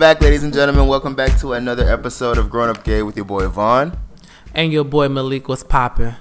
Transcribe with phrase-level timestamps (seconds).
[0.00, 0.86] Welcome back, ladies and gentlemen.
[0.86, 3.98] Welcome back to another episode of Grown Up Gay with your boy Vaun.
[4.54, 6.14] And your boy Malik was popping.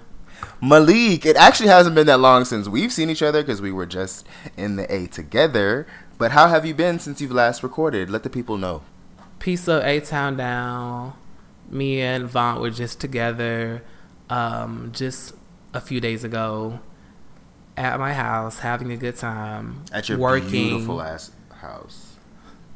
[0.62, 3.86] Malik, it actually hasn't been that long since we've seen each other because we were
[3.86, 4.28] just
[4.58, 5.88] in the A together.
[6.18, 8.10] But how have you been since you've last recorded?
[8.10, 8.82] Let the people know.
[9.40, 11.14] Piece of A Town Down.
[11.70, 13.82] Me and Vaun were just together
[14.30, 15.34] um, just
[15.74, 16.82] a few days ago
[17.78, 19.86] at my house, having a good time.
[19.94, 20.50] At your working.
[20.50, 22.09] beautiful ass house.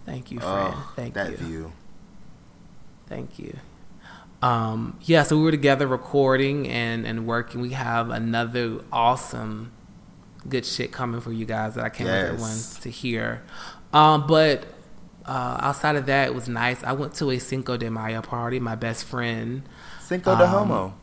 [0.06, 0.74] Thank you, friend.
[0.76, 1.38] Oh, Thank that you.
[1.38, 1.72] view.
[3.08, 3.58] Thank you.
[4.42, 7.62] Um, yeah, so we were together recording and, and working.
[7.62, 9.72] We have another awesome
[10.50, 13.44] good shit coming for you guys that I can't wait everyone to hear.
[13.94, 14.66] Um, but
[15.26, 16.84] uh, outside of that, it was nice.
[16.84, 18.60] I went to a Cinco de Mayo party.
[18.60, 19.64] My best friend,
[20.02, 20.94] Cinco de Um, Homo.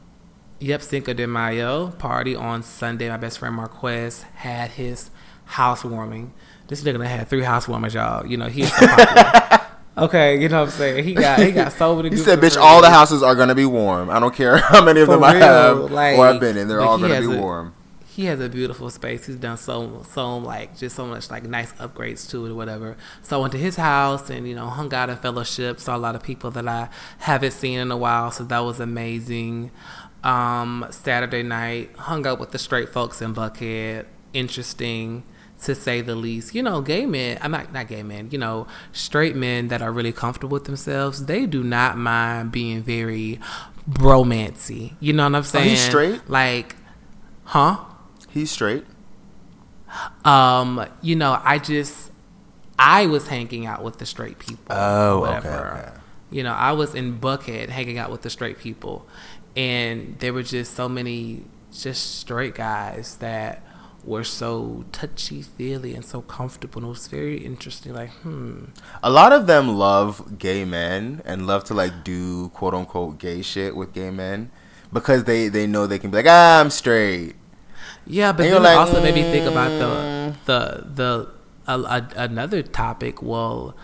[0.59, 3.09] yep, Cinco de Mayo party on Sunday.
[3.09, 5.11] My best friend Marquez had his
[5.47, 6.35] housewarming.
[6.71, 8.25] This nigga done had three housewarmers, y'all.
[8.25, 9.61] You know, he's so popular.
[9.99, 11.05] Okay, you know what I'm saying?
[11.05, 12.57] He got he got so many He good said, "Bitch, friends.
[12.57, 14.09] all the houses are gonna be warm.
[14.09, 16.69] I don't care how many of For them I have like, or I've been in.
[16.69, 17.75] They're all gonna be a- warm."
[18.07, 19.27] he has a beautiful space.
[19.27, 22.97] He's done so so like just so much like nice upgrades to it or whatever.
[23.23, 25.81] So I went to his house and you know hung out and fellowship.
[25.81, 28.31] Saw a lot of people that I haven't seen in a while.
[28.31, 29.71] So that was amazing.
[30.25, 34.07] Um, Saturday night hung out with the straight folks in Buckhead.
[34.33, 35.25] Interesting
[35.65, 36.55] to say the least.
[36.55, 37.39] You know, gay men.
[37.41, 38.29] I'm not not gay men.
[38.31, 41.27] You know, straight men that are really comfortable with themselves.
[41.27, 43.41] They do not mind being very
[43.89, 44.95] bromancy.
[45.01, 45.67] You know what I'm saying?
[45.67, 46.29] Oh, he's straight?
[46.29, 46.77] Like,
[47.45, 47.79] huh?
[48.31, 48.85] He's straight.
[50.25, 52.11] Um, you know, I just
[52.79, 54.65] I was hanging out with the straight people.
[54.71, 55.91] Oh, okay, okay.
[56.31, 59.07] You know, I was in Buckhead hanging out with the straight people,
[59.57, 63.63] and there were just so many just straight guys that
[64.05, 66.79] were so touchy feely and so comfortable.
[66.79, 67.95] And it was very interesting.
[67.95, 68.67] Like, hmm,
[69.03, 73.43] A lot of them love gay men and love to like do quote unquote gay
[73.43, 74.51] shit with gay men
[74.93, 77.35] because they they know they can be like, ah, I'm straight.
[78.07, 80.35] Yeah, but And then like, also made me think about mm.
[80.45, 81.29] the the the
[81.67, 83.23] a, a, another topic.
[83.23, 83.77] Well,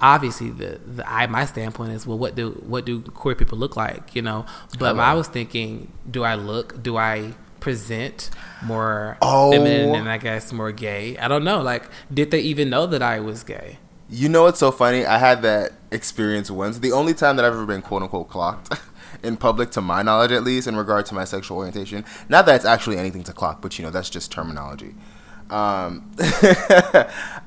[0.00, 3.76] obviously the, the I my standpoint is well, what do what do queer people look
[3.76, 4.14] like?
[4.14, 4.46] You know,
[4.78, 4.98] but.
[4.98, 6.82] I was thinking, do I look?
[6.82, 8.30] Do I present
[8.62, 9.52] more Oh.
[9.52, 11.16] feminine and I guess more gay?
[11.18, 11.60] I don't know.
[11.62, 13.78] Like, did they even know that I was gay?
[14.08, 15.06] You know what's so funny?
[15.06, 16.78] I had that experience once.
[16.80, 18.74] The only time that I've ever been quote unquote clocked
[19.22, 22.04] in public, to my knowledge at least, in regard to my sexual orientation.
[22.28, 24.94] Not that it's actually anything to clock, but you know, that's just terminology.
[25.48, 26.10] Um,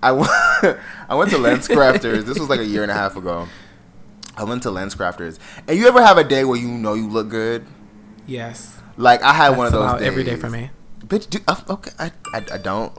[0.01, 0.77] I, went,
[1.09, 2.23] I went to Lens Crafters.
[2.25, 3.47] This was like a year and a half ago.
[4.35, 5.39] I went to Lens Crafters.
[5.67, 7.65] And you ever have a day where you know you look good?
[8.25, 10.07] Yes, Like, I had That's one of those days.
[10.07, 10.69] every day for me.
[11.05, 12.93] Bitch, do, uh, okay, I, I, I don't.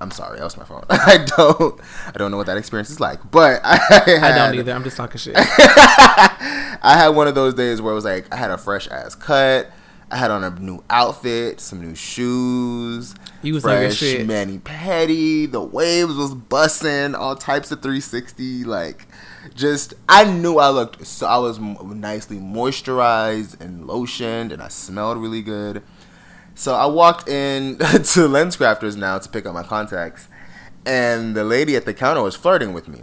[0.00, 0.84] I'm sorry, that was my phone.
[0.90, 1.80] I don't.
[2.06, 3.78] I don't know what that experience is like, but I,
[4.22, 4.72] I don't either.
[4.72, 5.34] I'm just talking shit.
[5.38, 9.14] I had one of those days where it was like I had a fresh ass
[9.14, 9.70] cut.
[10.10, 13.14] I had on a new outfit, some new shoes.
[13.42, 14.26] You was fresh shit.
[14.26, 15.46] mani petty.
[15.46, 18.64] The waves was bussing, all types of 360.
[18.64, 19.06] Like,
[19.54, 21.06] just I knew I looked.
[21.06, 25.82] So I was nicely moisturized and lotioned, and I smelled really good.
[26.54, 30.28] So I walked in to Lens Crafters now to pick up my contacts,
[30.86, 33.02] and the lady at the counter was flirting with me,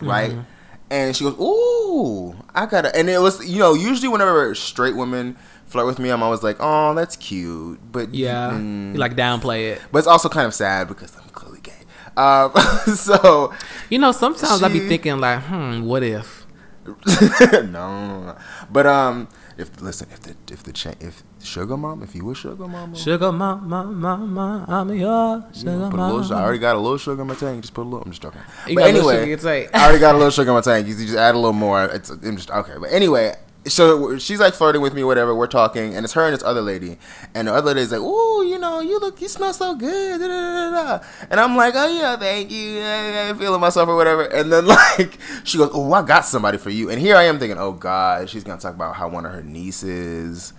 [0.00, 0.30] right?
[0.30, 0.40] Mm-hmm.
[0.88, 5.36] And she goes, "Ooh, I gotta." And it was, you know, usually whenever straight women
[5.66, 9.72] flirt with me, I'm always like, "Oh, that's cute," but Yeah, mm, you like downplay
[9.72, 9.82] it.
[9.92, 11.72] but it's also kind of sad because I'm clearly gay.
[12.16, 12.52] Um,
[12.96, 13.52] so
[13.90, 16.46] You know, sometimes I be thinking like, hmm, what if?
[17.66, 18.36] no.
[18.70, 19.28] But um,
[19.58, 22.96] if listen, if the if the cha- if sugar mom, if you were sugar mama,
[22.96, 26.78] Sugar mama, mama, I'm your you sugar know, put a little, I already got a
[26.78, 27.62] little sugar in my tank.
[27.62, 28.02] Just put a little.
[28.02, 28.40] I'm just joking.
[28.68, 29.70] You but got a little anyway, sugar tank.
[29.74, 30.86] I already got a little sugar in my tank.
[30.86, 31.84] You just add a little more.
[31.86, 32.74] It's I'm just okay.
[32.80, 33.34] But anyway,
[33.68, 35.34] so she's like flirting with me, whatever.
[35.34, 36.98] We're talking, and it's her and this other lady,
[37.34, 40.26] and the other lady's like, "Ooh, you know, you look, you smell so good." Da,
[40.28, 41.06] da, da.
[41.30, 44.22] And I'm like, "Oh yeah, thank you." Yeah, feeling myself or whatever.
[44.24, 44.66] And then
[44.98, 47.72] like she goes, "Oh, I got somebody for you." And here I am thinking, "Oh
[47.72, 50.52] God, she's gonna talk about how one of her nieces."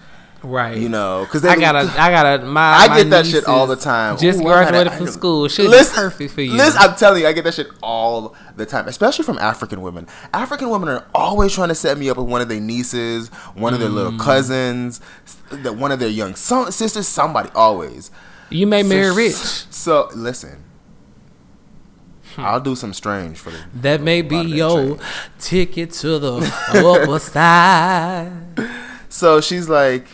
[0.47, 0.77] Right.
[0.77, 2.45] You know, because I gotta, I gotta.
[2.45, 4.17] My, I my get that shit all the time.
[4.17, 5.47] Just Ooh, graduated from school.
[5.49, 6.53] Be Listen- perfect for you.
[6.53, 10.07] Listen, I'm telling you, I get that shit all the time, especially from African women.
[10.33, 13.73] African women are always trying to set me up with one of their nieces, one
[13.73, 13.94] of their Mm.
[13.95, 15.01] little cousins,
[15.51, 18.09] that one of their young son, sisters, somebody always.
[18.50, 19.35] you may marry So- rich.
[19.69, 20.63] So listen,
[22.38, 23.57] I'll do some strange for the.
[23.81, 25.01] That may be a that your change.
[25.39, 28.31] ticket to the upper side.
[29.09, 30.05] So she's like,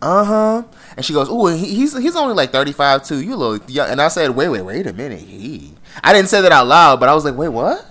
[0.00, 0.62] uh huh,
[0.96, 3.20] and she goes, "Ooh, he, he's he's only like thirty five too.
[3.20, 5.20] You little young." And I said, "Wait, wait, wait a minute.
[5.20, 5.74] He."
[6.04, 7.84] I didn't say that out loud, but I was like, "Wait, what?"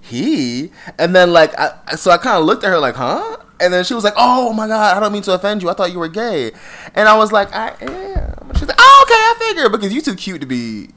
[0.00, 0.70] he?
[0.98, 3.36] And then like, I, so I kind of looked at her like, huh?
[3.60, 5.68] And then she was like, oh my god, I don't mean to offend you.
[5.68, 6.52] I thought you were gay.
[6.94, 8.54] And I was like, I am.
[8.54, 10.88] She's like, oh okay, I figured because you're too cute to be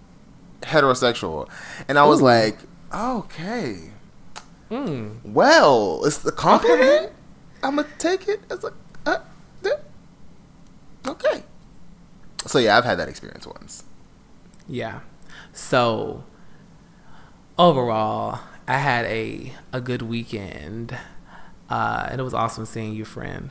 [0.61, 1.49] heterosexual.
[1.89, 2.25] And I was Ooh.
[2.25, 2.59] like,
[2.93, 3.91] okay,
[4.69, 5.17] Mm.
[5.25, 7.11] well, it's the compliment.
[7.63, 8.71] I'm gonna take it as a.
[11.07, 11.43] okay.
[12.45, 13.83] So yeah, I've had that experience once.
[14.67, 15.01] Yeah.
[15.53, 16.23] So
[17.57, 20.97] overall, I had a a good weekend,
[21.69, 23.49] uh, and it was awesome seeing you, friend.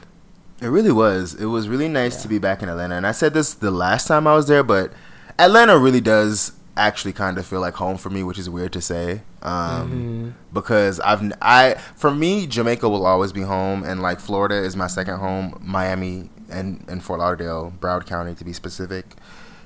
[0.61, 1.35] It really was.
[1.35, 2.23] It was really nice Yeah.
[2.23, 2.95] to be back in Atlanta.
[2.97, 4.93] And I said this the last time I was there, but
[5.39, 8.81] Atlanta really does actually kind of feel like home for me, which is weird to
[8.81, 9.23] say.
[9.43, 14.77] Um, because I've I for me Jamaica will always be home and like Florida is
[14.77, 19.17] my second home, Miami and and Fort Lauderdale, Broward County to be specific.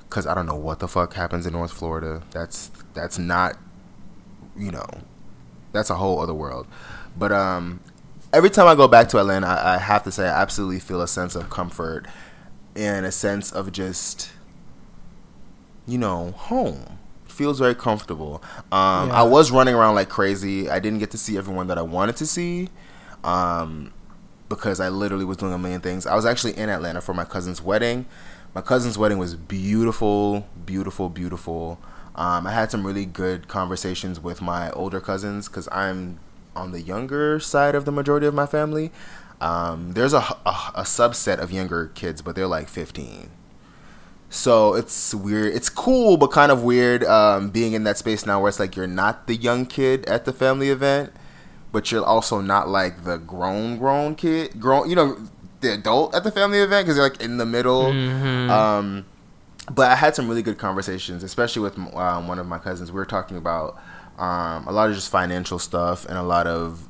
[0.09, 2.21] Cuz I don't know what the fuck happens in North Florida.
[2.31, 3.57] That's that's not
[4.57, 4.85] you know,
[5.71, 6.67] that's a whole other world.
[7.17, 7.81] But um,
[8.33, 11.01] every time I go back to Atlanta, I, I have to say I absolutely feel
[11.01, 12.05] a sense of comfort
[12.75, 14.31] and a sense of just,
[15.85, 16.99] you know, home.
[17.25, 18.41] Feels very comfortable.
[18.71, 19.21] Um, Yeah.
[19.21, 20.69] I was running around like crazy.
[20.69, 22.69] I didn't get to see everyone that I wanted to see.
[23.23, 23.91] Um,
[24.49, 26.05] because I literally was doing a million things.
[26.05, 28.05] I was actually in Atlanta for my cousin's wedding.
[28.53, 31.79] My cousin's wedding was beautiful, beautiful, beautiful.
[32.15, 36.19] Um, I had some really good conversations with my older cousins because I'm
[36.55, 38.91] on the younger side of the majority of my family.
[39.41, 43.29] Um, there's a, a, a subset of younger kids, but they're like 15.
[44.29, 45.53] So it's weird.
[45.53, 48.75] It's cool, but kind of weird um, being in that space now where it's like
[48.75, 51.13] you're not the young kid at the family event,
[51.75, 55.17] but you're also not like the grown, grown kid, grown, you know,
[55.59, 57.91] the adult at the family event because you're like in the middle.
[58.49, 59.05] Um,
[59.69, 62.93] but I had some really good conversations, especially with um, one of my cousins.
[62.93, 63.77] We were talking about
[64.17, 66.87] um, a lot of just financial stuff and a lot of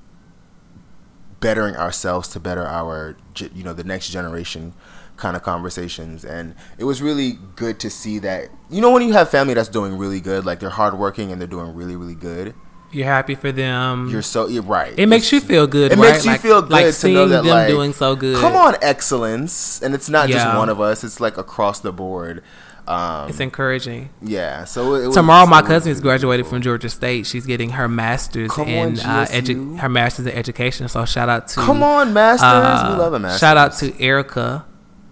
[1.39, 3.17] bettering ourselves to better our
[3.55, 4.75] you know, the next generation
[5.17, 6.23] kind of conversations.
[6.23, 9.67] And it was really good to see that, you know, when you have family that's
[9.67, 12.53] doing really good, like they're hardworking and they're doing really, really good.
[12.95, 14.09] You're happy for them.
[14.09, 14.93] You're so you're right.
[14.97, 15.91] it makes you feel good.
[15.91, 16.11] It right?
[16.13, 18.37] makes you Like- feel good like to seeing know that them like doing so good.
[18.39, 21.03] Come on, excellence, and it's not just one of us.
[21.03, 22.41] It's like across the board.
[22.87, 24.09] Um, It's encouraging.
[24.21, 24.63] yeah.
[24.63, 27.25] So it, Tomorrow, my cousin is graduating from Georgia State.
[27.25, 30.87] She's getting her master's Come in uh, edu- her master's in education.
[30.87, 32.43] So shout out to Come on, masters.
[32.45, 33.39] uh, we love a master.
[33.39, 34.65] Shout out to Erica.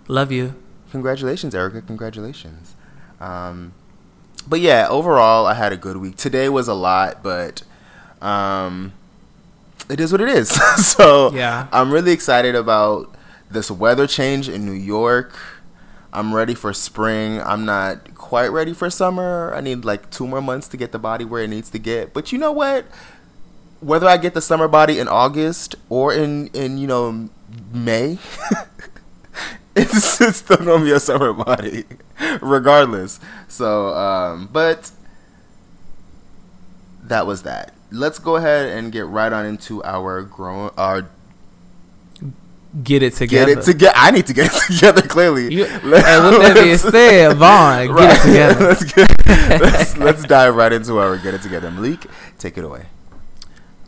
[0.07, 0.53] Love you.
[0.91, 1.81] Congratulations, Erica.
[1.81, 2.75] Congratulations.
[3.19, 3.74] Um,
[4.47, 6.15] but yeah, overall, I had a good week.
[6.15, 7.63] Today was a lot, but
[8.24, 8.94] um,
[9.90, 10.50] it is what it is.
[10.96, 11.68] so Yeah.
[11.72, 13.14] I'm really excited about
[13.52, 15.38] this weather change in New York.
[16.12, 17.42] I'm ready for spring.
[17.42, 19.52] I'm not quite ready for summer.
[19.56, 22.14] I need like two more months to get the body where it needs to get.
[22.14, 22.86] But you know what?
[23.81, 27.30] Whether I get the summer body in August or in in you know
[27.74, 28.18] May,
[29.76, 31.84] it's, it's still gonna be a summer body,
[32.42, 33.19] regardless.
[33.48, 34.92] So, um, but
[37.04, 37.74] that was that.
[37.94, 41.07] Let's go ahead and get right on into our grown our
[42.83, 43.54] Get it together.
[43.54, 43.94] get it together.
[43.95, 45.54] I need to get it together clearly.
[45.54, 48.66] You, and with that being said, Vaun, get it together.
[48.68, 51.69] let's, get, let's let's dive right into our get it together.
[51.69, 52.07] Malik,
[52.40, 52.88] take it away.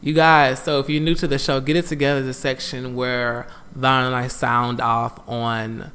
[0.02, 2.94] You guys, so if you're new to the show, Get It Together is a section
[2.94, 5.92] where Vaun and I sound off on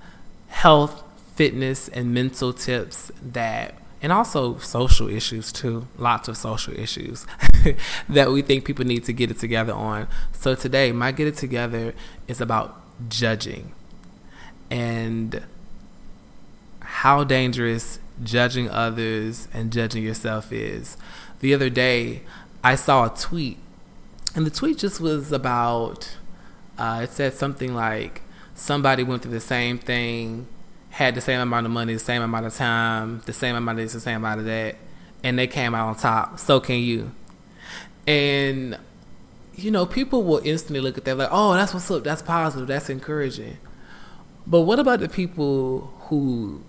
[0.48, 1.04] health,
[1.36, 7.26] fitness, and mental tips that, and also social issues too, lots of social issues
[8.08, 10.08] that we think people need to get it together on.
[10.32, 11.94] So today, my Get It Together
[12.26, 13.72] is about judging
[14.70, 15.42] and
[16.80, 20.96] how dangerous judging others and judging yourself is.
[21.40, 22.22] The other day,
[22.62, 23.58] I saw a tweet,
[24.34, 26.16] and the tweet just was about
[26.78, 28.22] uh, it said something like
[28.54, 30.46] somebody went through the same thing,
[30.90, 33.84] had the same amount of money, the same amount of time, the same amount of
[33.84, 34.76] this, the same amount of that,
[35.22, 36.38] and they came out on top.
[36.38, 37.12] So can you.
[38.06, 38.78] And
[39.54, 42.66] you know, people will instantly look at that like, oh, that's what's up, that's positive,
[42.66, 43.58] that's encouraging.
[44.46, 46.62] But what about the people who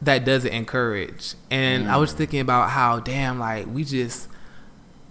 [0.00, 1.34] that doesn't encourage?
[1.50, 2.18] And I was mm.
[2.18, 4.28] thinking about how damn like we just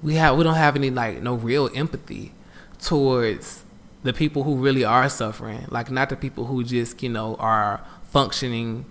[0.02, 2.32] we have we don't have any like no real empathy
[2.82, 3.64] towards
[4.04, 5.66] the people who really are suffering.
[5.70, 8.86] Like not the people who just, you know, are functioning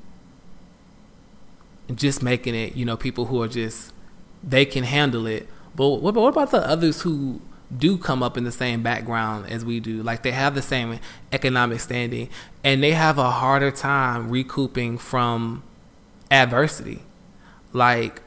[1.89, 3.93] and just making it, you know, people who are just
[4.43, 5.49] they can handle it.
[5.75, 7.41] But what, what about the others who
[7.77, 10.03] do come up in the same background as we do?
[10.03, 10.99] Like they have the same
[11.33, 12.29] economic standing
[12.63, 15.63] and they have a harder time recouping from
[16.31, 17.03] adversity.
[17.73, 18.23] Like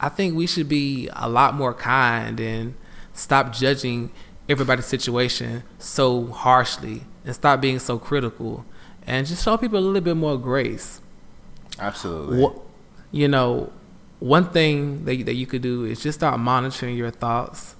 [0.00, 2.74] I think we should be a lot more kind and
[3.12, 4.12] stop judging
[4.48, 8.64] everybody's situation so harshly and stop being so critical
[9.08, 11.00] and just show people a little bit more grace.
[11.78, 12.40] Absolutely.
[12.42, 12.56] What,
[13.10, 13.72] you know,
[14.20, 17.74] one thing that that you could do is just start monitoring your thoughts.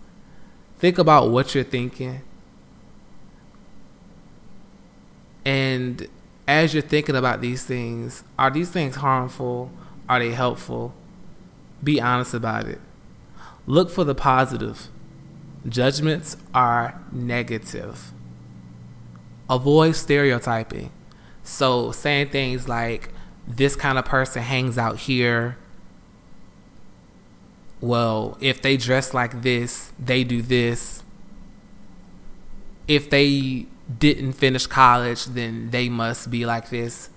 [0.79, 2.23] Think about what you're thinking.
[5.45, 6.09] And
[6.47, 9.71] as you're thinking about these things, are these things harmful?
[10.09, 10.95] Are they helpful?
[11.85, 12.81] Be honest about it.
[13.67, 14.89] Look for the positive.
[15.69, 18.13] Judgments are negative.
[19.51, 20.91] Avoid stereotyping.
[21.49, 23.09] So, saying things like,
[23.47, 25.57] this kind of person hangs out here.
[27.81, 31.03] Well, if they dress like this, they do this.
[32.87, 33.67] If they
[33.99, 37.09] didn't finish college, then they must be like this.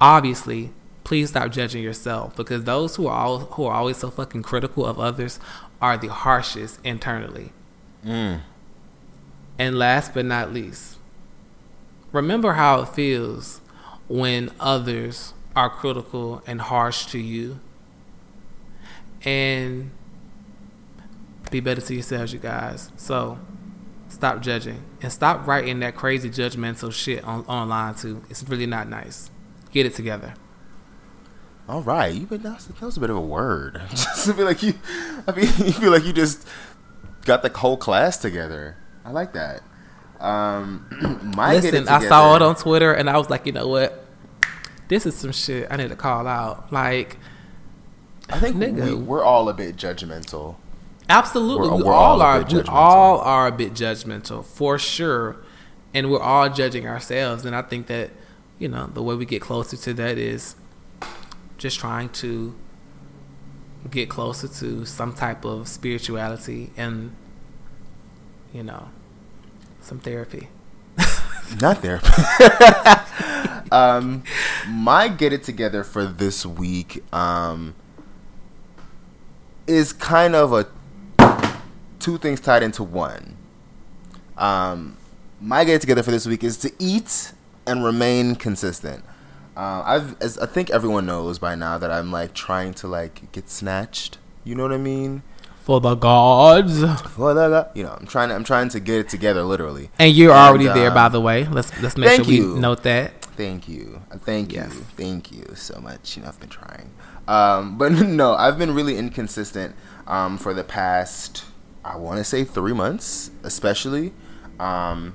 [0.00, 0.70] Obviously,
[1.02, 4.86] please stop judging yourself because those who are all, who are always so fucking critical
[4.86, 5.40] of others
[5.80, 7.52] are the harshest internally.
[8.06, 8.42] Mm.
[9.58, 10.91] And last but not least,
[12.12, 13.60] remember how it feels
[14.08, 17.58] when others are critical and harsh to you.
[19.24, 19.90] And
[21.50, 22.90] be better to yourselves, you guys.
[22.96, 23.38] So
[24.08, 28.22] stop judging and stop writing that crazy judgmental shit on online too.
[28.30, 29.30] It's really not nice.
[29.70, 30.34] Get it together.
[31.68, 33.80] All right, you but that was, a bit of a word.
[33.90, 34.74] just feel like you,
[35.28, 36.46] I mean, you feel like you just
[37.24, 38.76] got the whole class together.
[39.04, 39.62] I like that.
[40.22, 40.86] Um,
[41.36, 44.04] my Listen, I saw it on Twitter and I was like, you know what?
[44.88, 46.72] This is some shit I need to call out.
[46.72, 47.18] Like,
[48.30, 50.56] I think nigga, we, are all a bit judgmental.
[51.08, 52.44] Absolutely, we're, we we're all, all are.
[52.44, 55.38] We all are a bit judgmental for sure,
[55.92, 57.44] and we're all judging ourselves.
[57.44, 58.10] And I think that
[58.58, 60.54] you know the way we get closer to that is
[61.58, 62.54] just trying to
[63.90, 67.14] get closer to some type of spirituality and
[68.52, 68.88] you know
[69.84, 70.48] some therapy.
[71.60, 72.08] Not therapy.
[73.72, 74.22] um,
[74.68, 77.74] my get it together for this week um,
[79.66, 80.66] is kind of a
[81.98, 83.36] two things tied into one.
[84.36, 84.96] Um,
[85.40, 87.32] my get it together for this week is to eat
[87.66, 89.04] and remain consistent.
[89.56, 93.30] Uh, I've, as I think everyone knows by now that I'm like trying to like
[93.32, 94.18] get snatched.
[94.44, 95.22] You know what I mean?
[95.62, 96.80] For the gods.
[97.12, 97.70] For the God.
[97.74, 99.90] You know, I'm trying to I'm trying to get it together literally.
[99.98, 101.46] And you're and, already there, by the way.
[101.46, 102.58] Let's let's make sure we you.
[102.58, 103.22] note that.
[103.36, 104.02] Thank you.
[104.20, 104.74] Thank yes.
[104.74, 104.80] you.
[104.80, 106.16] Thank you so much.
[106.16, 106.90] You know, I've been trying.
[107.28, 109.74] Um, but no, I've been really inconsistent
[110.06, 111.44] um, for the past
[111.84, 114.12] I want to say three months, especially.
[114.60, 115.14] Um,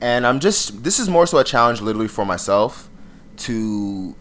[0.00, 2.88] and I'm just this is more so a challenge literally for myself
[3.38, 4.14] to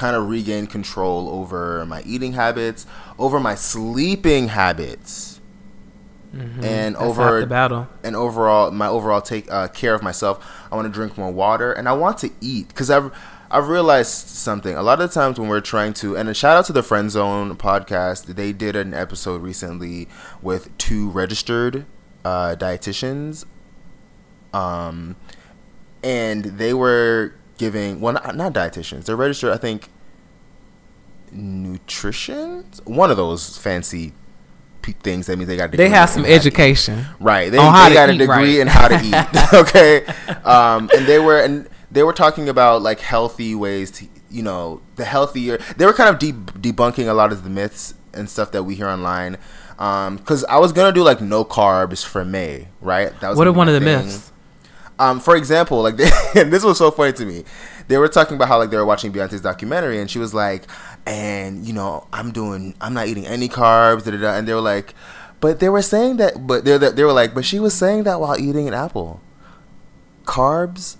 [0.00, 2.86] kind of regain control over my eating habits,
[3.18, 5.42] over my sleeping habits,
[6.34, 6.64] mm-hmm.
[6.64, 10.42] and That's over the battle, and overall my overall take uh, care of myself.
[10.72, 13.12] I want to drink more water, and I want to eat because I've
[13.50, 14.74] I've realized something.
[14.74, 17.10] A lot of times when we're trying to, and a shout out to the Friend
[17.10, 20.08] Zone podcast, they did an episode recently
[20.40, 21.84] with two registered
[22.24, 23.44] uh, dietitians,
[24.54, 25.16] um,
[26.02, 29.90] and they were giving well not, not dietitians they're registered i think
[31.30, 34.14] nutrition one of those fancy
[35.02, 38.26] things that means they got they have some education right they, they got a degree
[38.26, 38.60] right.
[38.60, 39.14] in how to eat
[39.54, 40.06] okay
[40.42, 44.80] um, and they were and they were talking about like healthy ways to you know
[44.96, 46.32] the healthier they were kind of de-
[46.72, 49.36] debunking a lot of the myths and stuff that we hear online
[49.76, 53.18] because um, I was gonna do like no carbs for May, right?
[53.20, 54.06] That was what are one of the thing.
[54.06, 54.29] myths?
[55.00, 56.10] Um, for example, like they,
[56.44, 57.44] this was so funny to me.
[57.88, 60.64] They were talking about how like they were watching Beyonce's documentary, and she was like,
[61.06, 64.36] "And you know, I'm doing, I'm not eating any carbs." Da, da, da.
[64.36, 64.94] And they were like,
[65.40, 68.20] "But they were saying that, but they they were like, but she was saying that
[68.20, 69.22] while eating an apple.
[70.24, 70.96] Carbs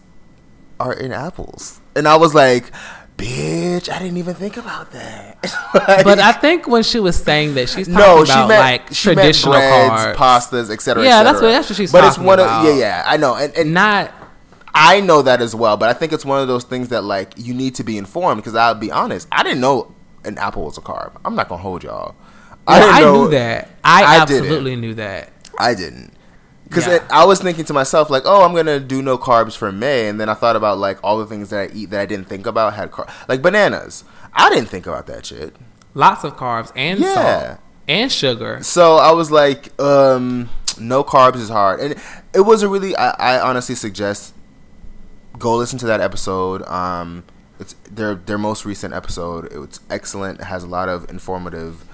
[0.80, 2.72] are in apples." And I was like,
[3.20, 5.38] bitch, I didn't even think about that.
[5.74, 8.92] like, but I think when she was saying that, she's talking no, about meant, like
[8.92, 11.04] traditional breads, carbs, pastas, etc.
[11.04, 11.92] Yeah, et that's what that's what she's.
[11.92, 12.66] But it's one about.
[12.66, 14.12] of yeah, yeah, I know, and, and not.
[14.72, 17.32] I know that as well, but I think it's one of those things that like
[17.36, 19.92] you need to be informed because I'll be honest, I didn't know
[20.24, 21.20] an apple was a carb.
[21.24, 22.14] I'm not gonna hold y'all.
[22.66, 23.68] I, I knew that.
[23.82, 24.80] I, I absolutely didn't.
[24.80, 25.32] knew that.
[25.58, 26.14] I didn't
[26.70, 27.06] because yeah.
[27.10, 30.18] I was thinking to myself like, oh, I'm gonna do no carbs for May, and
[30.18, 32.46] then I thought about like all the things that I eat that I didn't think
[32.46, 34.04] about had carbs, like bananas.
[34.32, 35.56] I didn't think about that shit.
[35.92, 37.14] Lots of carbs and yeah.
[37.14, 38.62] salt and sugar.
[38.62, 40.48] So I was like, um,
[40.78, 41.96] no carbs is hard, and
[42.32, 42.96] it was a really.
[42.96, 44.32] I, I honestly suggest
[45.38, 46.62] go listen to that episode.
[46.68, 47.24] Um,
[47.58, 49.52] It's their their most recent episode.
[49.52, 50.40] It's excellent.
[50.40, 51.84] It has a lot of informative,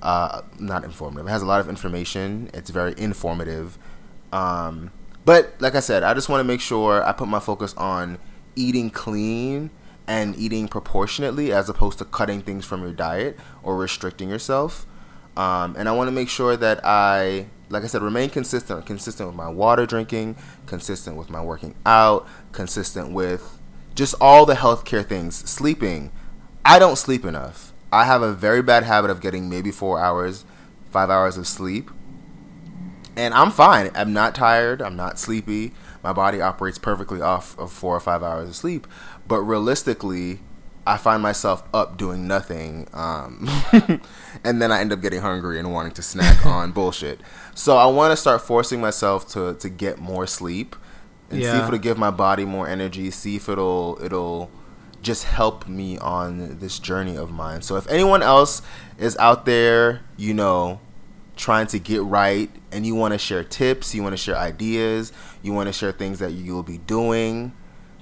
[0.00, 1.26] uh, not informative.
[1.26, 2.48] It has a lot of information.
[2.54, 3.76] It's very informative.
[4.32, 4.90] Um,
[5.24, 8.18] but like I said, I just want to make sure I put my focus on
[8.54, 9.70] eating clean
[10.06, 14.86] and eating proportionately as opposed to cutting things from your diet or restricting yourself.
[15.36, 19.28] Um, and I want to make sure that I, like I said, remain consistent, consistent
[19.28, 23.58] with my water drinking, consistent with my working out, consistent with
[23.94, 25.36] just all the healthcare things.
[25.36, 26.12] Sleeping,
[26.64, 27.72] I don't sleep enough.
[27.92, 30.44] I have a very bad habit of getting maybe four hours,
[30.90, 31.90] five hours of sleep.
[33.16, 33.90] And I'm fine.
[33.94, 34.82] I'm not tired.
[34.82, 35.72] I'm not sleepy.
[36.02, 38.86] My body operates perfectly off of four or five hours of sleep.
[39.26, 40.40] But realistically,
[40.86, 43.48] I find myself up doing nothing, um,
[44.44, 47.20] and then I end up getting hungry and wanting to snack on bullshit.
[47.54, 50.76] So I want to start forcing myself to to get more sleep
[51.28, 53.10] and see if it'll give my body more energy.
[53.10, 54.48] See if it'll it'll
[55.02, 57.62] just help me on this journey of mine.
[57.62, 58.62] So if anyone else
[58.96, 60.80] is out there, you know,
[61.36, 65.12] trying to get right and you want to share tips, you want to share ideas,
[65.42, 67.52] you want to share things that you'll be doing,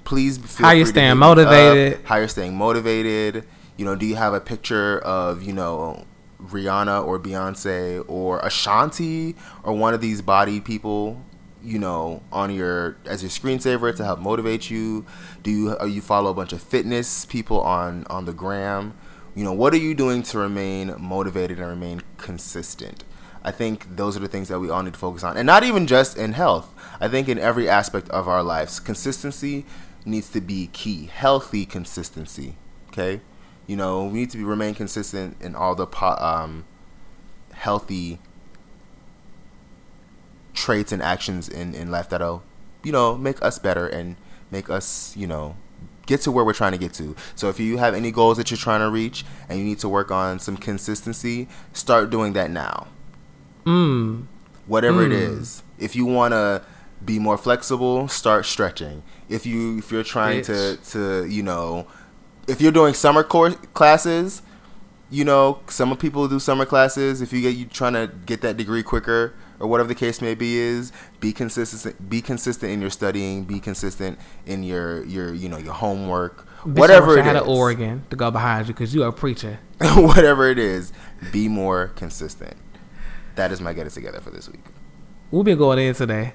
[0.05, 1.99] please feel How you're staying motivated.
[1.99, 2.05] up.
[2.05, 3.45] How you're staying motivated.
[3.77, 6.05] You know, do you have a picture of, you know,
[6.41, 11.21] Rihanna or Beyonce or Ashanti or one of these body people,
[11.63, 15.05] you know, on your as your screensaver to help motivate you?
[15.43, 18.93] Do you uh, you follow a bunch of fitness people on on the gram?
[19.33, 23.03] You know, what are you doing to remain motivated and remain consistent?
[23.45, 25.37] I think those are the things that we all need to focus on.
[25.37, 26.73] And not even just in health.
[26.99, 29.67] I think in every aspect of our lives, consistency
[30.03, 31.05] needs to be key.
[31.13, 32.55] Healthy consistency.
[32.89, 33.21] Okay?
[33.67, 36.65] You know, we need to be, remain consistent in all the um,
[37.53, 38.17] healthy
[40.55, 42.41] traits and actions in, in life that'll,
[42.83, 44.15] you know, make us better and
[44.49, 45.55] make us, you know,
[46.07, 47.15] get to where we're trying to get to.
[47.35, 49.89] So if you have any goals that you're trying to reach and you need to
[49.89, 52.87] work on some consistency, start doing that now.
[53.65, 54.25] Mm.
[54.67, 55.39] Whatever it Mm.
[55.39, 55.63] is.
[55.77, 56.61] If you want to
[57.03, 59.03] be more flexible, start stretching.
[59.29, 61.87] If you if you're trying to to, you know,
[62.47, 64.41] if you're doing summer course classes,
[65.11, 67.21] you know, some people do summer classes.
[67.21, 70.33] If you get you trying to get that degree quicker or whatever the case may
[70.35, 72.09] be, is be consistent.
[72.09, 73.43] Be consistent in your studying.
[73.43, 76.47] Be consistent in your your you know your homework.
[76.65, 78.95] Bitch, whatever I wish it I had is, an Oregon to go behind you because
[78.95, 79.59] you are a preacher.
[79.95, 80.91] whatever it is,
[81.31, 82.55] be more consistent.
[83.35, 84.63] That is my get it together for this week.
[85.31, 86.33] We've been going in today,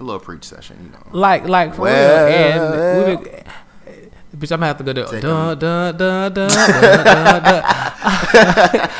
[0.00, 0.98] A little preach session, you know.
[1.18, 3.14] like like for Well, real.
[3.14, 3.44] And we been,
[4.36, 8.90] bitch, I'm gonna have to go to dun dun dun dun dun dun.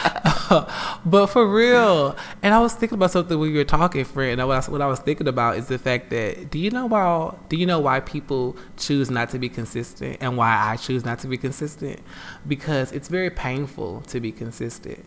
[1.05, 4.40] but for real, and I was thinking about something when you were talking, friend.
[4.40, 6.71] And what I, was- what I was thinking about is the fact that do you
[6.71, 10.77] know why do you know why people choose not to be consistent and why I
[10.77, 12.01] choose not to be consistent?
[12.47, 15.05] Because it's very painful to be consistent,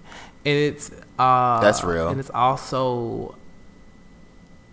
[0.48, 2.08] and it's uh, That's real.
[2.08, 3.36] and it's also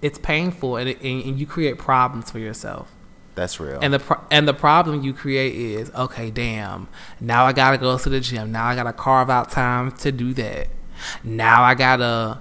[0.00, 2.92] it's painful, and, it, and, and you create problems for yourself.
[3.34, 3.80] That's real.
[3.82, 6.30] And the pro- and the problem you create is okay.
[6.30, 6.88] Damn.
[7.20, 8.52] Now I gotta go to the gym.
[8.52, 10.68] Now I gotta carve out time to do that.
[11.24, 12.38] Now I gotta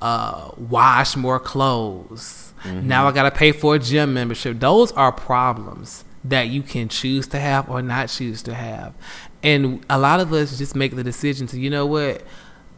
[0.00, 2.54] uh, wash more clothes.
[2.64, 4.60] Now I gotta pay for a gym membership.
[4.60, 8.94] Those are problems that you can choose to have or not choose to have.
[9.42, 12.22] And a lot of us just make the decision to, you know what,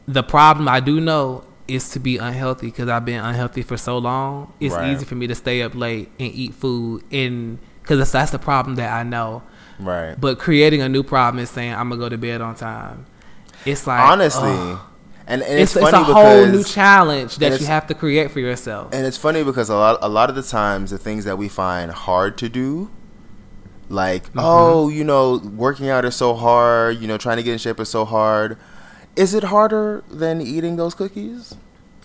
[0.07, 3.97] the problem I do know is to be unhealthy because I've been unhealthy for so
[3.99, 4.53] long.
[4.61, 4.93] It's Right.
[4.93, 8.39] easy for me to stay up late and eat food, and because that's, that's the
[8.39, 9.43] problem that I know.
[9.81, 10.15] right.
[10.21, 13.07] But creating a new problem is saying I'm gonna go to bed on time.
[13.65, 14.51] It's like Honestly,
[15.27, 18.41] and, and it's, it's, it's a whole new challenge that you have to create for
[18.41, 18.93] yourself.
[18.93, 21.49] And it's funny because a lot, a lot of the times, the things that we
[21.49, 22.91] find hard to do,
[23.89, 24.39] like, Mm-hmm.
[24.43, 27.81] oh, you know, working out is so hard, you know, trying to get in shape
[27.81, 28.59] is so hard.
[29.17, 31.55] Is it harder than eating those cookies?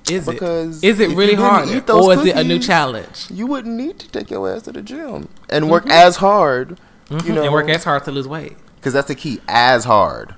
[0.10, 0.88] Is because it?
[0.88, 3.28] Is it really hard, eat those or is it a new challenge?
[3.30, 6.80] You wouldn't need to take your ass to the gym and work as hard,
[7.12, 7.38] you know, Mm-hmm.
[7.43, 8.58] and work as hard to lose weight.
[8.78, 10.34] because that's the key, as hard,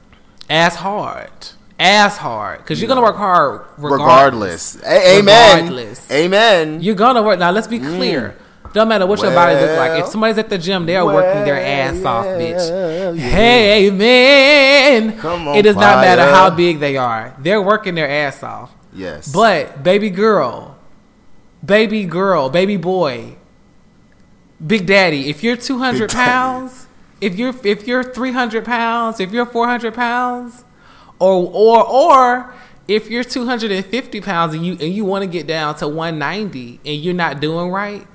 [0.50, 1.32] As hard,
[1.80, 4.76] as hard, because you're gonna work hard regardless.
[4.76, 4.76] regardless.
[4.86, 5.56] A- amen.
[5.64, 6.12] Regardless.
[6.12, 6.82] Amen.
[6.82, 7.40] You're gonna work.
[7.40, 8.36] Now let's be clear.
[8.74, 10.00] Don't matter what your body look like.
[10.02, 10.08] If.
[10.08, 13.18] Somebody's at the gym, they're working their ass off, bitch.
[13.18, 13.22] yeah.
[13.22, 15.18] Hey, man.
[15.20, 17.36] Come on, it does not matter how big they are.
[17.40, 18.74] They're working their ass off.
[18.94, 20.78] yes, But baby girl,
[21.66, 23.36] baby girl, baby boy,
[24.66, 26.14] big daddy, if you're 200 Big daddy.
[26.30, 26.88] pounds,
[27.20, 30.64] if you're if you're 300 pounds, if you're 400 pounds,
[31.20, 32.54] or or or
[32.88, 36.96] if you're 250 pounds and you and you want to get down to 190 and
[37.04, 38.08] you're not doing right,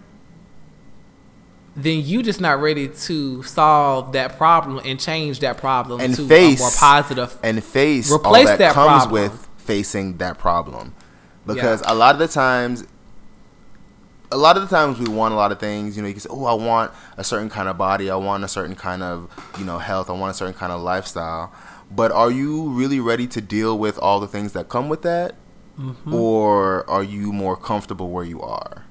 [1.77, 6.27] then you just not ready to solve that problem and change that problem and to
[6.27, 9.13] face a more and face Replace that, that comes problem.
[9.31, 10.95] with facing that problem
[11.47, 11.93] because Yeah.
[11.93, 12.85] a lot of the times
[14.33, 16.21] a lot of the times we want a lot of things you know you can
[16.21, 19.31] say oh i want a certain kind of body i want a certain kind of
[19.59, 21.53] you know health i want a certain kind of lifestyle
[21.91, 25.35] but are you really ready to deal with all the things that come with that
[25.79, 26.15] Mm-hmm.
[26.15, 28.87] or are you more comfortable where you are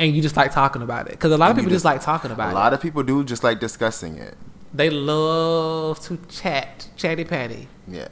[0.00, 2.00] and you just like talking about it because a lot of people just, just- like
[2.02, 2.54] talking about a it.
[2.54, 4.34] A lot of people do just like discussing it
[4.74, 7.68] They love to chat, chatty patty.
[7.86, 8.08] yeah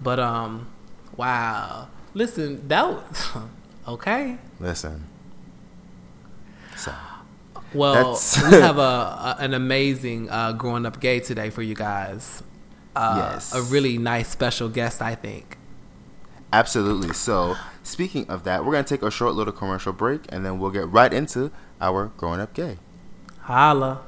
[0.00, 0.68] But um,
[1.16, 1.88] wow.
[2.14, 3.28] Listen, that was
[3.88, 4.38] okay.
[4.60, 5.04] listen
[6.76, 6.92] so
[7.74, 8.18] Well,
[8.50, 12.42] we have a, a an amazing uh, growing up gay today for you guys.
[12.94, 13.54] Uh, Yes.
[13.54, 15.58] a really nice special guest, I think.
[16.52, 17.12] Absolutely.
[17.14, 20.58] So, speaking of that, we're going to take a short little commercial break and then
[20.58, 22.78] we'll get right into our Growing Up Gay.
[23.42, 24.02] Holla.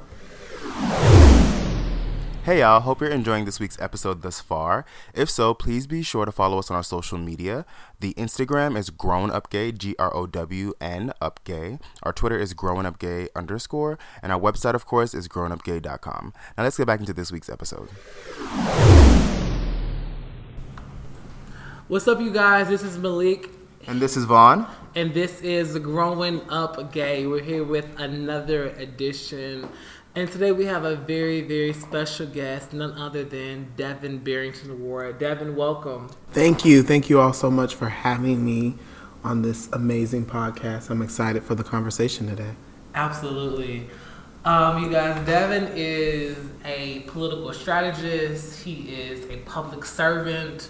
[2.43, 4.83] Hey y'all, hope you're enjoying this week's episode thus far.
[5.13, 7.65] If so, please be sure to follow us on our social media.
[7.99, 11.79] The Instagram is Grown Up Gay, G R O W N Up Gay.
[12.01, 16.33] Our Twitter is Growing Up Gay underscore, and our website, of course, is grownupgay.com.
[16.57, 17.89] Now let's get back into this week's episode.
[21.87, 22.69] What's up, you guys?
[22.69, 23.58] This is Malik,
[23.89, 24.67] And this is Vaun.
[24.95, 27.25] and this is Growing Up Gay.
[27.25, 29.67] We're here with another edition.
[30.15, 35.17] And today we have a very, very special guest, none other than Devin Barrington Ward.
[35.17, 36.07] Devin, welcome.
[36.33, 36.83] Thank you.
[36.83, 38.75] Thank you all so much for having me
[39.23, 40.91] on this amazing podcast.
[40.91, 42.51] I'm excited for the conversation today.
[42.93, 43.89] Absolutely.
[44.45, 48.63] Um, you guys, Devin is a political strategist.
[48.63, 50.69] He is a public servant.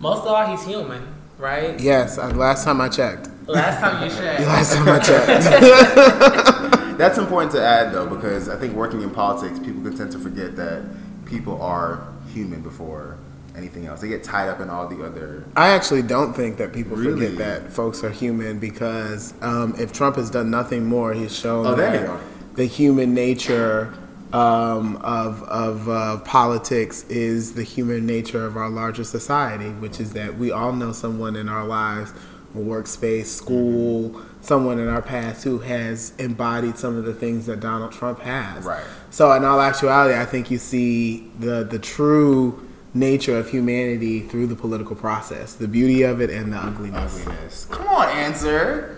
[0.00, 1.02] Most of all, he's human,
[1.38, 1.78] right?
[1.80, 3.28] Yes, uh, last time I checked.
[3.46, 4.40] Last time you checked.
[4.42, 6.74] Last time I checked.
[6.98, 10.18] That's important to add, though, because I think working in politics, people can tend to
[10.18, 10.82] forget that
[11.24, 13.18] people are human before
[13.56, 14.00] anything else.
[14.00, 15.44] They get tied up in all the other.
[15.56, 17.26] I actually don't think that people Really?
[17.26, 21.66] forget that folks are human because um, if Trump has done nothing more, he's shown
[21.66, 22.20] Oh, there you that
[22.54, 23.94] the human nature
[24.32, 30.12] um, of, of uh, politics is the human nature of our larger society, which is
[30.12, 32.12] that we all know someone in our lives,
[32.54, 37.60] a workspace, school, someone in our past who has embodied some of the things that
[37.60, 38.64] Donald Trump has.
[38.64, 38.84] Right.
[39.10, 44.46] So, in all actuality, I think you see the the true nature of humanity through
[44.46, 47.20] the political process, the beauty of it and the ugliness.
[47.20, 47.64] Ugliness.
[47.66, 48.97] Come on, answer.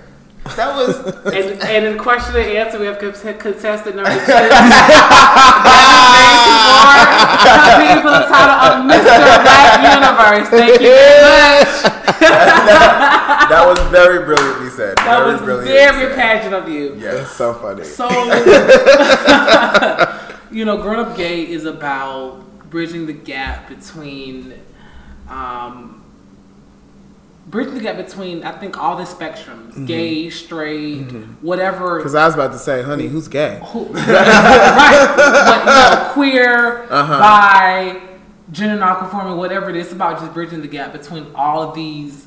[0.57, 0.97] That was.
[1.27, 4.19] And, and in question and answer, we have cont- contestant number two.
[7.41, 9.17] Competing for the title of Mr.
[9.45, 10.49] Black Universe.
[10.51, 11.71] Thank you very much.
[13.51, 14.97] that was very brilliantly said.
[14.99, 16.15] That very was very said.
[16.17, 16.95] pageant of you.
[16.99, 17.31] Yes.
[17.33, 17.85] so funny.
[17.85, 18.09] So,
[20.51, 24.55] you know, Grown Up Gay is about bridging the gap between,
[25.29, 26.00] um,
[27.51, 29.87] bridging the gap between, I think, all the spectrums mm-hmm.
[29.87, 31.45] gay, straight, mm-hmm.
[31.45, 31.99] whatever.
[31.99, 33.61] Because I was about to say, honey, who's gay?
[33.65, 35.13] Who- right.
[35.17, 37.19] But, queer, uh-huh.
[37.19, 38.01] bi,
[38.53, 42.27] gender nonconforming, whatever it is, about just bridging the gap between all of these,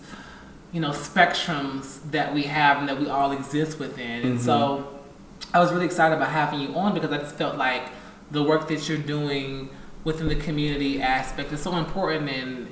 [0.73, 4.25] you know, spectrums that we have and that we all exist within.
[4.25, 5.55] And so mm-hmm.
[5.55, 7.83] I was really excited about having you on because I just felt like
[8.31, 9.69] the work that you're doing
[10.03, 12.67] within the community aspect is so important and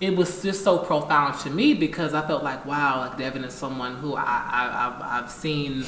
[0.00, 3.54] it was just so profound to me because I felt like, wow, like Devin is
[3.54, 5.84] someone who I, I, I've, I've seen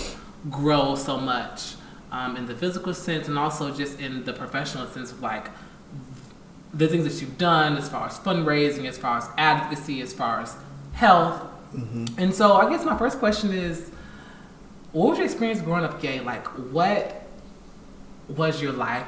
[0.51, 1.75] grow so much
[2.13, 5.49] um, in the physical sense and also just in the professional sense of like
[6.73, 10.41] the things that you've done as far as fundraising, as far as advocacy, as far
[10.41, 10.57] as
[10.93, 11.43] health.
[12.17, 13.91] And so I guess my first question is,
[14.93, 16.21] what was your experience growing up gay?
[16.21, 17.27] Like, what
[18.29, 19.07] was your life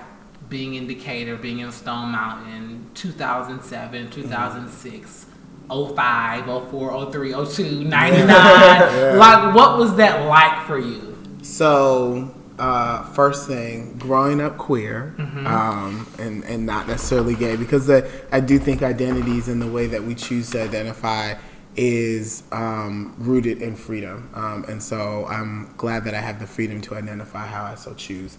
[0.49, 5.27] being in Decatur, being in Stone Mountain, 2007, 2006,
[5.69, 8.29] 05, 04, 03, 02, 99?
[9.19, 11.17] Like, what was that like for you?
[11.43, 15.15] So, uh, first thing, growing up queer,
[15.47, 19.87] um, and and not necessarily gay, because I, I do think identities and the way
[19.87, 21.35] that we choose to identify
[21.77, 26.81] is um, rooted in freedom, um, and so I'm glad that I have the freedom
[26.83, 28.37] to identify how I so choose.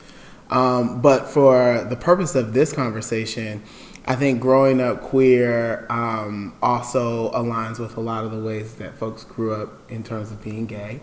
[0.49, 3.61] Um, but for the purpose of this conversation,
[4.05, 8.97] I think growing up queer um, also aligns with a lot of the ways that
[8.97, 11.01] folks grew up in terms of being gay.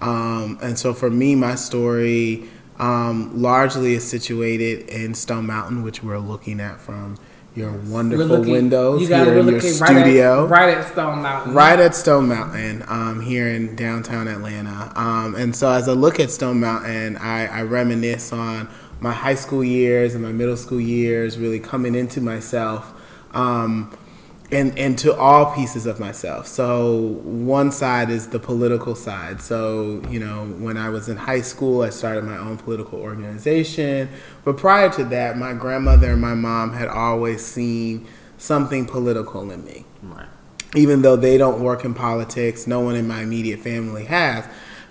[0.00, 2.44] Um, and so for me, my story
[2.78, 7.16] um, largely is situated in Stone Mountain, which we're looking at from
[7.54, 10.46] your wonderful looking- windows you here in your studio.
[10.46, 11.54] right at, right at Stone Mountain.
[11.54, 14.92] right at Stone Mountain um, here in downtown Atlanta.
[14.94, 18.68] Um, and so as I look at Stone Mountain, I, I reminisce on
[19.00, 22.92] my high school years and my middle school years, really coming into myself.
[23.32, 23.96] Um,
[24.50, 26.46] and, and to all pieces of myself.
[26.46, 29.42] So one side is the political side.
[29.42, 34.08] So you know, when I was in high school, I started my own political organization.
[34.44, 38.06] But prior to that, my grandmother and my mom had always seen
[38.38, 40.26] something political in me Right.
[40.74, 44.46] even though they don't work in politics, no one in my immediate family has.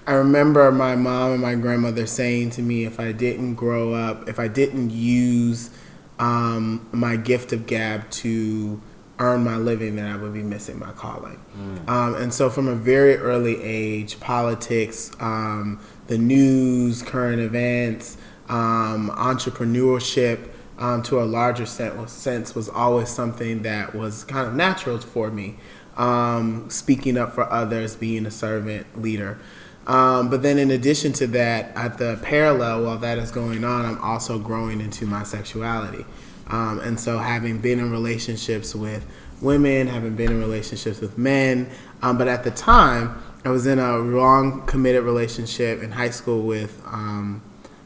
[0.08, 4.30] I remember my mom and my grandmother saying to me, if I didn't grow up,
[4.30, 5.70] if I didn't use
[6.18, 8.82] um, my gift of gab to
[9.20, 11.44] earn my living, then I would be missing my calling.
[11.90, 18.18] Um, and so, from a very early age, politics, um, the news, current events,
[18.48, 25.00] um, entrepreneurship, um, to a larger sense, was always something that was kind of natural
[25.00, 25.58] for me.
[25.98, 29.40] Um, speaking up for others, being a servant leader.
[29.88, 33.86] Um, but then, in addition to that, at the parallel while that is going on,
[33.86, 36.06] I'm also growing into my sexuality.
[36.48, 39.06] Um, and so, having been in relationships with
[39.42, 41.70] women, having been in relationships with men,
[42.02, 46.42] um, but at the time, I was in a long committed relationship in high school
[46.42, 47.42] with um,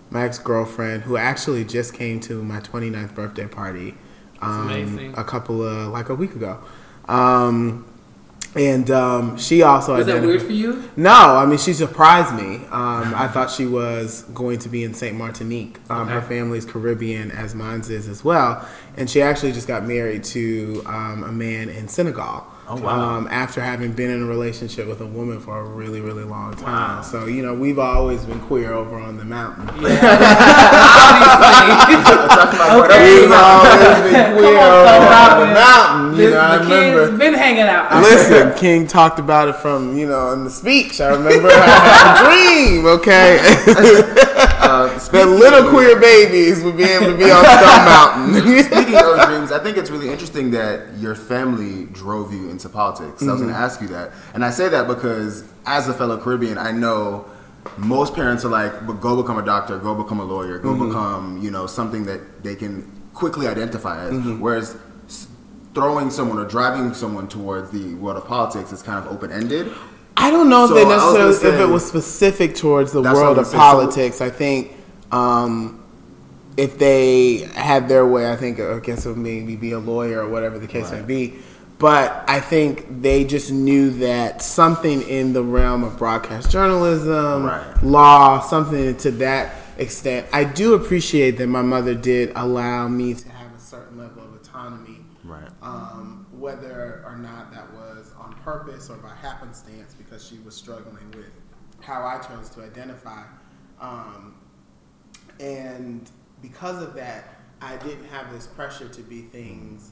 [0.09, 3.95] my ex girlfriend, who actually just came to my 29th birthday party
[4.41, 6.59] um, a couple of like a week ago.
[7.07, 7.85] Um,
[8.55, 10.89] and um, she also Is that weird for you?
[10.97, 12.65] no, I mean she surprised me.
[12.65, 15.79] Um, I thought she was going to be in Saint Martinique.
[15.89, 20.23] Um, Her family's Caribbean, as mine is as well, and she actually just got married
[20.25, 22.45] to um, a man in Senegal.
[22.73, 23.15] Oh, wow.
[23.17, 26.55] Um, after having been in a relationship with a woman for a really, really long
[26.55, 27.03] time.
[27.03, 29.67] So you know we've always been queer over on the mountain.
[32.61, 33.21] Okay.
[33.21, 36.11] We've always been queer Come on, over on the mountain.
[36.11, 37.07] You This- know, I the remember.
[37.07, 38.01] kids been hanging out.
[38.01, 41.01] Listen, King talked about it from you know in the speech.
[41.01, 42.85] I remember I had a dream.
[42.85, 43.37] Okay,
[44.61, 48.63] Uh, that little queer babies would be able to be on Stone Mountain.
[48.63, 53.23] Speaking of dreams, I think it's really interesting that your family drove you into politics.
[53.23, 53.63] I was going to mm-hmm.
[53.63, 57.25] ask you that, and I say that because as a fellow Caribbean, I know
[57.77, 60.87] most parents are like, "But "Go become a doctor, go become a lawyer, go mm-hmm.
[60.87, 64.39] become you know something that they can quickly identify as." Mm-hmm.
[64.39, 64.77] Whereas
[65.73, 69.71] throwing someone or driving someone towards the world of politics is kind of open ended.
[70.17, 72.91] I don't know So, if they I was gonna necessarily if it was specific towards
[72.91, 73.51] the world of was.
[73.51, 74.21] So- politics.
[74.21, 74.73] I think
[75.11, 75.81] um,
[76.57, 80.21] if they had their way, I think I guess it would maybe be a lawyer
[80.21, 81.07] or whatever the case may Right.
[81.07, 81.33] be.
[81.79, 87.83] But I think they just knew that something in the realm of broadcast journalism, Right.
[87.83, 90.27] law, something to that extent.
[90.31, 94.35] I do appreciate that my mother did allow me to have a certain level of
[94.39, 95.49] autonomy Right.
[95.63, 101.09] um, whether or not that was on purpose or by happenstance because she was struggling
[101.15, 101.31] with
[101.79, 103.23] how I chose to identify.
[103.79, 104.35] Um,
[105.39, 106.09] and
[106.41, 109.91] because of that, I didn't have this pressure to be things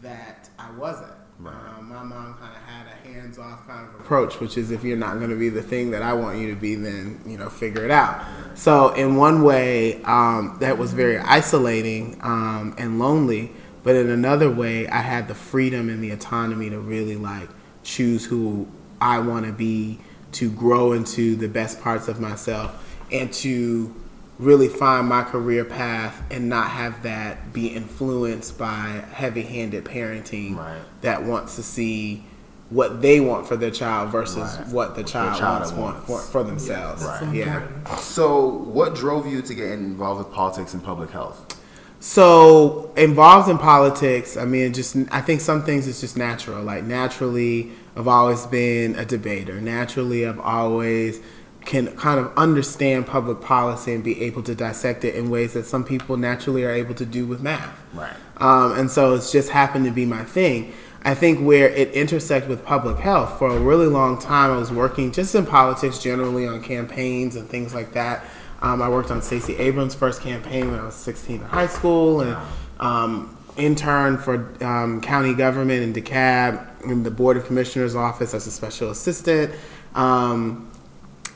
[0.00, 1.12] that I wasn't.
[1.38, 1.54] Right.
[1.78, 4.82] Um, my mom kind of had a hands off kind of approach, which is if
[4.82, 7.38] you're not going to be the thing that I want you to be, then, you
[7.38, 8.24] know, figure it out.
[8.54, 13.52] So, in one way, um, that was very isolating um, and lonely.
[13.82, 17.48] But in another way, I had the freedom and the autonomy to really like
[17.82, 18.68] choose who
[19.02, 19.98] I want to be,
[20.32, 23.94] to grow into the best parts of myself, and to
[24.38, 30.80] really find my career path and not have that be influenced by heavy-handed parenting Right.
[31.02, 32.24] that wants to see
[32.70, 34.68] what they want for their child versus Right.
[34.68, 36.08] what the child, child wants, wants.
[36.08, 37.04] Want for, for themselves.
[37.04, 37.34] Right.
[37.34, 37.66] Yeah.
[37.96, 41.58] So, what drove you to get involved with politics and public health?
[42.00, 46.60] So involved in politics, I mean, just I think some things is just natural.
[46.64, 49.60] Like naturally, I've always been a debater.
[49.60, 51.20] Naturally, I've always
[51.64, 55.64] can kind of understand public policy and be able to dissect it in ways that
[55.64, 57.78] some people naturally are able to do with math.
[57.94, 58.14] Right.
[58.38, 60.72] Um, and so it's just happened to be my thing.
[61.04, 64.70] I think where it intersects with public health, for a really long time, I was
[64.70, 68.24] working just in politics generally on campaigns and things like that.
[68.60, 72.20] Um, I worked on Stacey Abrams' first campaign when I was 16 in high school
[72.20, 72.36] and
[72.78, 78.46] um, interned for um, county government in DeKalb in the Board of Commissioners office as
[78.46, 79.54] a special assistant.
[79.94, 80.70] Um,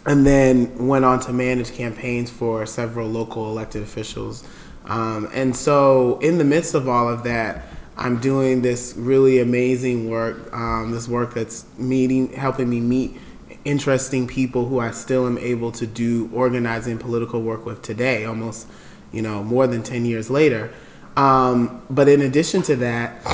[0.06, 4.46] and then went on to manage campaigns for several local elected officials.
[4.84, 7.64] Um, and so, in the midst of all of that,
[7.96, 10.52] I'm doing this really amazing work.
[10.52, 13.16] Um, this work that's meeting, helping me meet
[13.64, 18.68] interesting people who I still am able to do organizing political work with today, almost,
[19.10, 20.72] you know, more than ten years later.
[21.16, 23.24] Um, but in addition to that,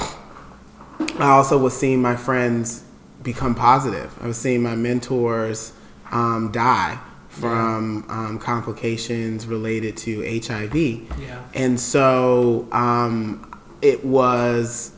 [1.18, 2.84] I also was seeing my friends
[3.22, 4.16] become positive.
[4.20, 5.72] I was seeing my mentors
[6.10, 10.74] um, die from um, complications related to HIV.
[10.74, 11.42] Yeah.
[11.54, 14.92] And so um, it was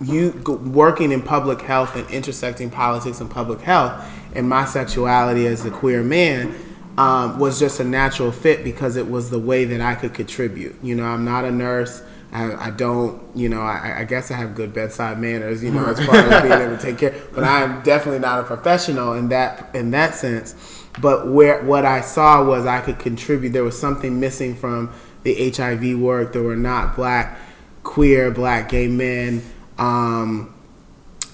[0.00, 4.02] you working in public health and intersecting politics and public health
[4.34, 6.54] and my sexuality as a queer man
[6.96, 10.76] um, was just a natural fit because it was the way that I could contribute.
[10.82, 12.02] You know, I'm not a nurse.
[12.32, 15.86] I, I don't, you know, I, I guess I have good bedside manners, you know,
[15.86, 17.14] as far as being able to take care.
[17.34, 20.54] But I'm definitely not a professional in that in that sense.
[21.00, 23.50] But where what I saw was I could contribute.
[23.52, 24.92] There was something missing from
[25.24, 26.32] the HIV work.
[26.32, 27.36] There were not black,
[27.82, 29.42] queer, black gay men.
[29.78, 30.54] Um,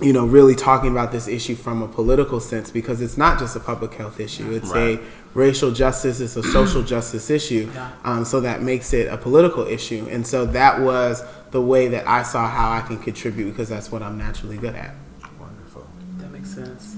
[0.00, 3.56] you know, really talking about this issue from a political sense because it's not just
[3.56, 4.50] a public health issue.
[4.52, 5.00] It's Right.
[5.00, 7.70] a racial justice, is a social justice issue.
[7.72, 7.90] Yeah.
[8.04, 10.08] Um, so that makes it a political issue.
[10.10, 13.92] And so that was the way that I saw how I can contribute because that's
[13.92, 14.94] what I'm naturally good at.
[15.38, 15.86] Wonderful.
[16.18, 16.96] That makes sense.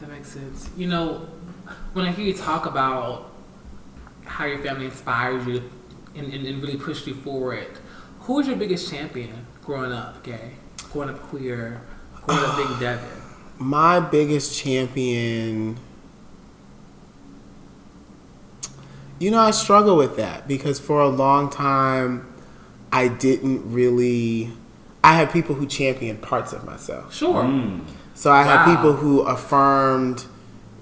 [0.00, 0.68] That makes sense.
[0.76, 1.28] You know,
[1.92, 3.30] when I hear you talk about
[4.24, 5.70] how your family inspired you
[6.14, 7.78] and, and, and really pushed you forward,
[8.20, 10.52] who was your biggest champion growing up gay,
[10.92, 11.80] growing up queer,
[12.24, 13.08] growing up being Devin?
[13.58, 15.78] My biggest champion.
[19.18, 22.26] You know, I struggle with that because for a long time,
[22.92, 24.50] I didn't really.
[25.02, 27.14] I had people who championed parts of myself.
[27.14, 27.42] Sure.
[27.44, 27.82] Mm.
[28.14, 28.76] So I had Wow.
[28.76, 30.24] people who affirmed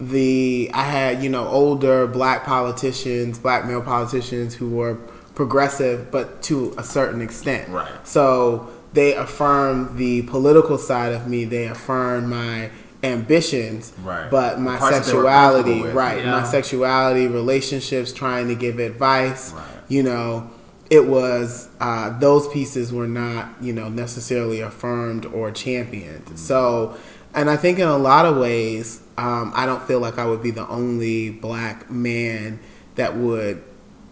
[0.00, 0.70] the.
[0.74, 4.96] I had you know older black politicians, black male politicians who were
[5.34, 7.68] progressive, but to a certain extent.
[7.68, 7.90] Right.
[8.06, 11.44] So they affirmed the political side of me.
[11.44, 12.70] They affirmed my
[13.06, 13.92] ambitions.
[14.02, 14.30] Right.
[14.30, 15.94] But my parts that they were sexuality, comfortable with.
[15.94, 16.24] right?
[16.24, 19.52] My sexuality, relationships, trying to give advice.
[19.52, 19.64] Right.
[19.88, 20.50] You know.
[20.88, 26.26] It was uh, those pieces were not, you know, necessarily affirmed or championed.
[26.26, 26.36] Mm-hmm.
[26.36, 26.96] So,
[27.34, 30.44] and I think in a lot of ways, um, I don't feel like I would
[30.44, 32.60] be the only black man
[32.94, 33.64] that would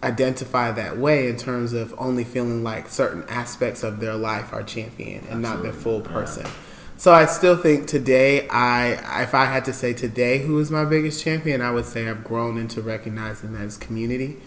[0.03, 4.61] identify that way in terms of only feeling like certain aspects of their life are
[4.61, 6.45] championed and not their full person.
[6.45, 6.51] yeah.
[6.95, 6.99] Person.
[6.99, 10.85] So I still think today, I if I had to say today who is my
[10.85, 14.37] biggest champion, I would say I've grown into recognizing that as community.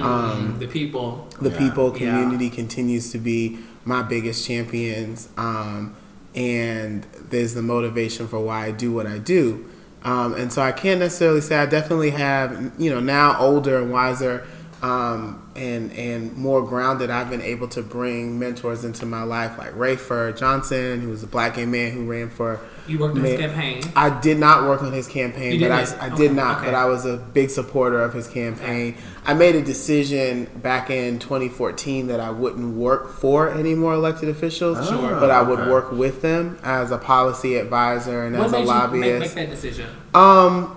[0.00, 1.28] Um, the people.
[1.40, 1.58] the Yeah.
[1.58, 1.98] people Yeah.
[2.12, 5.94] community continues to be my biggest champions um,
[6.34, 9.64] and there's the motivation for why i do what i do
[10.04, 13.90] um, and so i can't necessarily say i definitely have you know now older and
[13.92, 14.44] wiser
[14.82, 19.72] um, and and more grounded i've been able to bring mentors into my life like
[19.74, 23.38] rayford johnson who was a black gay man who ran for You worked in this
[23.38, 23.50] Man.
[23.50, 23.82] campaign.
[23.94, 26.00] I did not work on his campaign, but I, didn't?
[26.02, 26.56] I Okay, did not.
[26.58, 26.66] okay.
[26.66, 28.96] But I was a big supporter of his campaign.
[29.24, 34.28] I made a decision back in 2014 that I wouldn't work for any more elected
[34.28, 35.20] officials, Sure.
[35.20, 35.70] but I would okay.
[35.70, 39.34] work with them as a policy advisor and What as a made you make, make
[39.34, 39.86] that decision?
[40.14, 40.76] um,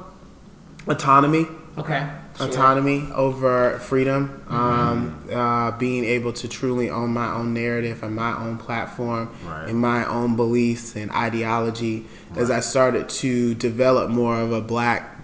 [0.88, 1.48] autonomy
[1.80, 2.08] Okay.
[2.38, 2.48] Sure.
[2.48, 4.56] autonomy over freedom, Mm-hmm.
[4.56, 9.70] um, uh, being able to truly own my own narrative and my own platform Right.
[9.70, 12.06] and my own beliefs and ideology.
[12.36, 15.16] As I started to develop more of a black,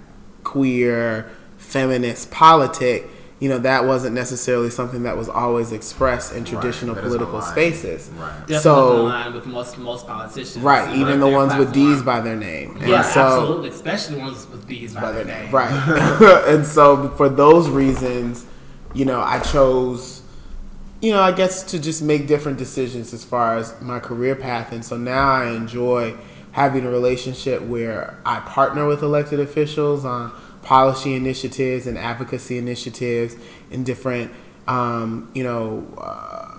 [0.44, 3.08] queer, feminist politic,
[3.40, 7.42] you know, that wasn't necessarily something that was always expressed in traditional That is political
[7.42, 8.10] spaces.
[8.18, 8.32] Right.
[8.40, 10.58] Definitely So- in line with most most politicians.
[10.58, 11.72] Right, you even the their ones with.
[11.72, 12.78] D's by their name.
[12.82, 13.70] And Yeah, so- absolutely.
[13.70, 15.52] Especially the ones with D's by, their name.
[15.52, 15.72] Right.
[16.48, 18.46] and so for those reasons,
[18.94, 20.22] you know, I chose,
[21.02, 24.74] you know, I guess to just make different decisions as far as my career path.
[24.74, 26.16] And so now I enjoy
[26.52, 33.36] having a relationship where I partner with elected officials on policy initiatives and advocacy initiatives
[33.72, 34.32] and different,
[34.68, 36.58] um, you know, uh,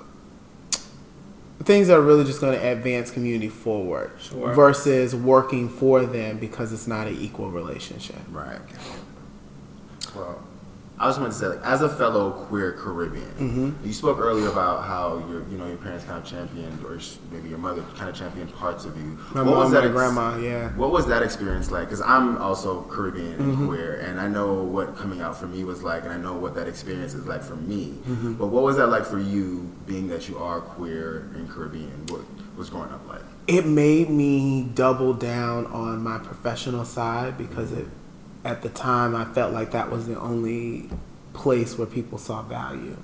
[1.64, 4.52] things that are really just going to advance community forward Sure.
[4.54, 8.16] versus working for them because it's not an equal relationship.
[8.32, 8.58] Right.
[10.16, 10.42] Well,
[11.00, 13.86] I just wanted to say, like, as a fellow queer Caribbean, Mm-hmm.
[13.86, 16.98] you spoke earlier about how your, you know, your parents kind of championed, or
[17.32, 19.18] maybe your mother kind of championed parts of you.
[19.34, 20.68] My What mom, that my ex- grandma, yeah.
[20.76, 21.86] What was that experience like?
[21.88, 23.66] Because I'm also Caribbean and Mm-hmm.
[23.68, 26.54] queer, and I know what coming out for me was like, and I know what
[26.56, 27.94] that experience is like for me.
[28.06, 28.34] Mm-hmm.
[28.34, 32.04] But what was that like for you, being that you are queer and Caribbean?
[32.08, 32.20] What
[32.58, 33.22] was growing up like?
[33.46, 37.86] It made me double down on my professional side because it,
[38.44, 40.88] at the time I felt like that was the only
[41.32, 42.96] place where people saw value.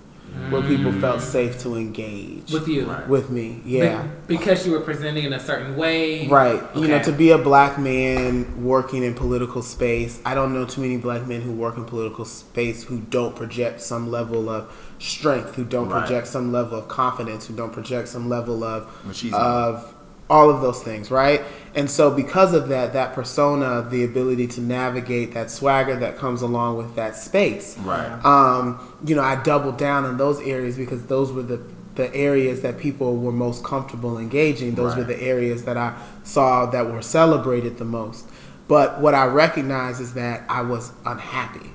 [0.51, 1.01] where people mm.
[1.01, 2.85] felt safe to engage with you.
[2.85, 3.09] Right.
[3.09, 3.61] with me.
[3.65, 4.07] Be- Yeah.
[4.27, 6.29] because you were presenting in a certain way.
[6.29, 6.63] Right.
[6.75, 10.83] You know, to be a black man working in political space, I don't know too
[10.83, 15.55] many black men who work in political space who don't project some level of strength,
[15.55, 16.01] who don't Right.
[16.01, 19.33] project some level of confidence, who don't project some level of Machismo.
[19.33, 19.95] of
[20.29, 21.43] all of those things, right?
[21.75, 26.43] And so because of that, that persona, the ability to navigate that swagger that comes
[26.43, 28.25] along with that space Right.
[28.25, 31.61] um, you know, I doubled down in those areas because those were the
[31.97, 34.75] the areas that people were most comfortable engaging.
[34.75, 38.29] Those were the areas that I saw that were celebrated the most.
[38.69, 41.71] But what I recognize is that I was unhappy.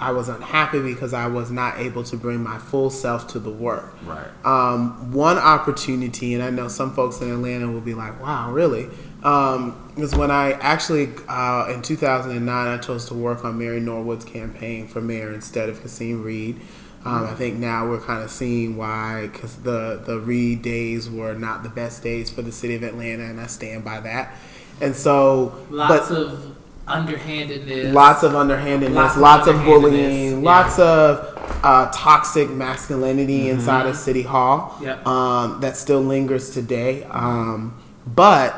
[0.00, 3.50] I was unhappy because I was not able to bring my full self to the
[3.50, 3.96] work.
[4.04, 4.28] Right.
[4.44, 8.88] Um, one opportunity, and I know some folks in Atlanta will be like, "Wow, really?"
[9.24, 14.24] Um, was when I actually uh, in 2009 I chose to work on Mary Norwood's
[14.24, 16.60] campaign for mayor instead of Kasim Reed.
[17.04, 21.34] Um, I think now we're kind of seeing why, because the the Reed days were
[21.34, 24.34] not the best days for the city of Atlanta, and I stand by that.
[24.82, 26.56] And so, Lots but of
[26.88, 27.92] underhandedness.
[27.94, 30.50] lots of underhandedness, Lots lots, of underhandedness, bullying, yeah.
[30.50, 33.58] lots of uh, toxic masculinity Mm-hmm.
[33.58, 35.06] inside of City Hall Yep.
[35.06, 37.04] um, that still lingers today.
[37.04, 38.54] Um, but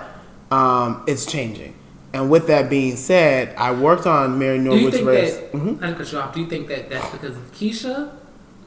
[0.51, 1.75] um, it's changing.
[2.14, 5.37] And with that being said, I worked on Mary Norwood's race.
[5.37, 5.53] that?
[5.53, 5.81] Mhm.
[5.81, 6.35] Not to cut you off.
[6.35, 8.12] Do you think that that's because of Keisha,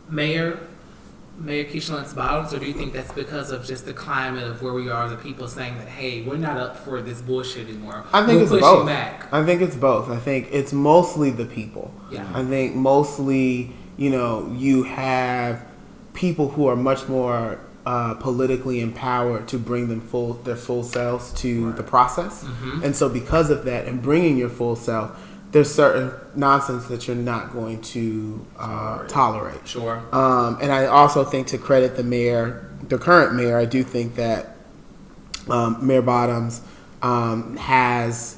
[0.10, 0.60] Mayor,
[1.38, 4.74] Mayor Keisha Bottoms, or do you think that's because of just the climate of where
[4.74, 8.06] we are, the people saying that, hey, we're not up for this bullshit anymore.
[8.14, 8.86] I think we're it's both.
[8.88, 9.28] back.
[9.34, 10.10] I think it's both.
[10.10, 11.94] I think it's mostly the people.
[12.12, 12.26] Yeah.
[12.34, 15.66] I think mostly, you know, you have
[16.14, 21.32] people who are much more uh, politically empowered to bring them full their full selves
[21.34, 22.84] to the process, Mm-hmm.
[22.84, 25.12] and so because of that, and bringing your full self,
[25.56, 29.66] there's certain nonsense that you're not going to uh, tolerate.
[29.66, 30.04] Sure.
[30.12, 34.16] Um, and I also think to credit the mayor, the current mayor, I do think
[34.16, 34.58] that
[35.50, 36.62] um, Mayor Bottoms
[37.02, 38.38] um, has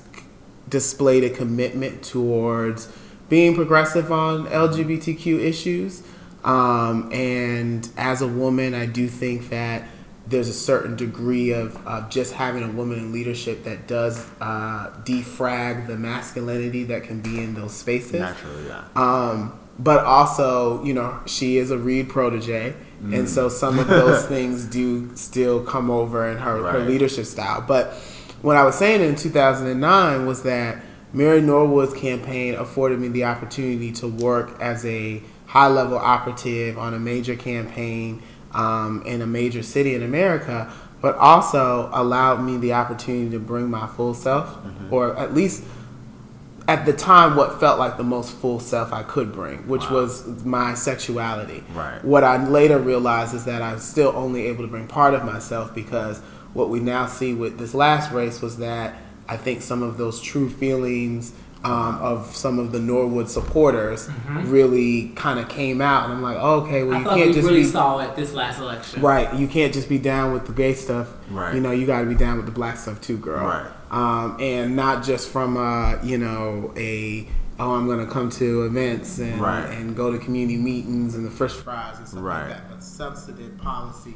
[0.69, 2.87] displayed a commitment towards
[3.29, 6.03] being progressive on LGBTQ issues.
[6.43, 9.85] Um, and as a woman, I do think that
[10.29, 14.91] there's a certain degree of, of just having a woman in leadership that does uh,
[15.03, 18.19] defrag the masculinity that can be in those spaces.
[18.19, 18.83] Naturally, yeah.
[18.95, 22.75] Um, but also, you know, she is a Reed protege,
[23.13, 27.63] and so some of those things do still come over in her, her leadership style.
[27.65, 27.93] But
[28.41, 33.91] what I was saying in 2009 was that Mary Norwood's campaign afforded me the opportunity
[33.93, 38.21] to work as a high level operative on a major campaign
[38.57, 43.69] um, in a major city in America, but also allowed me the opportunity to bring
[43.69, 44.57] my full self,
[44.91, 45.63] or at least
[46.67, 49.93] at the time what felt like the most full self I could bring, which Wow.
[50.01, 51.63] was my sexuality.
[51.73, 52.03] Right.
[52.03, 55.73] What I later realized is that I'm still only able to bring part of myself
[55.73, 56.19] because
[56.53, 58.95] what we now see with this last race was that
[59.29, 61.31] I think some of those true feelings
[61.63, 64.09] um, of some of the Norwood supporters
[64.43, 67.33] really kind of came out, and I'm like, oh, okay, well I you can't we
[67.33, 69.01] just really be saw it this last election.
[69.01, 69.33] Right.
[69.35, 71.09] You can't just be down with the gay stuff.
[71.29, 71.55] Right.
[71.55, 73.45] You know, you got to be down with the black stuff too, girl.
[73.45, 73.71] Right.
[73.89, 77.27] Um, and not just from a, you know, a
[77.59, 79.65] oh, I'm going to come to events and Right.
[79.65, 82.41] and go to community meetings and the fresh fries and stuff Right.
[82.41, 84.13] like that, but substantive policy,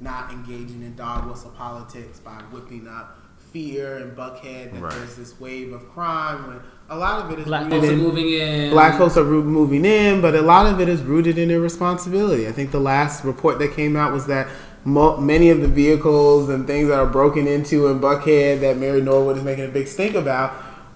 [0.00, 3.19] not engaging in dog whistle politics by whipping up
[3.52, 4.92] fear and Buckhead that Right.
[4.92, 6.56] there's this wave of crime when
[6.88, 8.70] a lot of it is Black rooted folks are in- moving in.
[8.70, 12.46] Black folks are roo- moving in, but a lot of it is rooted in irresponsibility.
[12.48, 14.48] I think the last report that came out was that
[14.84, 19.00] mo- many of the vehicles and things that are broken into in Buckhead that Mary
[19.00, 20.52] Norwood is making a big stink about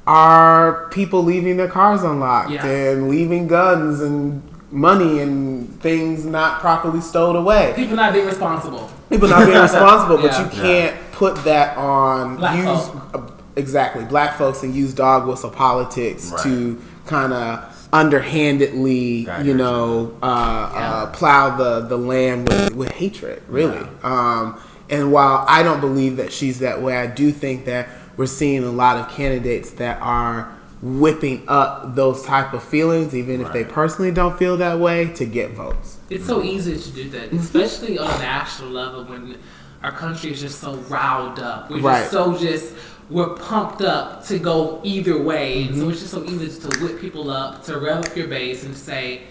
[0.06, 2.64] are people leaving their cars unlocked Yeah.
[2.66, 7.72] and leaving guns and money and things not properly stowed away.
[7.76, 8.90] People not being responsible.
[9.08, 10.42] People not being responsible, but Yeah.
[10.42, 13.14] you can't put that on Black use folk.
[13.14, 13.20] uh,
[13.56, 16.42] exactly black folks and use dog whistle politics Right.
[16.42, 19.56] to kind of underhandedly, Got you you.
[19.56, 23.86] know, uh, uh, plow the the land with, with hatred, really.
[24.02, 24.58] Um,
[24.90, 28.64] and while I don't believe that she's that way, I do think that we're seeing
[28.64, 30.52] a lot of candidates that are
[30.82, 35.24] whipping up those type of feelings, even if they personally don't feel that way, to
[35.24, 35.96] get votes.
[36.10, 39.38] It's so easy to do that, especially on a national level when
[39.84, 41.70] our country is just so riled up.
[41.70, 42.00] We're Right.
[42.00, 42.72] just so just
[43.10, 45.80] we're pumped up to go either way, and Mm-hmm.
[45.80, 48.72] so it's just so easy to whip people up, to rev up your base, and
[48.72, 49.24] to say,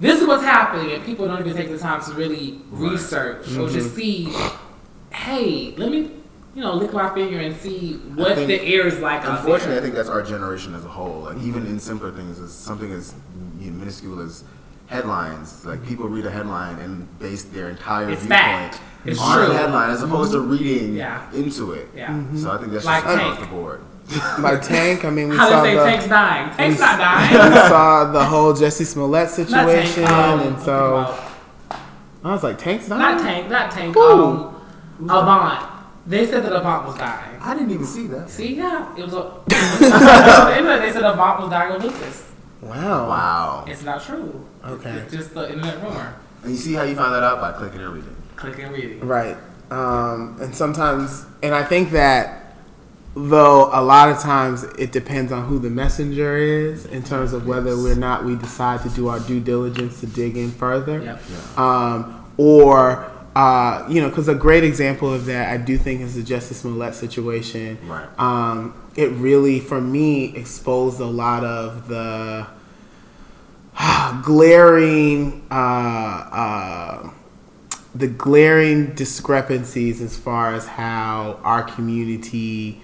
[0.00, 3.50] "This is what's happening," and people don't even take the time to really research or
[3.68, 3.74] Mm-hmm.
[3.74, 4.32] just see,
[5.10, 6.12] "Hey, let me."
[6.54, 9.80] You know, lick my finger and see what think- the air is like Unfortunately, I
[9.80, 11.20] think that's our generation as a whole.
[11.26, 13.14] Like even in simpler things, as something as
[13.60, 14.42] minuscule as
[14.88, 15.64] headlines.
[15.64, 18.80] Like people read a headline and base their entire It's viewpoint.
[19.04, 19.54] It's on true.
[19.54, 21.30] a headline as opposed to reading Yeah.
[21.32, 21.88] into it.
[21.94, 22.20] Yeah.
[22.36, 23.32] So I think that's Like just Tank.
[23.32, 23.80] across the board.
[24.40, 26.50] Like Tank, I mean, we How saw they say the Tank's dying?
[26.56, 29.86] Tank's we- not we saw the whole Jussie Smollett Not Tank.
[29.86, 31.14] situation, Um, and so
[32.24, 32.98] I was like, Tank's not.
[32.98, 33.48] not Tank.
[33.50, 33.94] Not Tank.
[33.94, 34.00] Who?
[34.22, 34.54] Um,
[35.04, 35.70] Avant.
[36.06, 37.38] They said that Avant was dying.
[37.40, 38.30] I didn't even see that.
[38.30, 39.12] See, yeah, it was.
[39.12, 42.24] A, they said Avant was dying of lupus.
[42.60, 43.08] Wow.
[43.08, 43.64] Wow.
[43.66, 44.46] It's not true.
[44.64, 44.90] Okay.
[44.90, 46.16] It's just the internet rumor.
[46.42, 48.16] And you see how you find that out by clicking and reading.
[48.36, 49.00] Click and reading.
[49.00, 49.36] Right.
[49.70, 52.54] Um, and sometimes, and I think that
[53.14, 57.46] though a lot of times it depends on who the messenger is in terms of
[57.46, 61.02] whether we're not we decide to do our due diligence to dig in further.
[61.02, 61.58] Yep.
[61.58, 66.16] Um, or uh, you know, because a great example of that I do think is
[66.16, 67.78] the Jussie Smollett situation.
[67.86, 68.08] Right.
[68.18, 72.48] Um, it really, for me, exposed a lot of the
[74.24, 77.10] glaring, uh, uh,
[77.94, 82.82] the glaring discrepancies as far as how our community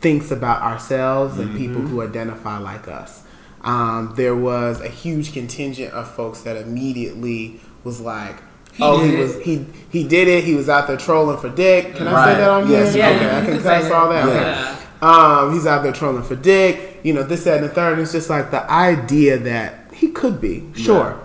[0.00, 3.22] thinks about ourselves and people who identify like us.
[3.60, 8.42] Um, there was a huge contingent of folks that immediately was like,
[8.72, 9.18] He "Oh, did he it.
[9.20, 10.44] was he he did it.
[10.44, 13.08] He was out there trolling for dick." Can I say that on Yes, here?
[13.08, 13.34] you okay, can.
[13.34, 13.92] I can can say cuss that.
[13.92, 14.26] all that.
[14.28, 14.72] Yeah.
[14.72, 14.78] Okay.
[15.46, 17.00] Um, he's out there trolling for dick.
[17.02, 17.98] You know this, that, and the third.
[17.98, 21.18] It's just like the idea that he could be sure,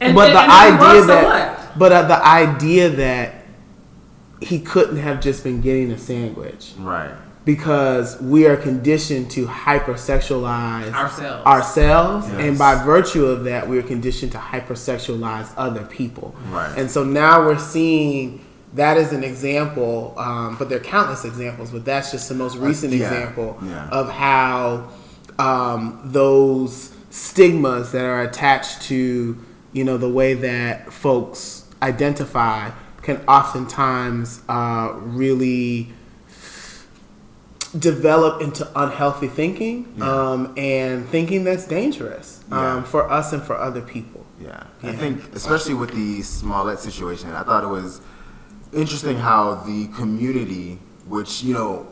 [0.00, 3.34] And, but and- the and idea was, so that, but uh, the idea that
[4.40, 7.10] he couldn't have just been getting a sandwich Right.
[7.44, 11.46] Because we are conditioned to hypersexualize Ourselves.
[11.46, 12.40] ourselves, Yes.
[12.40, 16.34] and by virtue of that, we are conditioned to hypersexualize other people.
[16.50, 16.72] Right.
[16.76, 18.40] And so now we're seeing
[18.74, 22.56] that as an example, um, but there are countless examples, but that's just the most
[22.56, 23.04] recent Uh, yeah.
[23.10, 23.88] example Yeah.
[23.90, 24.84] of how
[25.38, 29.36] um, those stigmas that are attached to
[29.72, 32.68] you know the way that folks identify
[33.02, 35.90] can oftentimes uh, really
[37.78, 40.04] develop into unhealthy thinking Yeah.
[40.30, 42.76] um, and thinking that's dangerous Yeah.
[42.76, 44.26] um, for us and for other people.
[44.40, 44.62] Yeah.
[44.82, 48.00] I think, especially with the Smollett situation, I thought it was
[48.72, 51.86] interesting how the community, which, you know,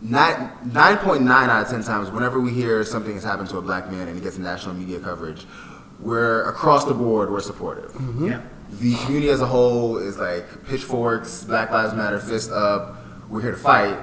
[0.00, 3.90] nine- 9.9 out of 10 times, whenever we hear something has happened to a black
[3.90, 5.46] man and it gets national media coverage,
[6.00, 7.92] we're across the board, we're supportive.
[8.20, 8.40] Yeah.
[8.80, 12.96] The community as a whole is like pitchforks, Black Lives Matter, fist up,
[13.28, 13.96] we're here to fight.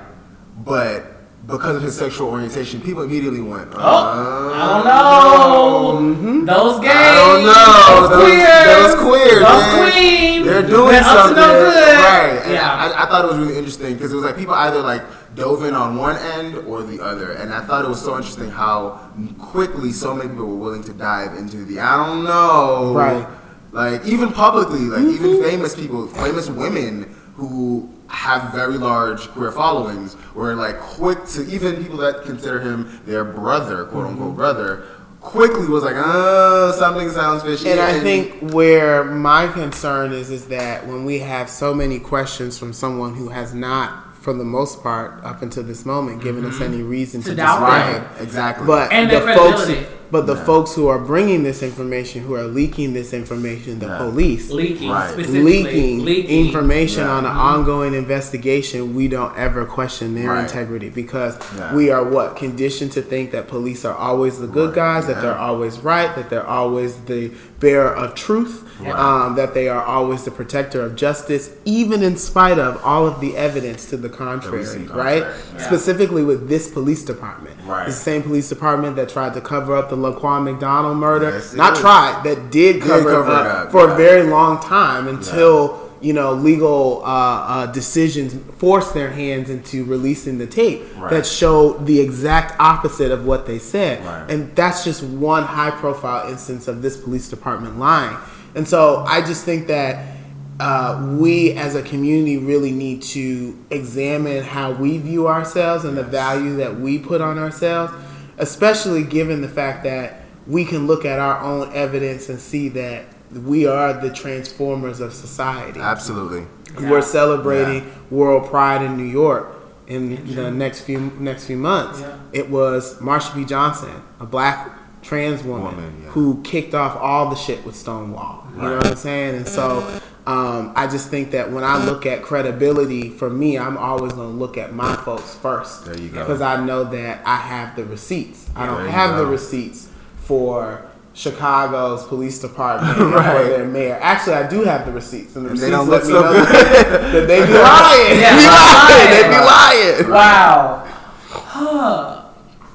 [0.64, 1.05] But
[1.47, 6.53] because of his sexual orientation, people immediately went, Oh, I don't know.
[6.53, 6.70] Oh.
[6.70, 6.91] Those gays.
[6.93, 8.10] I don't know.
[8.10, 10.45] Those, Those, those queers, Those queens.
[10.45, 11.95] They're doing They're something, no good.
[11.95, 12.41] right?
[12.43, 12.93] And Yeah.
[12.95, 15.03] I, I thought it was really interesting because it was like people either like
[15.36, 18.49] dove in on one end or the other, and I thought it was so interesting
[18.49, 18.99] how
[19.38, 23.28] quickly so many people were willing to dive into the I don't know, Right.
[23.72, 25.43] Like even publicly, like even mm-hmm.
[25.43, 31.82] famous people, famous women who have very large queer followings were like quick to even
[31.82, 34.86] people that consider him their brother, quote unquote brother,
[35.22, 37.70] quickly was like, uh, something sounds fishy.
[37.70, 42.57] And I think where my concern is is that when we have so many questions
[42.57, 46.60] from someone who has not, for the most part, up until this moment, given us
[46.62, 48.68] any reason to, To doubt disregard right, exactly.
[48.68, 49.98] But And the folks, credibility.
[50.12, 53.97] But the folks who are bringing this information, who are leaking this information, the Yeah.
[53.99, 54.89] police, Leaking.
[54.89, 55.10] Right.
[55.12, 55.64] Specifically.
[55.64, 56.45] leaking, Leaking.
[56.47, 57.12] information Yeah.
[57.12, 60.43] on an ongoing investigation, we don't ever question their Right.
[60.43, 61.76] integrity because Yeah.
[61.76, 64.76] we are what conditioned to think that police are always the good Right.
[64.76, 68.95] guys, that they're always right, that they're always the bearer of truth, Right.
[68.97, 73.20] um, that they are always the protector of justice, even in spite of all of
[73.20, 74.88] the evidence to the contrary, see right?
[74.88, 75.24] contrary,
[75.57, 75.66] yeah.
[75.68, 77.86] Specifically with this police department, Right.
[77.88, 81.73] the same police department that tried to cover up the Laquan McDonald murder, Yes, not
[81.73, 81.79] is.
[81.79, 83.93] tried, that did cover, cover up, up, for yeah.
[83.93, 89.83] a very long time until you know legal uh, uh, decisions forced their hands into
[89.85, 91.11] releasing the tape Right.
[91.11, 94.29] that showed the exact opposite of what they said, Right.
[94.31, 98.15] and that's just one high-profile instance of this police department lying.
[98.55, 100.15] And so I just think that.
[100.61, 106.03] Uh, we as a community really need to examine how we view ourselves and the
[106.03, 107.93] value that we put on ourselves,
[108.39, 113.05] especially given the fact that we can look at our own evidence and see that
[113.31, 115.79] we are the transformers of society.
[115.79, 116.47] absolutely.
[116.79, 116.89] Yeah.
[116.89, 119.55] We're celebrating World Pride in New York
[119.87, 121.99] in the next few next few months.
[121.99, 122.17] Yeah.
[122.31, 123.43] It was Marsha P.
[123.43, 124.71] Johnson, a black
[125.01, 126.09] trans woman, Woman, yeah.
[126.09, 128.45] who kicked off all the shit with Stonewall.
[128.55, 129.35] You know what I'm saying?
[129.35, 133.77] And so um, I just think that when I look at credibility, for me, I'm
[133.77, 135.85] always going to look at my folks first.
[135.85, 136.19] There you go.
[136.19, 138.49] Because I know that I have the receipts.
[138.55, 143.41] I don't you have the receipts for Chicago's police department Right.
[143.43, 143.97] for their mayor.
[144.01, 146.13] Actually, I do have the receipts, and the And receipts they don't let look me
[146.13, 146.45] so know good.
[146.45, 148.19] that that they be lying.
[148.19, 149.97] Yeah, they be lying.
[149.97, 150.03] They lying.
[150.05, 150.11] be lying.
[150.11, 150.85] Wow.
[151.29, 152.18] Huh.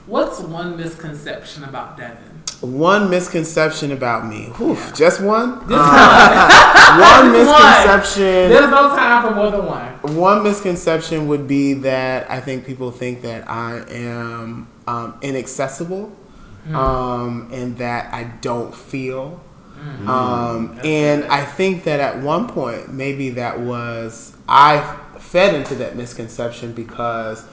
[0.06, 2.16] What's one misconception about Devin?
[2.60, 4.46] One misconception about me.
[4.56, 5.66] Whew, Just one.
[5.66, 7.32] This One One.
[7.32, 8.22] misconception.
[8.50, 10.16] There's no time for more than one.
[10.16, 16.12] One misconception would be that I think people think that I am um, inaccessible
[16.72, 19.40] um, and that I don't feel.
[20.06, 24.80] Um, and I think that at one point, maybe that was, I
[25.18, 27.44] fed into that misconception because.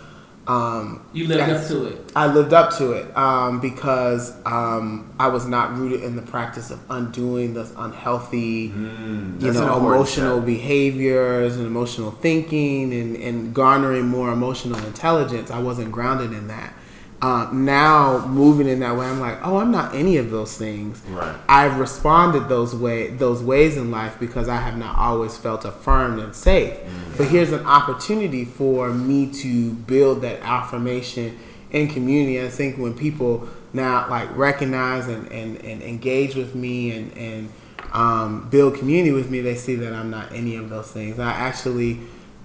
[0.47, 2.11] Um, You lived up to it.
[2.15, 6.71] I lived up to it um, because um, I was not rooted in the practice
[6.71, 10.45] of undoing this unhealthy, you know, emotional step.
[10.45, 15.51] behaviors and emotional thinking and, and garnering more emotional intelligence.
[15.51, 16.73] I wasn't grounded in that.
[17.21, 21.03] Uh, now moving in that way, I'm like, oh, I'm not any of those things.
[21.07, 21.35] Right.
[21.47, 26.19] I've responded those way those ways in life because I have not always felt affirmed
[26.19, 26.79] and safe.
[27.17, 31.37] But here's an opportunity for me to build that affirmation
[31.71, 32.41] in community.
[32.41, 37.49] I think when people now like recognize and, and, and engage with me and, and
[37.93, 41.19] um, build community with me, they see that I'm not any of those things.
[41.19, 41.99] I actually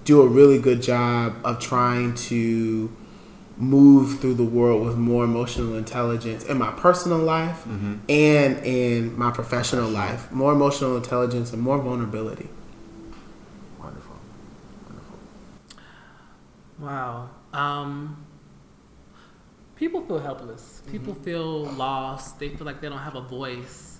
[0.05, 2.91] do a really good job of trying to
[3.57, 9.31] move through the world with more emotional intelligence in my personal life and in my
[9.31, 10.31] professional life.
[10.31, 12.49] More emotional intelligence and more vulnerability.
[13.79, 14.15] Wonderful.
[14.87, 15.17] Wonderful.
[16.79, 17.29] Wow.
[17.51, 18.25] Um,
[19.75, 20.83] people feel helpless.
[20.91, 22.39] People feel lost.
[22.39, 23.99] They feel like they don't have a voice.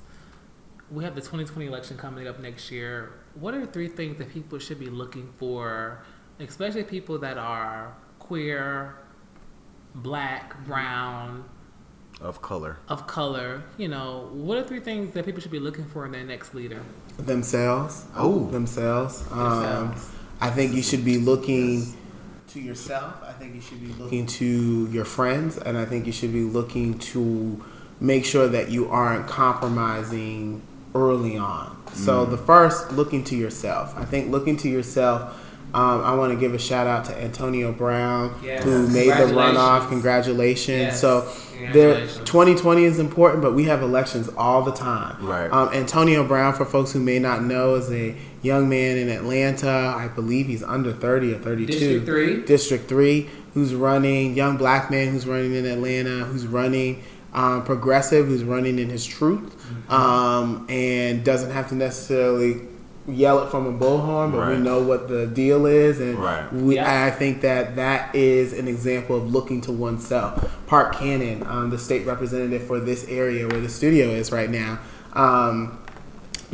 [0.92, 3.14] We have the 2020 election coming up next year.
[3.34, 6.04] What are three things that people should be looking for,
[6.40, 8.96] especially people that are queer,
[9.98, 11.46] black, brown,
[12.22, 12.78] Of color.
[12.88, 13.64] of color?
[13.78, 16.54] You know, what are three things that people should be looking for in their next
[16.54, 16.82] leader?
[17.18, 18.06] Themselves.
[18.16, 18.48] Oh.
[18.48, 19.24] Themselves.
[19.32, 19.96] Um,
[20.40, 21.84] I think you should be looking
[22.50, 23.16] to yourself.
[23.28, 25.58] I think you should be looking to your friends.
[25.58, 27.64] And I think you should be looking to
[28.00, 30.62] make sure that you aren't compromising
[30.94, 31.76] early on.
[31.94, 33.94] So the first, looking to yourself.
[33.98, 35.44] I think looking to yourself.
[35.74, 38.64] Um, I want to give a shout out to Antonio Brown Yes.
[38.64, 39.90] who made the runoff.
[39.90, 39.90] Congratulations.
[39.90, 40.68] Congratulations.
[40.68, 41.02] Yes.
[41.02, 41.22] So
[41.74, 42.30] there, Congratulations.
[42.30, 45.26] 2020 is important, but we have elections all the time.
[45.26, 45.52] Right.
[45.52, 49.70] Um, Antonio Brown, for folks who may not know, is a young man in Atlanta.
[49.98, 51.66] I believe he's under 30 or 32.
[51.74, 52.42] District three?
[52.46, 57.04] District 3, who's running, young black man who's running in Atlanta, who's running
[57.34, 59.92] um, progressive, who's running in his truth, Mm-hmm.
[59.94, 62.62] um, and doesn't have to necessarily
[63.08, 66.00] yell it from a bullhorn, but we know what the deal is.
[66.00, 66.52] And Right.
[66.54, 67.06] we, Yeah.
[67.06, 70.44] I think that that is an example of looking to oneself.
[70.68, 74.80] Park Cannon, um, the state representative for this area where the studio is right now,
[75.14, 75.78] um,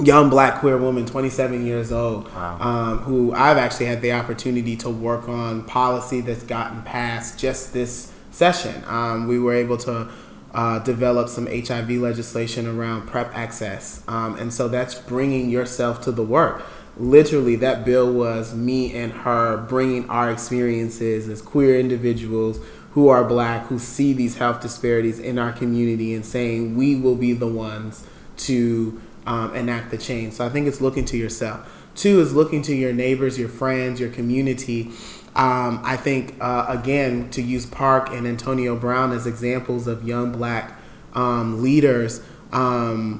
[0.01, 2.57] young black queer woman, 27 years old, Wow.
[2.59, 7.73] um, who I've actually had the opportunity to work on policy that's gotten passed just
[7.73, 8.73] this session.
[8.89, 10.07] Um, we were able to
[10.53, 14.03] uh, develop some HIV legislation around PrEP access.
[14.07, 16.63] Um, and so that's bringing yourself to the work.
[16.95, 22.59] Literally, that bill was me and her bringing our experiences as queer individuals
[22.91, 27.15] who are black, who see these health disparities in our community, and saying we will
[27.15, 28.05] be the ones
[28.37, 30.33] to um, enact the change.
[30.33, 31.67] So I think it's looking to yourself.
[31.95, 34.91] Two is looking to your neighbors, your friends, your community.
[35.35, 40.31] Um, I think, uh, again, to use Park and Antonio Brown as examples of young
[40.31, 40.77] black
[41.13, 42.21] um, leaders
[42.51, 43.19] um,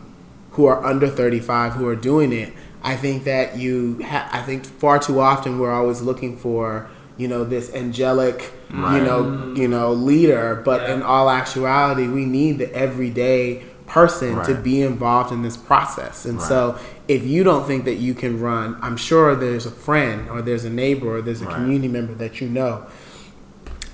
[0.52, 2.54] who are under 35 who are doing it,
[2.84, 6.88] I think that you, ha- I think far too often we're always looking for,
[7.18, 10.62] you know, this angelic, you know, you know, leader.
[10.64, 10.96] But Yeah.
[10.96, 16.26] in all actuality, we need the everyday person to be involved in this process.
[16.26, 16.78] And so
[17.08, 20.66] if you don't think that you can run, I'm sure there's a friend or there's
[20.66, 21.56] a neighbor or there's a Right.
[21.56, 22.84] community member that you know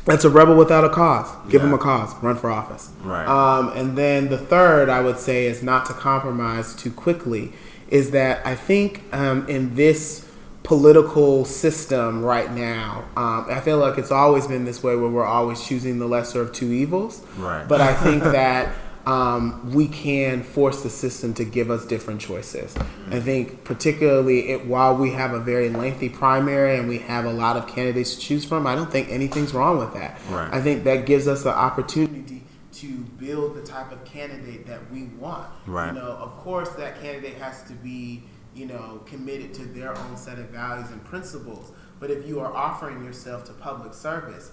[0.06, 1.28] that's a rebel without a cause.
[1.50, 1.66] Give Yeah.
[1.68, 2.16] them a cause.
[2.22, 2.89] Run for office.
[3.04, 3.28] Right.
[3.28, 7.52] Um, and then the third, I would say, is not to compromise too quickly.
[7.89, 10.26] Is that I think um, in this
[10.64, 15.26] political system right now, um, I feel like it's always been this way where we're
[15.26, 17.22] always choosing the lesser of two evils.
[17.38, 17.68] Right.
[17.68, 18.70] But I think that
[19.06, 22.76] um, we can force the system to give us different choices.
[23.10, 27.32] I think, particularly it, while we have a very lengthy primary and we have a
[27.32, 30.20] lot of candidates to choose from, I don't think anything's wrong with that.
[30.30, 30.54] Right.
[30.54, 32.43] I think that gives us the opportunity
[32.74, 35.47] to build the type of candidate that we want.
[35.66, 35.93] Right.
[35.93, 38.24] You know, of course, that candidate has to be,
[38.56, 41.72] you know, committed to their own set of values and principles.
[42.00, 44.52] But if you are offering yourself to public service,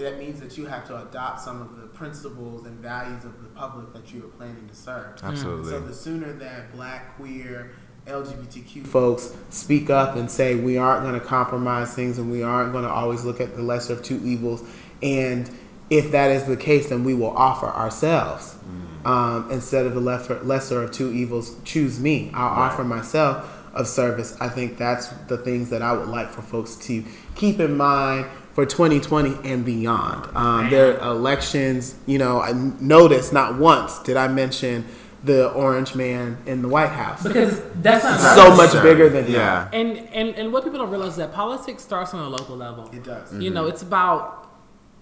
[0.00, 3.48] that means that you have to adopt some of the principles and values of the
[3.50, 5.18] public that you are planning to serve.
[5.22, 5.70] Absolutely.
[5.70, 7.72] So the sooner that black, queer,
[8.06, 12.72] LGBTQ folks speak up and say we aren't going to compromise things and we aren't
[12.72, 14.62] going to always look at the lesser of two evils,
[15.02, 15.50] and
[15.90, 18.56] if that is the case, then we will offer ourselves
[19.04, 21.56] um, instead of the lesser, lesser of two evils.
[21.64, 22.30] Choose me.
[22.32, 24.36] I'll offer myself of service.
[24.40, 28.26] I think that's the things that I would like for folks to keep in mind
[28.52, 30.34] for 2020 and beyond.
[30.36, 31.94] Um, there are elections.
[32.06, 34.84] You know, I noticed not once did I mention
[35.22, 37.22] the orange man in the White House.
[37.22, 38.82] because that's not so much Sure.
[38.82, 39.34] bigger than him.
[39.34, 39.68] Yeah.
[39.72, 42.88] And, and and what people don't realize is that politics starts on a local level.
[42.92, 43.32] It does.
[43.34, 44.48] You know, it's about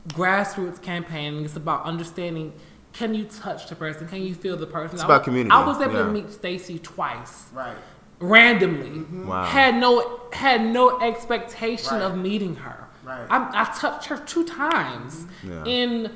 [0.09, 1.45] grassroots campaigning.
[1.45, 2.53] It's about understanding.
[2.93, 4.09] Can you touch the person?
[4.09, 4.97] Can you feel the person?
[4.97, 6.03] It's about community, I was able yeah.
[6.03, 7.77] to meet Stacey twice Right.
[8.19, 9.05] randomly.
[9.25, 9.45] Wow.
[9.45, 12.03] Had no had no expectation Right.
[12.03, 12.88] of meeting her.
[13.09, 13.27] Right.
[13.31, 15.65] I, I touched her two times Yeah.
[15.65, 16.11] in.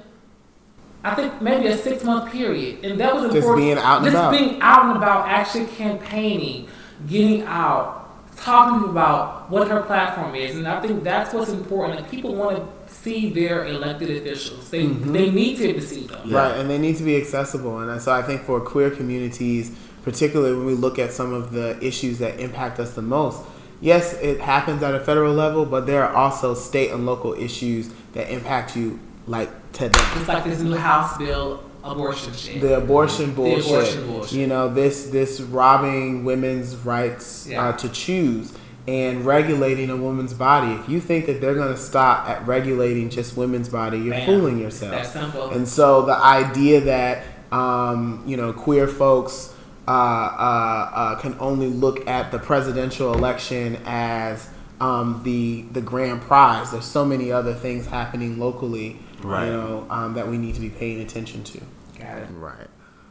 [1.05, 3.65] I think maybe a six month period, and that was Just important.
[3.67, 4.31] being out and Just about.
[4.31, 6.69] being out and about, actually campaigning,
[7.09, 11.99] getting out, talking about what her platform is, and I think that's what's important.
[12.01, 14.71] Like people want to see their elected officials.
[14.71, 15.13] They Mm-hmm.
[15.13, 16.31] they need to be able to see them.
[16.31, 17.79] Right, and they need to be accessible.
[17.81, 19.73] And so I think for queer communities,
[20.05, 23.41] particularly when we look at some of the issues that impact us the most,
[23.83, 27.91] yes, it happens at a federal level, but there are also state and local issues
[28.15, 29.99] that impact you like today.
[30.15, 32.61] Just like this new House bill abortion shit.
[32.63, 34.33] The abortion bullshit, The abortion bullshit.
[34.39, 37.69] you know, this this robbing women's rights Yeah.
[37.69, 38.53] uh, to choose
[38.89, 40.73] and regulating a woman's body.
[40.73, 44.27] If you think that they're going to stop at regulating just women's body, you're Bam.
[44.27, 45.15] fooling yourself.
[45.53, 49.52] And so the idea that um, you know queer folks
[49.89, 54.49] uh, uh, uh, can only look at the presidential election as
[54.81, 56.71] um, the the grand prize.
[56.73, 59.47] There's so many other things happening locally, Right.
[59.47, 61.61] you know, um, that we need to be paying attention to.
[61.99, 62.29] Got it.
[62.33, 62.69] Right.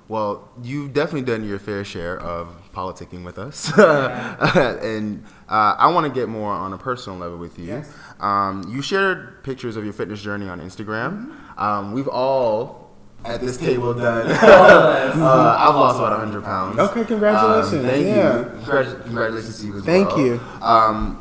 [0.08, 6.06] Well, you've definitely done your fair share of politicking with us, and uh, I want
[6.06, 7.66] to get more on a personal level with you.
[7.68, 7.90] Yes.
[8.20, 11.34] Um, you shared pictures of your fitness journey on Instagram.
[11.58, 12.81] Um, we've all
[13.26, 14.28] at this table done.
[14.32, 16.80] uh, I've lost about hundred pounds.
[16.80, 17.74] Okay, congratulations.
[17.74, 18.40] Um, thank Yeah.
[18.40, 18.46] you.
[18.66, 20.20] Congrat- Congratulations to you as Thank well.
[20.20, 20.40] you.
[20.62, 21.18] Um,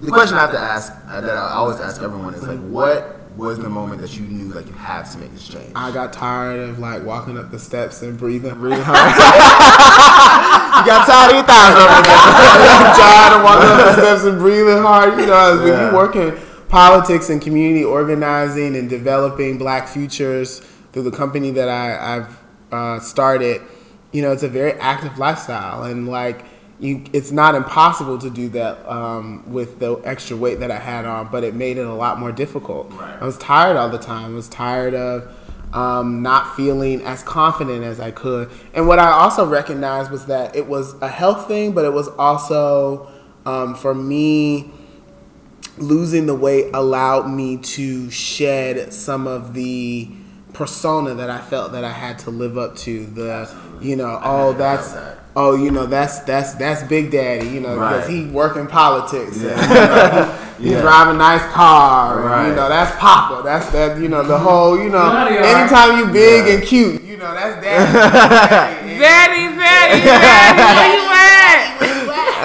[0.00, 3.16] the question I have to ask, uh, that I always ask everyone, is like, what
[3.36, 5.70] was the moment that you knew like you had to make this change?
[5.76, 8.54] I got tired of like walking up the steps and breathing.
[8.60, 8.98] Really hard.
[8.98, 12.18] you got tired of your thighs over there.
[12.18, 15.18] I'm tired of walking up the steps and breathing hard.
[15.20, 15.90] You know, when Yeah.
[15.90, 16.36] you work in
[16.68, 20.60] politics and community organizing and developing Black futures
[20.98, 22.38] through the company that I, I've
[22.72, 23.62] uh, started,
[24.10, 26.44] you know, it's a very active lifestyle, and like
[26.80, 31.04] you, it's not impossible to do that um, with the extra weight that I had
[31.04, 32.92] on, but it made it a lot more difficult.
[32.94, 34.32] I was tired all the time.
[34.32, 35.32] I was tired of
[35.72, 38.50] um, not feeling as confident as I could.
[38.74, 42.08] And what I also recognized was that it was a health thing, but it was
[42.08, 43.08] also
[43.46, 44.72] um, for me
[45.76, 50.10] losing the weight allowed me to shed some of the
[50.58, 53.06] persona that I felt that I had to live up to.
[53.06, 53.48] The
[53.80, 54.92] you know, oh that's
[55.36, 58.10] oh you know that's that's that's Big Daddy, you know, because Right.
[58.10, 59.36] he work in politics.
[59.36, 60.80] And, you know, he, he Yeah.
[60.80, 62.34] drive a nice car.
[62.34, 63.42] And, you know, that's Papa.
[63.44, 63.98] That's that.
[63.98, 64.44] You know, the mm-hmm.
[64.44, 64.76] whole.
[64.76, 66.54] You know, Yeah, anytime you big Yeah.
[66.54, 68.98] and cute, you know, that's Daddy.
[68.98, 70.10] Very, very, very.
[70.74, 71.06] Where you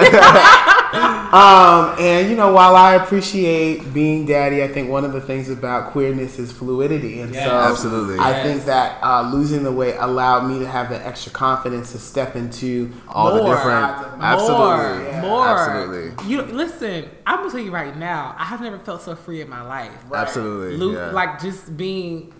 [0.06, 0.70] at?
[0.94, 5.50] Um, and you know, while I appreciate being daddy, I think one of the things
[5.50, 7.44] about queerness is fluidity, and Yes.
[7.44, 8.18] so Absolutely.
[8.18, 8.46] I Yes.
[8.46, 12.36] think that uh, losing the weight allowed me to have the extra confidence to step
[12.36, 13.54] into All the More.
[13.56, 13.96] different.
[14.18, 14.22] More.
[14.22, 15.06] Absolutely.
[15.08, 15.20] Yeah.
[15.22, 15.46] More.
[15.48, 16.30] Absolutely.
[16.30, 17.06] You listen.
[17.26, 18.36] I'm gonna tell you right now.
[18.38, 19.90] I have never felt so free in my life.
[20.14, 20.76] Absolutely.
[20.76, 21.10] Lu- yeah.
[21.10, 22.32] Like just being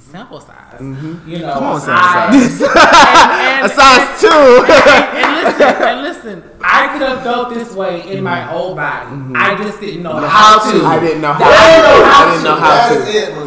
[0.00, 0.80] sample size.
[0.80, 1.28] Mm-hmm.
[1.28, 2.60] You know, Come on, sample size.
[2.60, 4.28] and, a and, size two.
[4.28, 6.42] and listen, and listen.
[6.62, 9.10] I could have felt this way in my old body.
[9.34, 10.78] I just didn't know How how to.
[10.80, 10.84] to.
[10.84, 11.44] I didn't know how.
[11.44, 12.60] I didn't know how I didn't know to.
[12.60, 12.94] how to.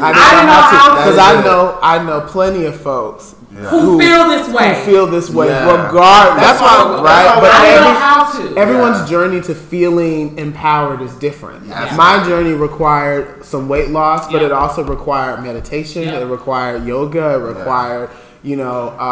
[0.04, 1.02] I didn't know how how to to.
[1.04, 4.70] because I know I know plenty of folks Who feel this way?
[4.74, 5.86] who feel this way, Yeah.
[5.86, 6.44] regardless.
[6.44, 7.38] That's why- right?
[7.40, 8.58] but I didn't know how to.
[8.58, 9.06] Everyone's Yeah.
[9.18, 11.68] journey to feeling empowered is different.
[11.68, 11.94] Yeah.
[11.96, 14.48] My journey required some weight loss, but Yeah.
[14.48, 16.04] it also required meditation.
[16.04, 16.20] Yeah.
[16.20, 17.36] It required yoga.
[17.36, 18.10] It required,
[18.42, 19.04] you know, uh,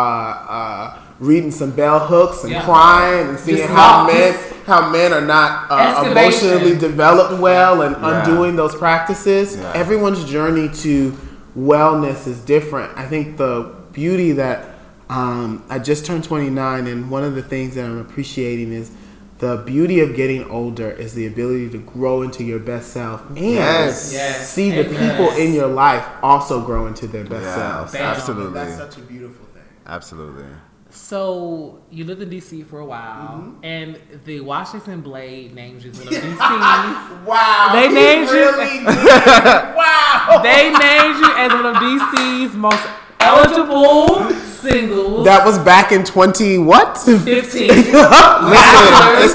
[0.49, 0.89] uh,
[1.19, 2.63] reading some bell hooks and Yeah.
[2.63, 4.33] crying and seeing Just how walk- men
[4.67, 8.23] how men are not uh, emotionally developed well and Yeah.
[8.23, 9.57] undoing those practices.
[9.57, 9.71] Yeah.
[9.79, 11.13] Everyone's journey to
[11.59, 12.91] wellness is different.
[12.95, 14.69] I think the beauty that
[15.09, 18.91] um, I just turned 29, and one of the things that I'm appreciating is
[19.39, 23.37] the beauty of getting older is the ability to grow into your best self and
[23.39, 24.13] Yes.
[24.13, 24.49] Yes.
[24.49, 25.11] see the Amen.
[25.17, 27.95] people in your life also grow into their best Yes, selves.
[27.95, 29.63] Absolutely, That's such a beautiful thing.
[29.87, 30.45] absolutely.
[30.93, 33.63] So you lived in DC for a while, Mm-hmm.
[33.63, 37.25] and the Washington Blade named you one of DC's.
[37.27, 37.69] Wow.
[37.73, 38.85] They he named you- really did.
[39.75, 40.39] wow.
[40.43, 42.85] they named you as one of DC's most
[43.21, 44.29] eligible
[44.61, 45.25] singles.
[45.25, 46.97] That was back in 20 what?
[46.97, 47.21] 15.
[47.67, 47.93] Listen,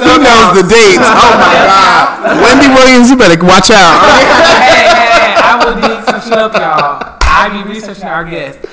[0.07, 1.03] he knows the dates.
[1.07, 2.43] Oh my God.
[2.43, 4.01] Wendy Williams, you better watch out.
[4.66, 7.16] hey, hey, I will dig some shit up, y'all.
[7.22, 8.64] I be researching our guests.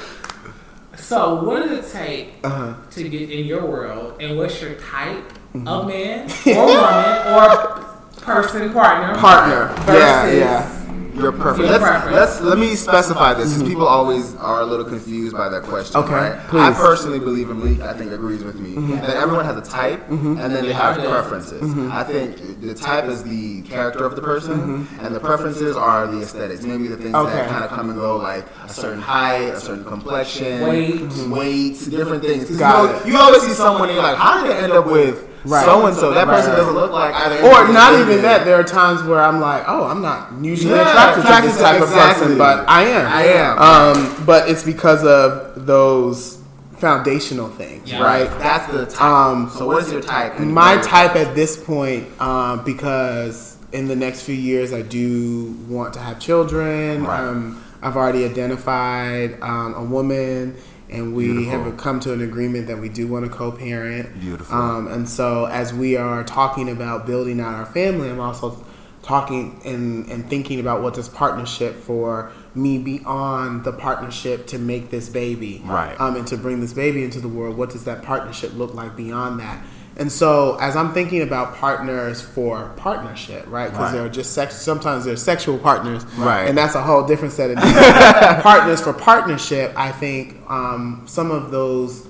[0.96, 2.74] So, what does it take Uh-huh.
[2.92, 5.68] to get in your world, and what's your type Mm-hmm.
[5.68, 7.86] of man or woman or
[8.22, 9.16] person, partner?
[9.20, 9.72] Partner.
[9.78, 10.83] Yeah, Versus- yeah.
[11.14, 11.70] Your preference.
[11.70, 12.16] Let's, preference.
[12.16, 15.98] let's let me specify this because people always are a little confused by that question.
[15.98, 16.40] Okay, right?
[16.48, 16.60] please.
[16.62, 16.74] Mm-hmm.
[16.74, 20.08] I personally believe, and Malik, I think, agrees with me that everyone has a type,
[20.10, 21.62] and then they have preferences.
[21.62, 21.92] Mm-hmm.
[21.92, 26.22] I think the type is the character of the person, and the preferences are the
[26.22, 26.64] aesthetics.
[26.64, 27.28] Maybe the things Mm-hmm.
[27.28, 27.36] Okay.
[27.36, 31.02] that kind of come and go, like a certain height, a certain complexion, Weight.
[31.30, 32.50] weight, different things.
[32.58, 33.08] Got you, know, it.
[33.08, 35.66] you always see someone and you're like, how did they end up with Right.
[35.66, 36.14] so and so?
[36.14, 36.58] That person Right.
[36.58, 37.42] doesn't look like either.
[37.46, 38.46] Or not they even that.
[38.46, 41.64] There are times where I'm like, oh, I'm not usually Yeah, attracted to this to-
[41.64, 43.06] type of person, but I am.
[43.12, 43.60] I am.
[43.60, 46.38] Um, but it's because of those
[46.78, 48.04] foundational things, Yeah.
[48.04, 48.30] right?
[48.40, 49.02] That's the type.
[49.02, 50.40] Um, so what is your type?
[50.40, 55.56] and My type at this point, um, because in the next few years I do
[55.70, 57.06] want to have children.
[57.06, 57.20] Right.
[57.20, 60.56] Um, I've already identified um, a woman,
[60.94, 61.64] and we Beautiful.
[61.64, 64.20] have come to an agreement that we do want to co-parent.
[64.20, 64.56] Beautiful.
[64.56, 68.64] Um, and so as we are talking about building out our family, I'm also
[69.02, 74.90] talking and, and thinking about what this partnership for me beyond the partnership to make
[74.92, 76.00] this baby Right.
[76.00, 78.96] um, and to bring this baby into the world what does that partnership look like
[78.96, 79.62] beyond that
[79.98, 83.92] and so as i'm thinking about partners for partnership right because Right.
[83.94, 86.48] there are just sex sometimes there's sexual partners Right.
[86.48, 87.58] and that's a whole different set of
[88.44, 92.08] partners for partnership i think um, some of those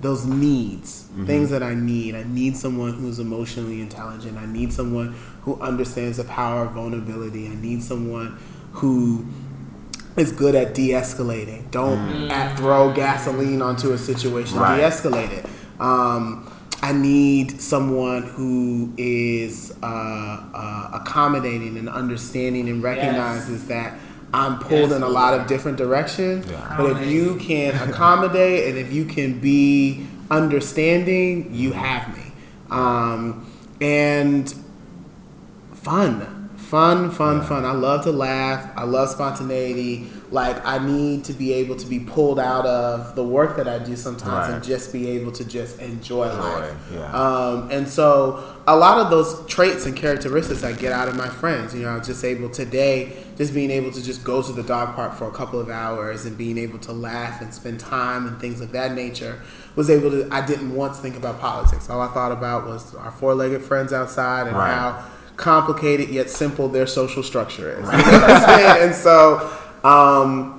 [0.00, 1.26] those needs, Mm-hmm.
[1.26, 2.14] things that I need.
[2.14, 4.38] I need someone who's emotionally intelligent.
[4.38, 7.48] I need someone who understands the power of vulnerability.
[7.48, 8.38] I need someone
[8.74, 9.26] who
[10.16, 11.68] is good at de-escalating.
[11.72, 14.58] Don't at throw gasoline onto a situation.
[14.58, 14.60] Mm.
[14.60, 14.76] Right.
[14.76, 15.46] De-escalate it.
[15.80, 16.48] Um,
[16.80, 23.98] I need someone who is uh, uh, accommodating and understanding and recognizes that
[24.32, 26.46] I'm pulled in a lot of different directions.
[26.46, 26.74] Yeah.
[26.76, 32.32] But if you can accommodate and if you can be understanding, you have me.
[32.70, 33.50] Um,
[33.80, 34.52] and
[35.72, 37.64] fun, fun, fun, fun.
[37.64, 38.70] I love to laugh.
[38.76, 40.10] I love spontaneity.
[40.30, 43.78] Like I need to be able to be pulled out of the work that I
[43.78, 46.74] do sometimes and just be able to just enjoy life.
[46.92, 47.10] yeah.
[47.12, 51.28] Um, and so a lot of those traits and characteristics I get out of my
[51.28, 51.74] friends.
[51.74, 54.62] You know, I was just able today, just being able to just go to the
[54.62, 58.26] dog park for a couple of hours and being able to laugh and spend time
[58.26, 59.40] and things of that nature
[59.76, 60.28] was able to.
[60.30, 61.88] I didn't once think about politics.
[61.88, 64.74] All I thought about was our four-legged friends outside and Right.
[64.74, 65.04] how
[65.38, 67.86] complicated yet simple their social structure is.
[67.86, 68.86] You know what I'm saying?
[68.88, 69.50] and so.
[69.84, 70.54] Um,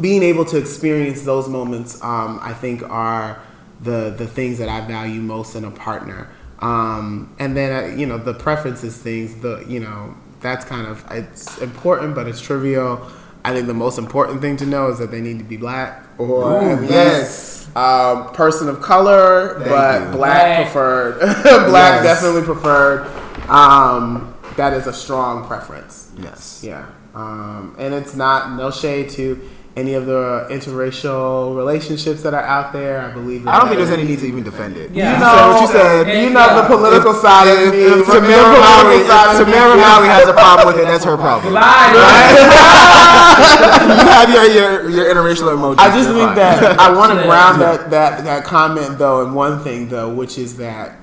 [0.00, 3.40] being able to experience those moments, um, I think, are
[3.80, 6.28] the the things that I value most in a partner.
[6.60, 9.36] Um, and then, uh, you know, the preferences things.
[9.36, 13.06] The you know, that's kind of it's important, but it's trivial.
[13.44, 16.04] I think the most important thing to know is that they need to be black
[16.18, 17.68] or Ooh, yes.
[17.76, 20.16] um, person of color, Thank but you.
[20.16, 20.62] black Black.
[20.64, 21.18] preferred.
[21.68, 22.20] black Yes.
[22.20, 23.06] definitely preferred.
[23.48, 26.10] Um, that is a strong preference.
[26.18, 26.62] Yes.
[26.64, 26.86] Yeah.
[27.14, 29.40] Um, and it's not no shade to
[29.76, 33.00] any of the interracial relationships that are out there.
[33.00, 34.90] I believe that I don't think there's any need to even defend it.
[34.90, 35.10] Yeah.
[35.10, 36.08] You You know said what you said.
[36.08, 36.66] And- You know the yeah.
[36.68, 37.80] political side of If, me.
[37.84, 39.52] if the Tamara political Maui, side of me.
[39.54, 41.54] Tamera Mowry has a problem with it, that's her problem.
[41.58, 41.92] Lie.
[44.02, 45.78] you have your, your, your interracial emojis.
[45.78, 49.60] I just think that I want to ground that, that that comment though in one
[49.62, 50.96] thing though, which is that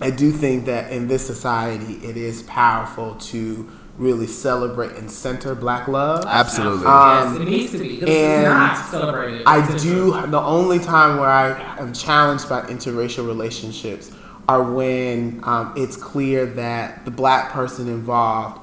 [0.00, 3.68] I do think that in this society it is powerful to
[3.98, 6.24] really celebrate and center Black love.
[6.26, 6.86] Absolutely.
[6.86, 7.88] Um, yes, it needs to be.
[8.00, 9.42] Because and it's not celebrated.
[9.46, 10.12] I do.
[10.28, 14.12] The only time where I am challenged by interracial relationships
[14.48, 18.60] are when um, it's clear that the black person involved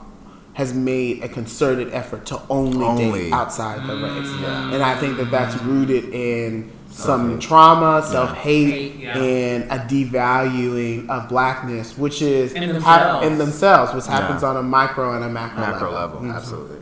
[0.54, 3.24] has made a concerted effort to only, Only.
[3.26, 4.74] date outside the race, Mm.
[4.74, 9.18] and I think that that's rooted in some trauma, self hate, Hate, yeah.
[9.18, 13.28] and a devaluing of blackness, which is In hap- themselves.
[13.28, 14.50] in themselves, which happens Yeah.
[14.50, 16.20] on a micro and a macro, Macro level.
[16.22, 16.34] Mhm.
[16.36, 16.78] Absolutely.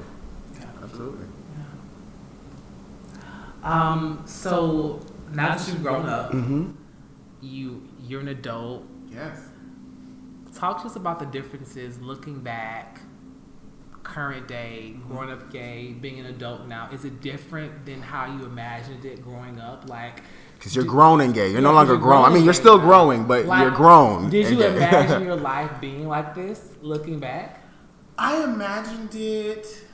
[0.83, 1.25] Absolutely.
[3.63, 4.21] Um.
[4.25, 4.99] So
[5.33, 6.71] now that you've grown up, Mm-hmm.
[7.41, 8.83] you you're an adult.
[9.11, 9.39] Yes.
[10.55, 13.01] talk to us about the differences looking back,
[14.03, 16.89] current day, growing up gay, being an adult now.
[16.91, 19.89] Is it different than how you imagined it growing up?
[19.89, 20.21] Like,
[20.55, 21.51] Because you're grown and gay.
[21.51, 22.25] You're no longer longer 'cause you're grown.
[22.31, 24.29] I mean, you're still growing, but like, you're grown.
[24.29, 27.61] Did you imagine your life being like this, looking back?
[28.17, 29.85] I imagined it.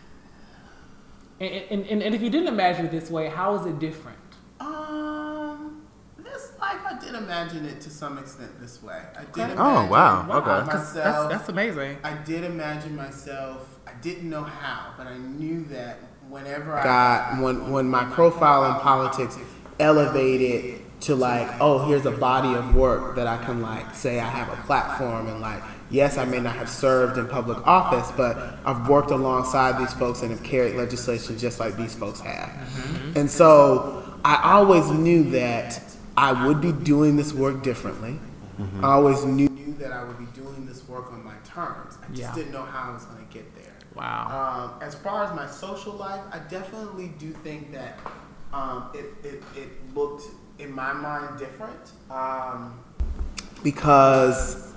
[1.39, 4.17] And, and, and, and if you didn't imagine it this way, how is it different?
[4.59, 5.83] Um,
[6.17, 9.01] this life I did imagine it to some extent this way.
[9.15, 9.29] I did.
[9.29, 9.41] Okay.
[9.43, 10.27] Imagine Oh, wow.
[10.29, 11.97] Okay, Myself, That's, that's amazing.
[12.03, 13.78] I did imagine myself.
[13.89, 15.97] I didn't know how, but I knew that
[16.29, 19.37] whenever I got when when my profile in politics
[19.79, 24.29] elevated to like, oh, here's a body of work that I can like say I
[24.29, 28.59] have a platform and like, yes, I may not have served in public office, but
[28.65, 32.49] I've worked alongside these folks and have carried legislation just like these folks have.
[32.49, 33.17] Mm-hmm.
[33.17, 35.81] And so I always knew that
[36.17, 38.19] I would be doing this work differently.
[38.59, 38.83] Mm-hmm.
[38.83, 39.47] I always knew
[39.79, 41.97] that I would be doing this work on my terms.
[42.03, 42.35] I just Yeah.
[42.35, 43.28] didn't know how I was going to.
[43.99, 44.71] Wow.
[44.79, 47.99] Um, as far as my social life, I definitely do think that
[48.53, 50.23] um, it, it, it looked,
[50.57, 51.91] in my mind, different.
[52.09, 52.79] Um,
[53.61, 54.73] because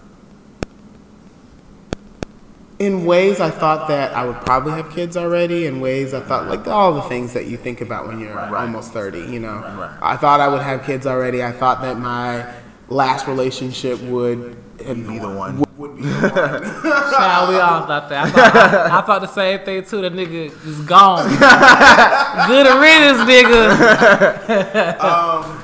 [2.80, 5.66] in ways I thought that I would probably have kids already.
[5.66, 8.92] In ways I thought like all the things that you think about when you're almost
[8.92, 9.62] 30, you know.
[10.02, 11.44] I thought I would have kids already.
[11.44, 12.52] I thought that my
[12.88, 14.56] last relationship would
[14.86, 15.62] Be the one.
[15.76, 16.62] would be the one.
[17.12, 18.26] Child, we all thought that.
[18.26, 20.00] I thought, I, I thought the same thing too.
[20.02, 21.28] The nigga is gone.
[22.48, 24.48] Good riddance, nigga.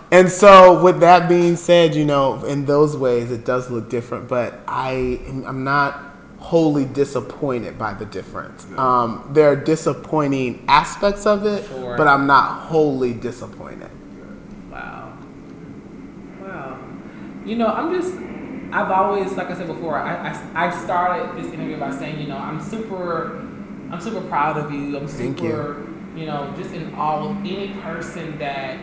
[0.10, 4.26] And so, with that being said, you know, in those ways, it does look different,
[4.26, 6.00] but I, I'm not
[6.38, 8.66] wholly disappointed by the difference.
[8.78, 11.94] Um, there are disappointing aspects of it, Sure.
[11.98, 13.90] but I'm not wholly disappointed.
[14.70, 15.12] Wow.
[16.40, 16.78] Wow.
[17.44, 18.14] You know, I'm just,
[18.70, 22.28] I've always, like I said before, I, I, I started this interview by saying, you
[22.28, 23.38] know, I'm super,
[23.90, 24.96] I'm super proud of you.
[24.96, 26.26] I'm Thank super, you.
[26.26, 28.78] know, just in awe of any person that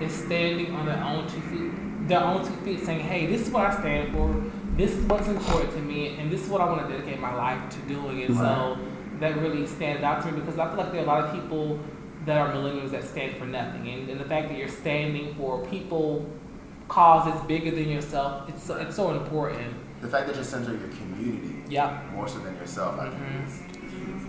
[0.00, 3.50] is standing on their own two feet, their own two feet saying, hey, this is
[3.50, 4.42] what I stand for.
[4.76, 7.34] This is what's important to me, and this is what I want to dedicate my
[7.34, 8.22] life to doing.
[8.22, 8.78] And so
[9.18, 11.32] that really stands out to me because I feel like there are a lot of
[11.32, 11.80] people
[12.24, 15.66] that are millennials that stand for nothing, and, and the fact that you're standing for
[15.66, 16.24] people
[16.88, 19.74] causes bigger than yourself, it's so, it's so important.
[20.00, 22.12] The fact that you're centering your community Yep.
[22.12, 23.46] more so than yourself, I think mm-hmm.
[23.46, 23.62] is.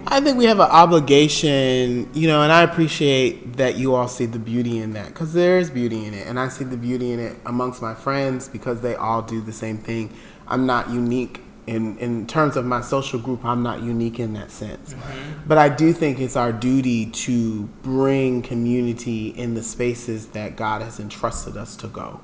[0.07, 4.25] I think we have an obligation, you know, and I appreciate that you all see
[4.25, 6.25] the beauty in that because there is beauty in it.
[6.25, 9.53] And I see the beauty in it amongst my friends because they all do the
[9.53, 10.13] same thing.
[10.47, 14.49] I'm not unique in, in terms of my social group, I'm not unique in that
[14.49, 14.95] sense.
[14.95, 15.47] Mm-hmm.
[15.47, 20.81] But I do think it's our duty to bring community in the spaces that God
[20.81, 22.21] has entrusted us to go.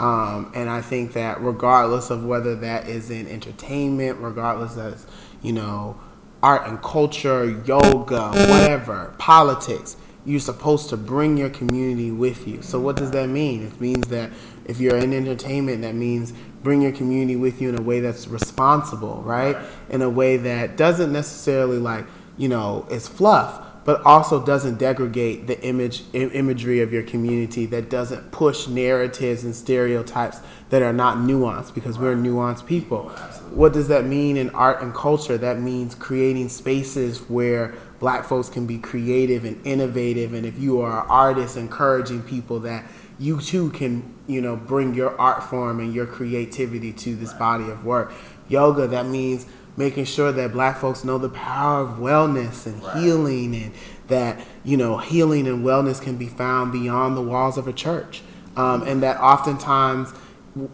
[0.00, 5.04] Um, and I think that regardless of whether that is in entertainment, regardless of,
[5.42, 5.98] you know,
[6.42, 12.62] art and culture, yoga, whatever, politics, you're supposed to bring your community with you.
[12.62, 13.64] So what does that mean?
[13.64, 14.30] It means that
[14.66, 16.32] if you're in entertainment, that means
[16.62, 19.56] bring your community with you in a way that's responsible, right?
[19.88, 22.04] In a way that doesn't necessarily like,
[22.36, 27.88] you know, is fluff, but also doesn't degrade the image imagery of your community that
[27.88, 33.08] doesn't push narratives and stereotypes that are not nuanced because we're nuanced people.
[33.54, 35.38] What does that mean in art and culture?
[35.38, 40.82] That means creating spaces where black folks can be creative and innovative and if you
[40.82, 42.84] are an artist encouraging people that
[43.18, 47.70] you too can you know bring your art form and your creativity to this body
[47.70, 48.12] of work.
[48.50, 49.46] Yoga that means
[49.78, 53.72] making sure that black folks know the power of wellness and healing and
[54.08, 58.22] that you know healing and wellness can be found beyond the walls of a church
[58.56, 60.12] um, and that oftentimes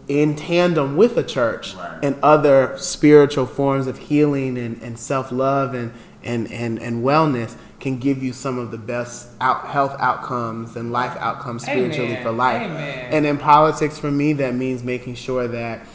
[0.07, 5.93] in tandem with a church and other spiritual forms of healing and, and self-love and,
[6.23, 10.91] and, and, and wellness can give you some of the best out, health outcomes and
[10.91, 12.23] life outcomes spiritually Amen.
[12.23, 13.13] for life Amen.
[13.13, 15.85] and in politics for me that means making sure that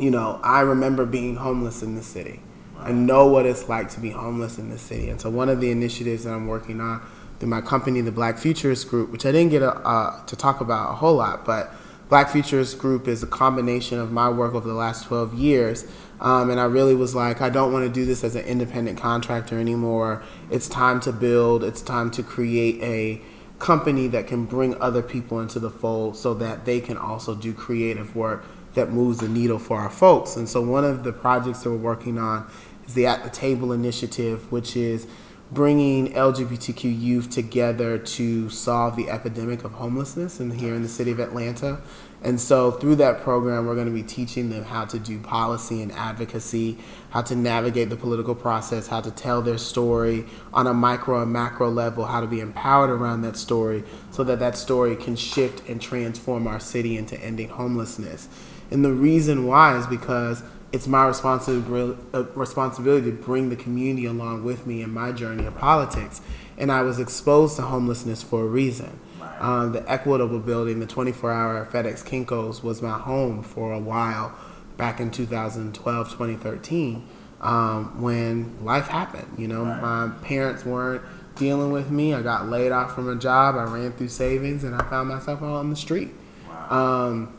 [0.00, 2.40] you know, I remember being homeless in the city.
[2.78, 5.10] I know what it's like to be homeless in the city.
[5.10, 7.02] And so one of the initiatives that I'm working on
[7.38, 10.60] through my company, the Black Futurist Group, which I didn't get a, uh, to talk
[10.60, 11.72] about a whole lot, but
[12.08, 15.86] Black Futurist Group is a combination of my work over the last 12 years.
[16.20, 18.98] Um, and I really was like, I don't want to do this as an independent
[18.98, 20.22] contractor anymore.
[20.50, 23.22] It's time to build, it's time to create a
[23.58, 27.52] company that can bring other people into the fold so that they can also do
[27.52, 28.44] creative work
[28.74, 30.36] that moves the needle for our folks.
[30.36, 32.50] And so one of the projects that we're working on
[32.86, 35.06] is the At the Table initiative, which is
[35.52, 41.10] bringing LGBTQ youth together to solve the epidemic of homelessness in here in the city
[41.10, 41.80] of Atlanta.
[42.22, 45.82] And so through that program, we're going to be teaching them how to do policy
[45.82, 46.78] and advocacy,
[47.10, 51.32] how to navigate the political process, how to tell their story on a micro and
[51.32, 55.68] macro level, how to be empowered around that story so that that story can shift
[55.68, 58.28] and transform our city into ending homelessness.
[58.70, 60.42] And the reason why is because
[60.72, 65.44] it's my responsibility uh, responsibility to bring the community along with me in my journey
[65.44, 66.20] of politics.
[66.56, 69.00] And I was exposed to homelessness for a reason.
[69.40, 74.36] Um, the Equitable building, the 24 hour FedEx Kinko's, was my home for a while
[74.76, 77.08] back in 2012, 2013,
[77.40, 79.38] um, when life happened.
[79.38, 79.80] You know, right.
[79.80, 81.02] my parents weren't
[81.36, 82.12] dealing with me.
[82.12, 83.56] I got laid off from a job.
[83.56, 86.10] I ran through savings and I found myself out on the street.
[86.46, 87.08] Wow.
[87.08, 87.36] Um,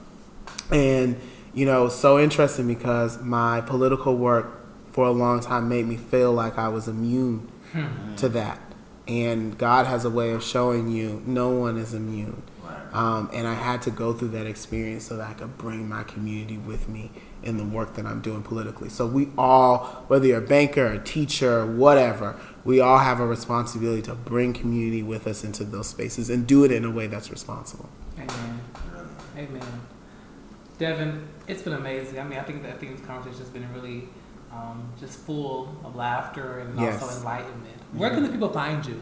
[0.72, 1.20] and
[1.54, 4.62] you know, so interesting because my political work
[4.92, 8.16] for a long time made me feel like I was immune hmm.
[8.16, 8.60] to that.
[9.08, 12.44] And God has a way of showing you no one is immune.
[12.94, 16.04] Um, and I had to go through that experience so that I could bring my
[16.04, 17.12] community with me
[17.42, 18.90] in the work that I'm doing politically.
[18.90, 22.36] So we all, whether you're a banker, a teacher, whatever,
[22.66, 26.66] we all have a responsibility to bring community with us into those spaces and do
[26.66, 27.90] it in a way that's responsible.
[28.18, 28.62] Amen.
[29.38, 29.82] Amen.
[30.82, 32.20] Devin, it's been amazing.
[32.20, 34.10] I mean, I think that I think this conversation has been really
[34.52, 37.04] um, just full of laughter and yes.
[37.04, 37.76] also enlightenment.
[37.94, 39.00] Where can the people find you?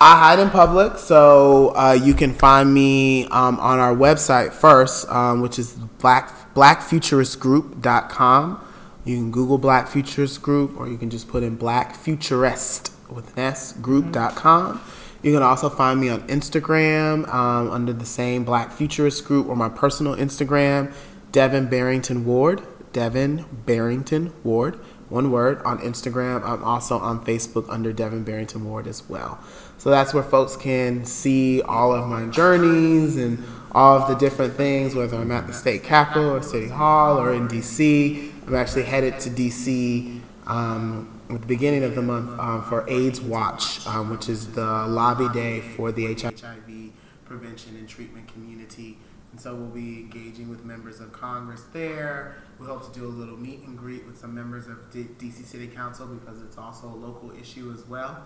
[0.00, 5.06] I hide in public, so uh, you can find me um, on our website first,
[5.10, 8.64] um, which is black blackfuturistgroup.com.
[9.04, 13.36] You can Google Black Futurist Group, or you can just put in Black Futurist with
[13.36, 14.80] an S group.com.
[15.22, 19.56] You can also find me on Instagram um, under the same Black Futurist Group, or
[19.56, 20.92] my personal Instagram
[21.32, 22.62] Devin Barrington Ward.
[22.92, 24.76] Devin Barrington Ward.
[25.08, 26.44] One word on Instagram.
[26.44, 29.38] I'm also on Facebook under Devin Barrington Ward as well.
[29.78, 34.54] So that's where folks can see all of my journeys and all of the different
[34.54, 38.32] things, whether I'm at the state capitol or city hall or in DC.
[38.46, 43.20] I'm actually headed to DC um, at the beginning of the month um, for AIDS
[43.20, 46.90] Watch, um, which is the lobby day for the HIV
[47.24, 48.96] prevention and treatment community.
[49.38, 52.38] And so we'll be engaging with members of Congress there.
[52.58, 55.44] We hope to do a little meet and greet with some members of D- DC
[55.44, 58.20] City Council because it's also a local issue as well.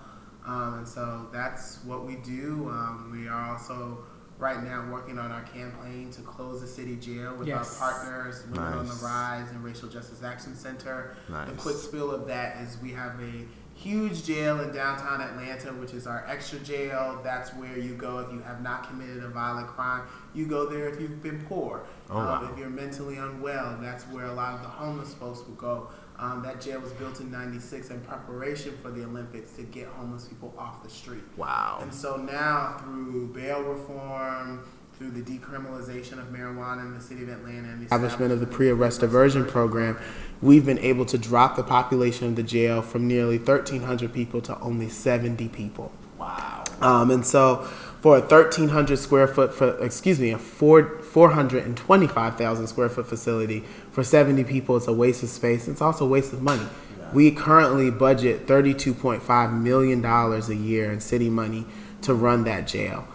[0.47, 2.67] Um, and so that's what we do.
[2.71, 4.07] Um, we are also
[4.39, 7.79] right now working on our campaign to close the city jail with yes.
[7.79, 8.79] our partners, Women nice.
[8.79, 11.15] on the Rise and Racial Justice Action Center.
[11.29, 11.51] Nice.
[11.51, 13.45] The quick spill of that is we have a
[13.83, 17.21] huge jail in downtown Atlanta, which is our extra jail.
[17.25, 20.03] That's where you go if you have not committed a violent crime.
[20.35, 21.85] You go there if you've been poor.
[22.09, 22.51] Oh, um, wow.
[22.53, 25.89] If you're mentally unwell, that's where a lot of the homeless folks will go.
[26.19, 30.27] Um, that jail was built in '96 in preparation for the Olympics to get homeless
[30.27, 31.25] people off the street.
[31.37, 31.81] Wow.
[31.83, 34.65] And so now, through bail reform,
[35.03, 38.47] through the decriminalization of marijuana in the city of Atlanta and the establishment of the
[38.47, 39.99] pre-arrest diversion program,
[40.41, 44.57] we've been able to drop the population of the jail from nearly 1,300 people to
[44.61, 45.91] only 70 people.
[46.19, 46.63] Wow.
[46.81, 47.63] Um, and so
[48.01, 54.05] for a 1,300 square foot, for, excuse me, a four, 425,000 square foot facility for
[54.05, 55.67] 70 people, it's a waste of space.
[55.67, 56.67] It's also a waste of money.
[57.13, 61.67] We currently budget $32.5 million a year in city money
[62.03, 63.07] to run that jail.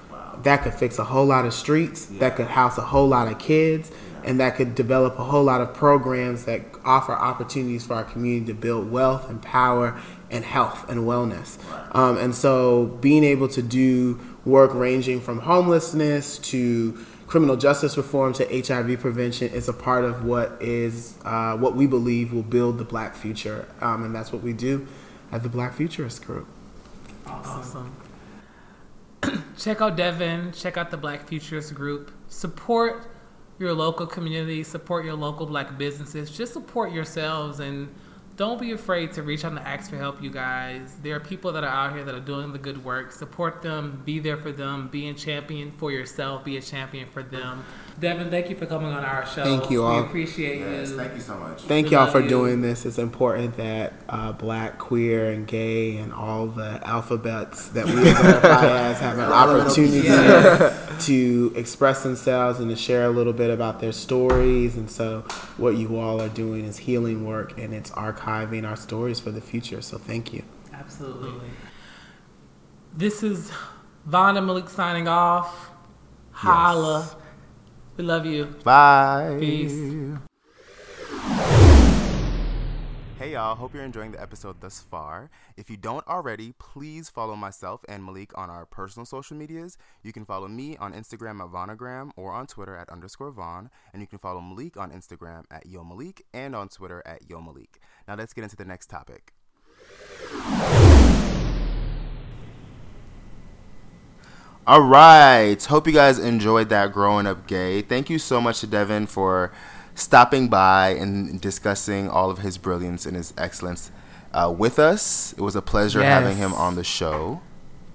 [0.43, 2.19] That could fix a whole lot of streets, yeah.
[2.19, 4.29] that could house a whole lot of kids, yeah.
[4.29, 8.45] and that could develop a whole lot of programs that offer opportunities for our community
[8.47, 11.57] to build wealth and power and health and wellness.
[11.71, 11.95] Right.
[11.95, 18.33] Um, and so being able to do work ranging from homelessness to criminal justice reform
[18.33, 22.77] to HIV prevention is a part of what is uh, what we believe will build
[22.77, 24.87] the Black future, um, and that's what we do
[25.31, 26.47] at the Black Futurist Group.
[27.25, 27.59] Awesome.
[27.59, 27.95] awesome.
[29.57, 30.51] check out Devin.
[30.51, 32.11] Check out the Black Futurist Group.
[32.27, 33.09] Support
[33.59, 34.63] your local community.
[34.63, 36.29] Support your local Black businesses.
[36.31, 37.93] Just support yourselves and
[38.37, 40.95] don't be afraid to reach out and ask for help, you guys.
[41.01, 43.11] There are people that are out here that are doing the good work.
[43.11, 47.23] Support them, be there for them, be a champion for yourself, be a champion for
[47.23, 47.65] them.
[47.99, 49.43] Devin, thank you for coming on our show.
[49.43, 50.01] Thank you all.
[50.01, 50.97] We appreciate yes, you.
[50.97, 51.63] Thank you so much.
[51.63, 52.29] Thank we y'all for you.
[52.29, 52.85] doing this.
[52.85, 58.89] It's important that uh, black, queer, and gay and all the alphabets that we identify
[58.89, 61.05] as have an opportunity yes.
[61.07, 64.77] to express themselves and to share a little bit about their stories.
[64.77, 65.21] And so,
[65.57, 67.89] what you all are doing is healing work and it's
[68.27, 69.81] archiving our stories for the future.
[69.81, 70.43] So, thank you.
[70.73, 71.49] Absolutely.
[72.93, 73.51] This is
[74.05, 75.71] Vaun and Malik signing off.
[76.31, 77.05] Holla.
[77.07, 77.15] Yes.
[77.95, 78.45] We love you.
[78.63, 79.37] Bye.
[79.39, 80.19] Peace.
[83.17, 85.29] Hey Hey y'all, hope you're enjoying the episode thus far.
[85.57, 89.77] If you don't already, please follow myself and Malik on our personal social medias.
[90.01, 94.01] You can follow me on Instagram at Vaunagram or on Twitter at underscore Vaun, and
[94.01, 97.81] you can follow Malik on Instagram at Yo Malik and on Twitter at Yo Malik.
[98.07, 99.33] Now let's get into the next topic.
[104.65, 105.61] All right.
[105.63, 107.81] Hope you guys enjoyed that growing up gay.
[107.81, 109.51] Thank you so much to Devin for
[109.95, 113.91] stopping by and discussing all of his brilliance and his excellence
[114.33, 115.33] uh, with us.
[115.33, 116.21] It was a pleasure Yes.
[116.21, 117.41] having him on the show.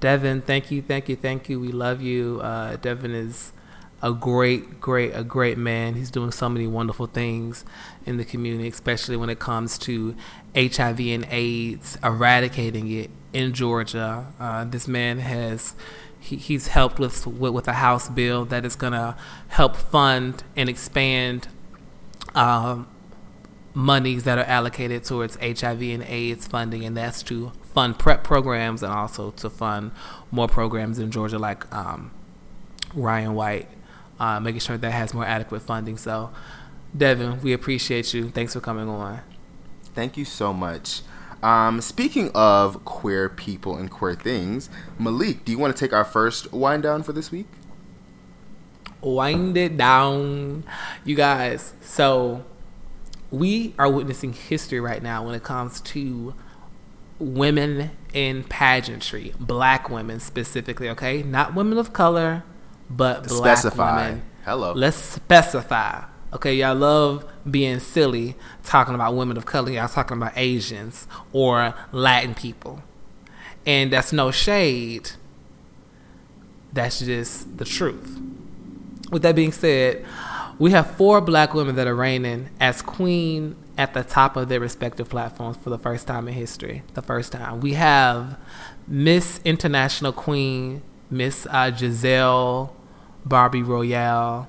[0.00, 1.60] Devin, thank you, thank you, thank you.
[1.60, 2.40] We love you.
[2.42, 3.52] Uh, Devin is
[4.02, 5.94] a great, great, a great man.
[5.94, 7.64] He's doing so many wonderful things
[8.04, 10.16] in the community, especially when it comes to
[10.56, 14.26] HIV and AIDS, eradicating it in Georgia.
[14.40, 15.74] Uh, this man has
[16.18, 19.16] he, he's helped with, with with a house bill that is going to
[19.48, 21.48] help fund and expand
[22.34, 22.88] um,
[23.74, 28.82] monies that are allocated towards HIV and AIDS funding, and that's to fund PrEP programs
[28.82, 29.92] and also to fund
[30.30, 32.10] more programs in Georgia, like um,
[32.94, 33.68] Ryan White,
[34.22, 35.98] uh, making sure that has more adequate funding.
[35.98, 36.30] So,
[36.96, 38.30] Devin, we appreciate you.
[38.30, 39.20] Thanks for coming on.
[39.94, 41.02] Thank you so much.
[41.42, 46.04] Um, speaking of queer people and queer things, Malik, do you want to take our
[46.04, 47.46] first wind down for this week?
[49.02, 50.64] wind it down,
[51.04, 51.74] you guys.
[51.80, 52.44] So
[53.30, 56.34] we are witnessing history right now when it comes to
[57.18, 60.88] women in pageantry, black women specifically.
[60.90, 62.44] Okay, not women of color,
[62.96, 64.06] but black Specify.
[64.06, 64.22] women.
[64.44, 64.72] Hello.
[64.72, 66.04] Let's specify.
[66.32, 69.70] Okay, y'all love being silly talking about women of color.
[69.70, 72.82] Y'all talking about Asians or Latin people.
[73.66, 75.12] And that's no shade.
[76.72, 78.18] That's just the truth.
[79.10, 80.04] With that being said,
[80.58, 84.60] we have four black women that are reigning as queen at the top of their
[84.60, 86.82] respective platforms for the first time in history.
[86.94, 87.60] The first time.
[87.60, 88.38] We have
[88.88, 92.74] Miss International Queen, Miss uh, Giselle
[93.24, 94.48] Barbie Royale,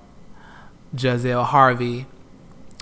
[0.98, 2.06] Giselle Harvey.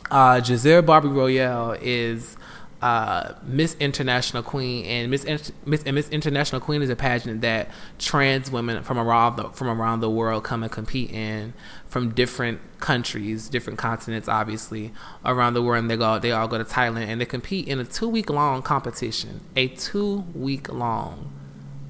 [0.10, 2.36] Uh, Jazell Barbie Royale is
[2.82, 7.42] uh, Miss International Queen, and Miss, Inter- Miss and Miss International Queen is a pageant
[7.42, 7.70] that
[8.00, 11.54] trans women from around the from around the world come and compete in
[11.88, 14.92] from different countries, different continents, obviously
[15.24, 15.82] around the world.
[15.82, 18.30] And they go, they all go to Thailand, and they compete in a two week
[18.30, 21.32] long competition, a two week long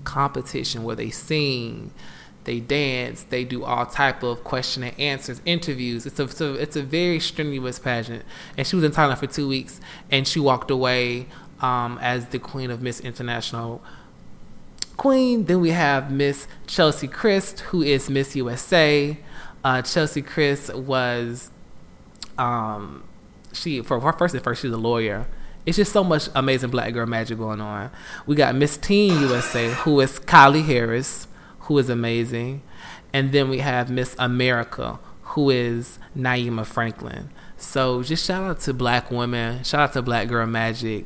[0.03, 1.91] competition where they sing,
[2.43, 6.05] they dance, they do all type of question and answers, interviews.
[6.05, 8.23] It's a, it's a it's a very strenuous pageant.
[8.57, 11.27] And she was in Thailand for two weeks, and she walked away
[11.61, 13.81] um, as the queen of Miss International
[14.97, 15.45] Queen.
[15.45, 19.17] Then we have Miss Cheslie Kryst, who is Miss USA.
[19.63, 21.51] Uh, Cheslie Kryst was
[22.37, 23.03] um,
[23.53, 25.27] she for her first and first she's a lawyer.
[25.63, 27.91] It's just so much amazing black girl magic going on.
[28.25, 31.27] We got Miss Teen USA, who is Kylie Harris,
[31.71, 32.61] who is amazing,
[33.13, 37.29] and then we have Miss America, who is Naima Franklin.
[37.55, 41.05] So just shout out to black women, shout out to black girl magic.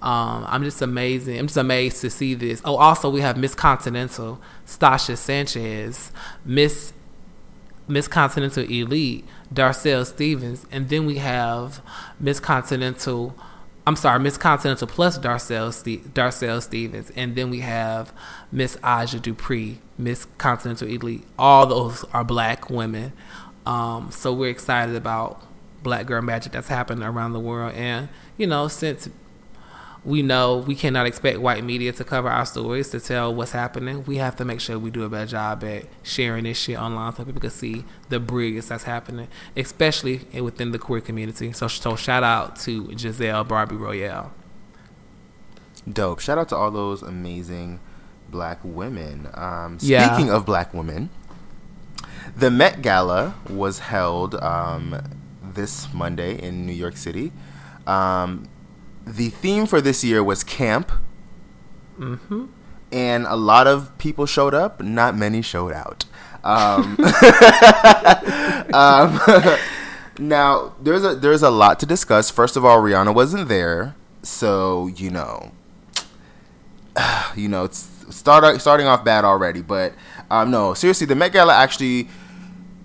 [0.00, 1.36] Um, I'm just amazing.
[1.36, 2.62] I'm just amazed to see this.
[2.64, 6.12] Oh, also we have Miss Continental, Stasha Sanchez,
[6.44, 6.92] Miss
[7.88, 11.82] Miss Continental Elite, Darcel Stevens, and then we have
[12.20, 13.34] Miss Continental.
[13.86, 18.12] I'm sorry, Miss Continental plus Darcel Ste- Darcel Stevens, and then we have
[18.50, 21.24] Miss Aja Dupree, Miss Continental Elite.
[21.38, 23.12] All those are black women,
[23.66, 25.42] um, so we're excited about
[25.82, 27.74] Black Girl Magic that's happening around the world.
[27.74, 28.08] And
[28.38, 29.08] you know, since
[30.04, 34.04] we know we cannot expect white media to cover our stories to tell what's happening.
[34.04, 37.14] We have to make sure we do a better job at sharing this shit online
[37.14, 41.52] so people can see the brilliance that's happening, especially within the queer community.
[41.52, 44.32] So, so shout out to Jazell Barbie Royale.
[45.90, 46.20] Dope.
[46.20, 47.80] Shout out to all those amazing
[48.28, 49.28] black women.
[49.34, 50.06] Um, Yeah.
[50.14, 51.08] Speaking of black women,
[52.36, 55.00] the Met Gala was held um,
[55.42, 57.32] this Monday in New York City.
[57.86, 58.48] Um,
[59.06, 60.90] the theme for this year was camp.
[61.98, 62.46] Mm-hmm.
[62.92, 66.04] And a lot of people showed up, not many showed out.
[66.44, 66.96] Um,
[68.74, 69.18] um,
[70.18, 72.30] now there's a there's a lot to discuss.
[72.30, 75.52] First of all, Rihanna wasn't there, so you know,
[77.36, 79.62] you know, it's start starting off bad already.
[79.62, 79.94] But
[80.30, 82.08] um, no, seriously, the Met Gala actually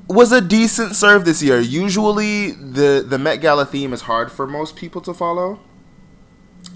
[0.07, 1.59] was a decent serve this year.
[1.59, 5.59] Usually, the the Met Gala theme is hard for most people to follow.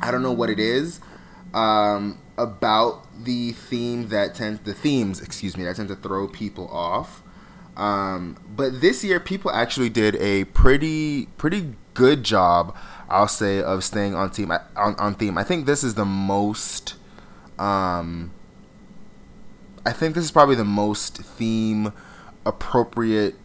[0.02, 1.00] I don't know what it is
[1.54, 6.68] um, about the theme that tends the themes, excuse me, that tend to throw people
[6.70, 7.24] off.
[7.76, 12.76] Um, but this year, people actually did a pretty pretty good job,
[13.10, 14.52] I'll say, of staying on theme.
[14.52, 16.96] On, on theme, I think this is the most.
[17.58, 18.32] Um,
[19.86, 21.94] I think this is probably the most theme
[22.46, 23.36] appropriate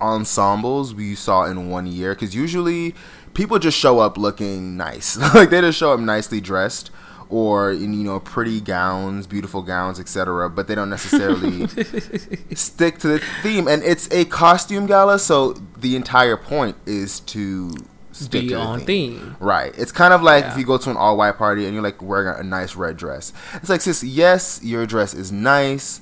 [0.00, 2.94] ensembles we saw in one year because usually
[3.34, 6.90] people just show up looking nice like they just show up nicely dressed
[7.28, 11.66] or in you know pretty gowns beautiful gowns etc but they don't necessarily
[12.54, 17.72] stick to the theme and it's a costume gala so the entire point is to
[18.12, 19.36] stick Be on theme.
[19.40, 19.72] Right.
[19.78, 20.52] It's kind of like Yeah.
[20.52, 22.96] if you go to an all white party and you're like wearing a nice red
[22.96, 23.32] dress.
[23.54, 26.00] It's like, sis, yes, your dress is nice,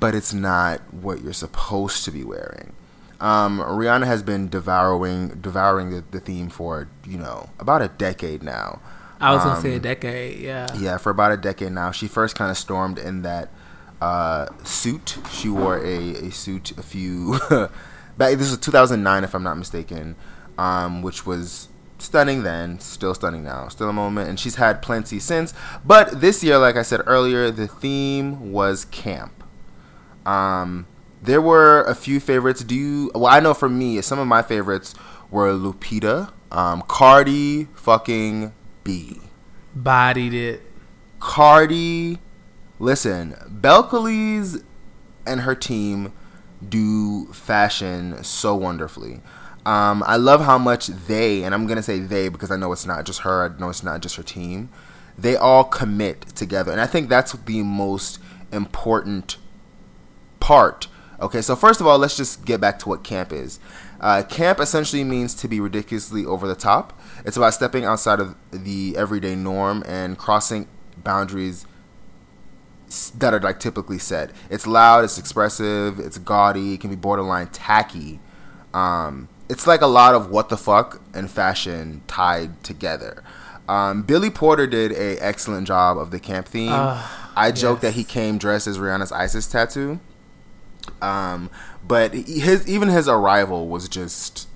[0.00, 2.72] but it's not what you're supposed to be wearing.
[3.20, 8.42] Um, Rihanna has been devouring devouring the, the theme for you know about a decade
[8.42, 8.80] now.
[9.20, 10.40] I was gonna say a Um, decade.
[10.40, 10.66] Yeah.
[10.76, 11.90] Yeah, for about a decade now.
[11.90, 13.48] She first kind of stormed in that
[14.02, 15.16] uh, suit.
[15.30, 17.38] She wore a, a suit a few
[18.18, 18.36] back.
[18.36, 20.16] This was 2009, if I'm not mistaken,
[20.58, 21.68] um, which was
[21.98, 24.28] stunning then, still stunning now, still a moment.
[24.28, 25.54] And she's had plenty since.
[25.82, 29.42] But this year, like I said earlier, the theme was camp.
[30.26, 30.86] Um,
[31.26, 32.64] there were a few favorites.
[32.64, 33.10] Do you?
[33.14, 34.94] Well, I know for me, some of my favorites
[35.30, 38.52] were Lupita, um, Cardi, fucking
[38.84, 39.20] B.
[39.74, 40.62] Bodied it.
[41.18, 42.18] Cardi,
[42.78, 44.62] listen, Belcalis
[45.26, 46.12] and her team
[46.66, 49.20] do fashion so wonderfully.
[49.66, 52.86] Um, I love how much they, and I'm gonna say they because I know it's
[52.86, 53.44] not just her.
[53.44, 54.68] I know it's not just her team.
[55.18, 58.20] They all commit together, and I think that's the most
[58.52, 59.38] important
[60.38, 60.86] part.
[61.20, 63.58] Okay, so first of all, let's just get back to what camp is.
[64.00, 66.98] Uh, camp essentially means to be ridiculously over the top.
[67.24, 70.68] It's about stepping outside of the everyday norm and crossing
[70.98, 71.66] boundaries
[73.18, 74.30] that are like typically set.
[74.50, 78.20] It's loud, it's expressive, it's gaudy, it can be borderline tacky.
[78.74, 83.22] Um, it's like a lot of what the fuck and fashion tied together.
[83.68, 86.70] Um, Billy Porter did a excellent job of the camp theme.
[86.72, 89.98] Ah, I joke that he came dressed as Rihanna's ISIS tattoo.
[91.02, 91.50] Um,
[91.86, 94.48] but his even his arrival was just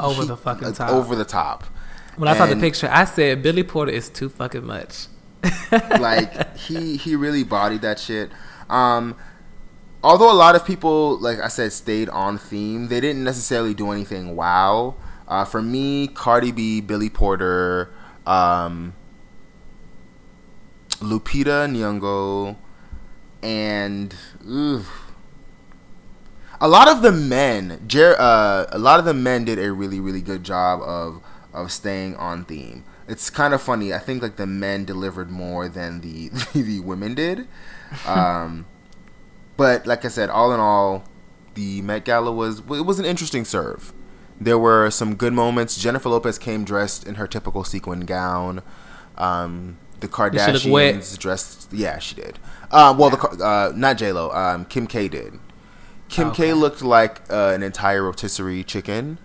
[0.00, 0.90] Over the fucking top.
[0.90, 1.64] over the top.
[2.16, 5.06] When I saw the picture, I said Billy Porter is too fucking much.
[6.00, 8.30] like he he really bodied that shit.
[8.70, 9.16] Um,
[10.02, 13.90] although a lot of people, like I said, stayed on theme, they didn't necessarily do
[13.90, 14.96] anything wow.
[15.28, 17.92] Uh, for me, Cardi B, Billy Porter,
[18.26, 18.94] um,
[21.00, 22.56] Lupita Nyong'o,
[23.42, 24.14] and
[24.48, 25.05] oof,
[26.60, 30.00] a lot of the men, Jer- uh, a lot of the men did a really
[30.00, 31.22] really good job of
[31.52, 32.84] of staying on theme.
[33.08, 33.94] It's kind of funny.
[33.94, 37.46] I think like the men delivered more than the the women did.
[38.06, 38.66] Um,
[39.56, 41.04] but like I said, all in all,
[41.54, 43.92] the Met Gala was it was an interesting serve.
[44.38, 45.76] There were some good moments.
[45.80, 48.62] Jennifer Lopez came dressed in her typical sequin gown.
[49.16, 50.94] Um, the Did she look wet?
[50.96, 51.72] Kardashians dressed.
[51.72, 52.38] Yeah, she did.
[52.70, 54.30] Um, well, the uh, not J Lo.
[54.30, 55.38] Um, Kim K did.
[56.16, 56.46] Kim Okay.
[56.48, 59.18] K looked like uh, an entire rotisserie chicken,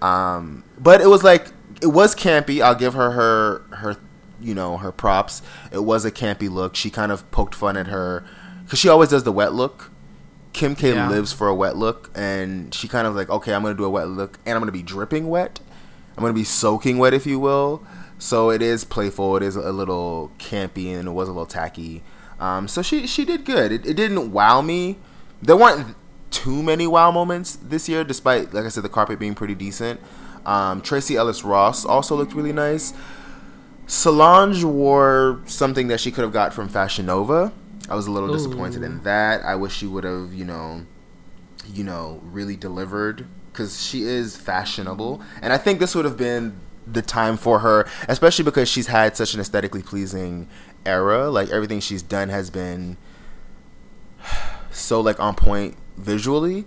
[0.00, 1.48] um, but it was like
[1.82, 2.62] it was campy.
[2.62, 3.96] I'll give her her her
[4.40, 5.42] you know her props.
[5.72, 6.76] It was a campy look.
[6.76, 8.24] She kind of poked fun at her
[8.64, 9.90] because she always does the wet look.
[10.52, 11.08] Kim K Yeah.
[11.10, 13.90] lives for a wet look, and she kind of like, okay, I'm gonna do a
[13.90, 15.60] wet look, and I'm gonna be dripping wet.
[16.16, 17.82] I'm gonna be soaking wet, if you will.
[18.18, 19.36] So it is playful.
[19.36, 22.02] It is a little campy, and it was a little tacky.
[22.40, 23.70] Um, so she she did good.
[23.72, 24.96] It, it didn't wow me.
[25.42, 25.94] There weren't
[26.30, 30.00] too many wow moments this year, despite like I said, the carpet being pretty decent.
[30.44, 32.92] Um, Tracee Ellis Ross also looked really nice.
[33.86, 37.52] Solange wore something that she could have got from Fashion Nova.
[37.88, 39.44] I was a little disappointed in that.
[39.44, 40.84] I wish she would have, you know,
[41.66, 46.60] you know, really delivered because she is fashionable, and I think this would have been
[46.86, 50.48] the time for her, especially because she's had such an aesthetically pleasing
[50.84, 51.30] era.
[51.30, 52.96] Like everything she's done has been
[54.70, 56.64] so like on point visually.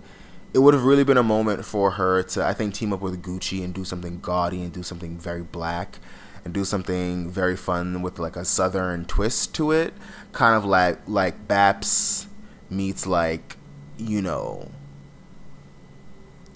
[0.52, 3.22] It would have really been a moment for her to, I think, team up with
[3.22, 5.98] Gucci and do something gaudy and do something very black
[6.44, 9.94] and do something very fun with like a southern twist to it,
[10.32, 12.26] kind of like like Baps
[12.68, 13.56] meets like
[13.96, 14.70] you know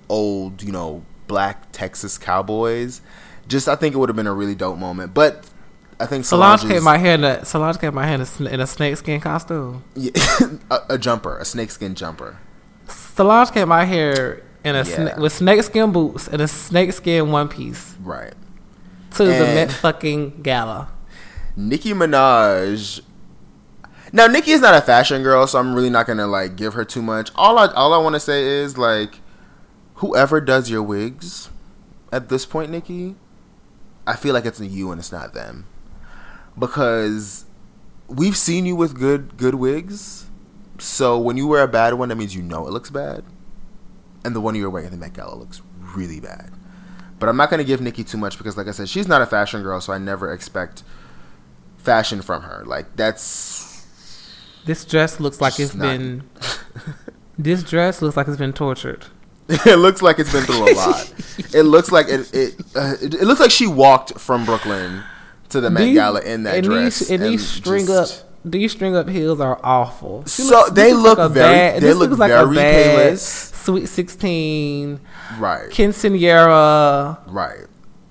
[0.08, 3.00] old you know black Texas cowboys.
[3.46, 5.44] Just I think it would have been a really dope moment, but
[6.00, 8.66] I think Solange came out here in a Solange out here in a, in a
[8.66, 9.84] snakeskin costume.
[9.94, 10.12] Yeah,
[10.70, 12.38] a, a jumper, a snakeskin jumper.
[12.88, 15.20] Solange came out here in a sna- Yeah.
[15.20, 18.34] with snakeskin boots and a snakeskin one piece Right.
[19.12, 20.88] to the Met fucking gala.
[21.56, 23.00] Nicki Minaj.
[24.12, 26.84] Now Nicki is not a fashion girl, so I'm really not gonna like give her
[26.84, 27.30] too much.
[27.36, 29.20] All I all I want to say is like,
[29.96, 31.50] whoever does your wigs,
[32.12, 33.16] at this point, Nicki,
[34.06, 35.66] I feel like it's you and it's not them.
[36.58, 37.44] Because
[38.08, 40.23] we've seen you with good good wigs.
[40.78, 43.24] So when you wear a bad one, that means you know it looks bad.
[44.24, 46.50] And the one you're wearing at the Met Gala looks really bad.
[47.18, 49.22] But I'm not going to give Nicki too much because, like I said, she's not
[49.22, 50.82] a fashion girl, so I never expect
[51.76, 52.64] fashion from her.
[52.66, 53.86] Like that's
[54.64, 56.28] This dress looks like it's not- been.
[57.38, 59.04] this dress looks like it's been tortured.
[59.48, 61.14] it looks like it's been through a lot.
[61.54, 65.02] it looks like it it, uh, it it looks like she walked from Brooklyn
[65.50, 67.00] to the Met These- Gala in that and dress.
[67.00, 70.24] These, and these string just- up these string up heels are awful.
[70.26, 73.10] She So, looks- they look a very- bad- they this look looks like very a
[73.10, 73.18] bad.
[73.18, 75.00] Sweet Sixteen,
[75.38, 77.18] right, Quinceanera.
[77.26, 77.66] right.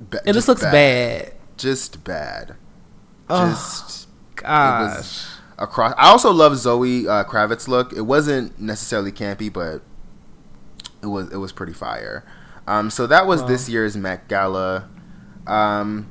[0.09, 1.33] Ba- It just looks bad.
[1.57, 2.55] Just bad.
[3.29, 3.49] Ugh.
[3.51, 5.25] Just Gosh.
[5.57, 5.93] across.
[5.97, 7.93] I also love Zoe uh, Kravitz look.
[7.93, 9.81] It wasn't necessarily campy, but
[11.01, 12.23] it was it was pretty fire.
[12.67, 13.47] Um, so that was Wow.
[13.47, 14.85] this year's Met Gala.
[15.47, 16.07] Um,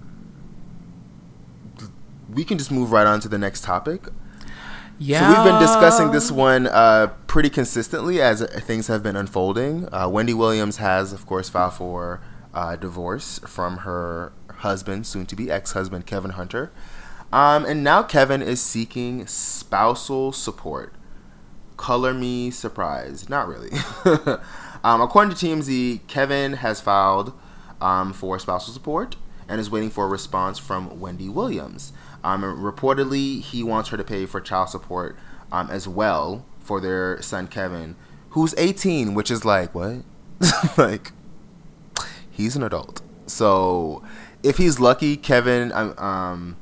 [2.35, 4.07] we can just move right on to the next topic.
[4.99, 5.21] Yeah.
[5.21, 9.89] So we've been discussing this one uh, pretty consistently as things have been unfolding.
[9.93, 12.21] Uh, Wendy Williams has, of course, filed for
[12.55, 16.73] uh, divorce from her husband, soon to be ex husband, Kevin Hunter.
[17.33, 20.95] Um, and now Kevin is seeking spousal support.
[21.77, 23.31] Color me surprised.
[23.31, 23.71] Not really.
[24.85, 27.33] um, according to TMZ, Kevin has filed
[27.81, 29.17] um, for spousal support
[29.49, 31.93] and is waiting for a response from Wendy Williams.
[32.25, 35.17] Um, reportedly, he wants her to pay for child support
[35.51, 37.97] um, as well for their son Kevin,
[38.31, 40.03] who's 18, which is like, what?
[40.79, 41.13] like,
[42.31, 43.03] he's an adult.
[43.27, 44.03] So
[44.43, 46.57] if he's lucky, Kevin, um, um,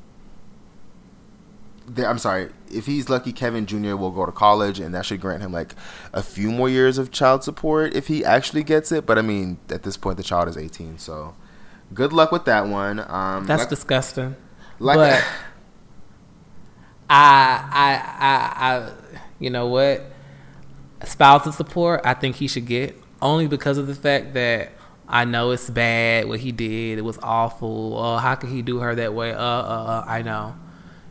[1.99, 2.51] I'm sorry.
[2.73, 3.97] If he's lucky, Kevin Jr.
[3.97, 5.75] will go to college, and that should grant him like
[6.13, 9.07] a few more years of child support if he actually gets it.
[9.07, 11.35] But I mean, at this point, the child is 18, so
[11.93, 13.01] good luck with that one.
[13.01, 14.37] Um, That's like- disgusting.
[14.79, 15.25] like- but
[17.13, 18.93] I, I, I,
[19.39, 20.03] you know what?
[21.05, 24.73] Spousal support, I think he should get only because of the fact that
[25.09, 26.99] I know it's bad what he did.
[26.99, 28.19] It was awful.
[28.19, 29.33] How could he do her that way?
[29.33, 30.55] Uh, uh, uh, I know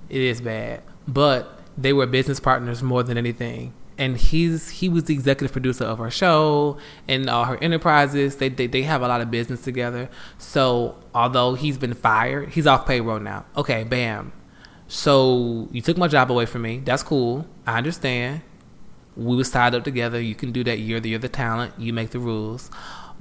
[0.10, 3.74] it is bad, but they were business partners more than anything.
[3.98, 6.78] And he's he was the executive producer of her show
[7.10, 8.38] and all her enterprises.
[8.38, 10.10] They, they they have a lot of business together.
[10.38, 13.46] So although he's been fired, he's off payroll now.
[13.58, 14.32] Okay, bam.
[14.90, 16.80] So you took my job away from me.
[16.80, 17.46] That's cool.
[17.66, 18.42] I understand.
[19.16, 20.20] We was tied up together.
[20.20, 20.80] You can do that.
[20.80, 21.74] You're the you're the talent.
[21.78, 22.72] You make the rules.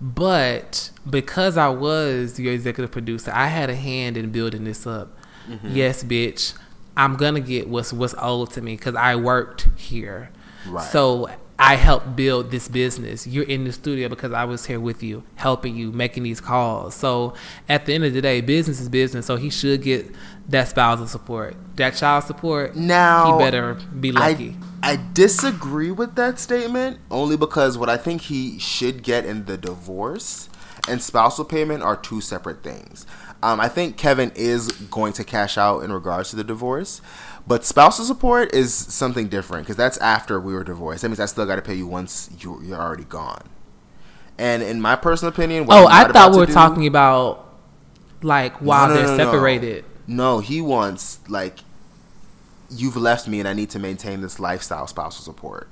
[0.00, 5.14] But because I was your executive producer, I had a hand in building this up.
[5.48, 5.76] Mm-hmm.
[5.76, 6.54] Yes, bitch.
[6.96, 10.30] I'm gonna get what's what's owed to me because I worked here.
[10.66, 10.90] Right.
[10.90, 11.28] So
[11.60, 13.26] I helped build this business.
[13.26, 16.94] You're in the studio because I was here with you, helping you, making these calls.
[16.94, 17.34] So
[17.68, 19.26] at the end of the day, business is business.
[19.26, 20.06] So he should get
[20.48, 22.76] that spousal support, that child support.
[22.76, 24.56] Now he better be lucky.
[24.82, 29.46] I, I disagree with that statement only because what I think he should get in
[29.46, 30.48] the divorce
[30.88, 33.04] and spousal payment are two separate things.
[33.42, 37.00] Um, I think Kevin is going to cash out in regards to the divorce,
[37.48, 41.00] but spousal support is something different because that's after we were divorced.
[41.00, 43.48] That means I still got to pay you once you, you're already gone.
[44.36, 47.46] And in my personal opinion, what oh, I thought we were do- talking about
[48.20, 49.24] like while No, no, they're no, no.
[49.32, 49.84] separated.
[50.06, 51.60] No, he wants like
[52.70, 55.68] you've left me and I need to maintain this lifestyle spousal support.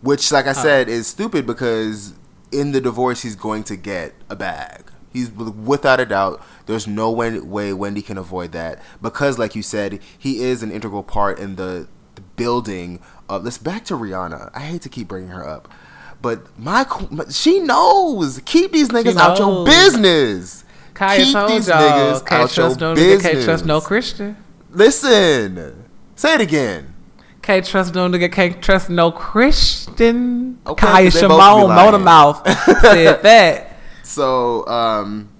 [0.00, 2.14] Which like I said is stupid because
[2.50, 4.90] in the divorce he's going to get a bag.
[5.16, 9.62] He's without a doubt there's no way, way Wendy can avoid that because like you
[9.62, 14.50] said he is an integral part in the, the building of let's back to Rihanna.
[14.54, 15.68] I hate to keep bringing her up.
[16.20, 16.86] But my,
[17.30, 18.40] she knows.
[18.44, 20.64] Keep these niggas out your business.
[20.94, 23.80] Kaya Keep these y'all, niggas can't out your trust no nigga, can't trust no.
[23.80, 24.36] Christian.
[24.70, 25.84] Listen,
[26.14, 26.94] say it again.
[27.42, 30.58] Can't trust no nigga, can't trust no Christian.
[30.66, 32.46] Okay, Kaya 'cause they both be Shimon, motor mouth,
[32.80, 33.62] said that.
[34.06, 35.30] So, um,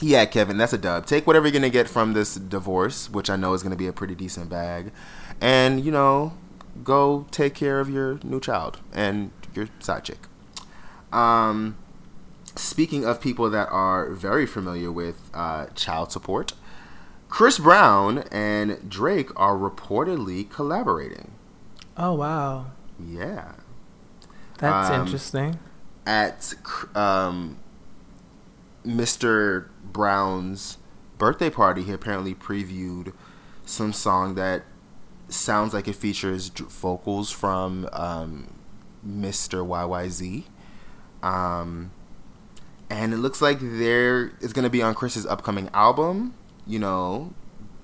[0.00, 1.04] yeah, Kevin, that's a dub.
[1.06, 3.92] Take whatever you're gonna get from this divorce, which I know is gonna be a
[3.92, 4.92] pretty decent bag,
[5.40, 6.32] and you know,
[6.84, 10.28] go take care of your new child and your side chick.
[11.12, 11.76] Um,
[12.54, 16.52] speaking of people that are very familiar with uh, child support,
[17.28, 21.32] Chris Brown and Drake are reportedly collaborating.
[21.96, 22.66] Oh wow,
[23.04, 23.52] Yeah.
[24.58, 25.58] that's Um, interesting.
[26.06, 26.54] at
[26.94, 27.56] um,
[28.84, 29.68] Mr.
[29.82, 30.78] Brown's
[31.18, 33.12] birthday party, he apparently previewed
[33.64, 34.64] some song that
[35.28, 38.54] sounds like it features vocals from um,
[39.06, 39.66] Mr.
[39.66, 40.44] YYZ.
[41.22, 41.90] Um,
[42.90, 46.34] and it looks like there is going to be on Chris's upcoming album.
[46.66, 47.32] You know,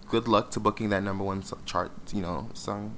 [0.09, 1.91] good luck to booking that number one chart.
[2.13, 2.97] You know, song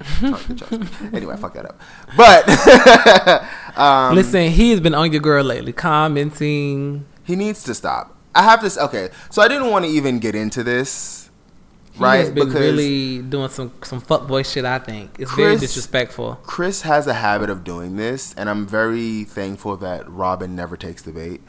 [0.57, 0.73] chart.
[1.15, 1.81] anyway, I fucked that up.
[2.17, 7.07] But um, Listen, he has been on your girl lately, commenting.
[7.25, 8.17] He needs to stop.
[8.35, 8.79] I have this.
[8.79, 11.31] Okay, so I didn't want to even get into this,
[11.93, 12.17] He right?
[12.19, 14.65] has been really doing some some fuckboy shit.
[14.65, 16.37] I think it's very disrespectful.
[16.43, 21.03] Chris has a habit of doing this, and I'm very thankful that Robyn never takes
[21.03, 21.41] the bait.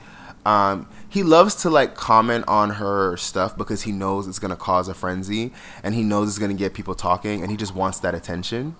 [0.45, 4.89] Um, he loves to like comment on her stuff because he knows it's gonna cause
[4.89, 8.13] a frenzy, and he knows it's gonna get people talking, and he just wants that
[8.13, 8.75] attention.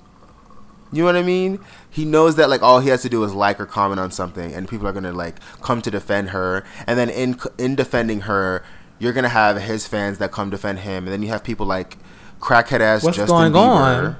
[0.94, 1.60] You know what I mean?
[1.90, 4.54] He knows that like all he has to do is like or comment on something,
[4.54, 8.64] and people are gonna like come to defend her, and then in in defending her,
[9.00, 11.98] you're gonna have his fans that come defend him, and then you have people like
[12.40, 14.16] crackhead ass What's Justin going Bieber on?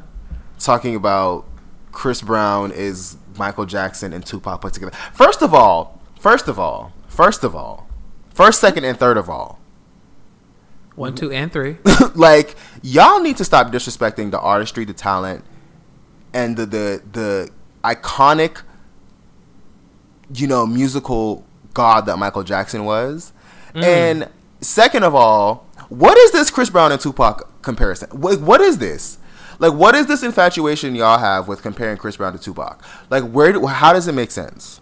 [0.60, 1.46] talking about
[1.92, 4.96] Chris Brown is Michael Jackson and Tupac put together.
[5.14, 7.88] First of all, first of all, first of all,
[8.34, 9.60] first, second, and third of all,
[10.96, 11.78] One, two, and three.
[12.16, 15.44] like y'all need to stop disrespecting the artistry, the talent,
[16.34, 17.50] and the the the
[17.84, 18.62] iconic,
[20.34, 23.34] you know, musical god that Michael Jackson was.
[23.74, 23.84] Mm.
[23.84, 24.30] And
[24.62, 28.10] second of all, what is this Chris Brown and Tupac comparison?
[28.12, 29.18] What, what is this?
[29.60, 32.84] Like, what is this infatuation y'all have with comparing Chris Brown to Tupac?
[33.10, 33.54] Like, where?
[33.54, 34.82] Do, how does it make sense?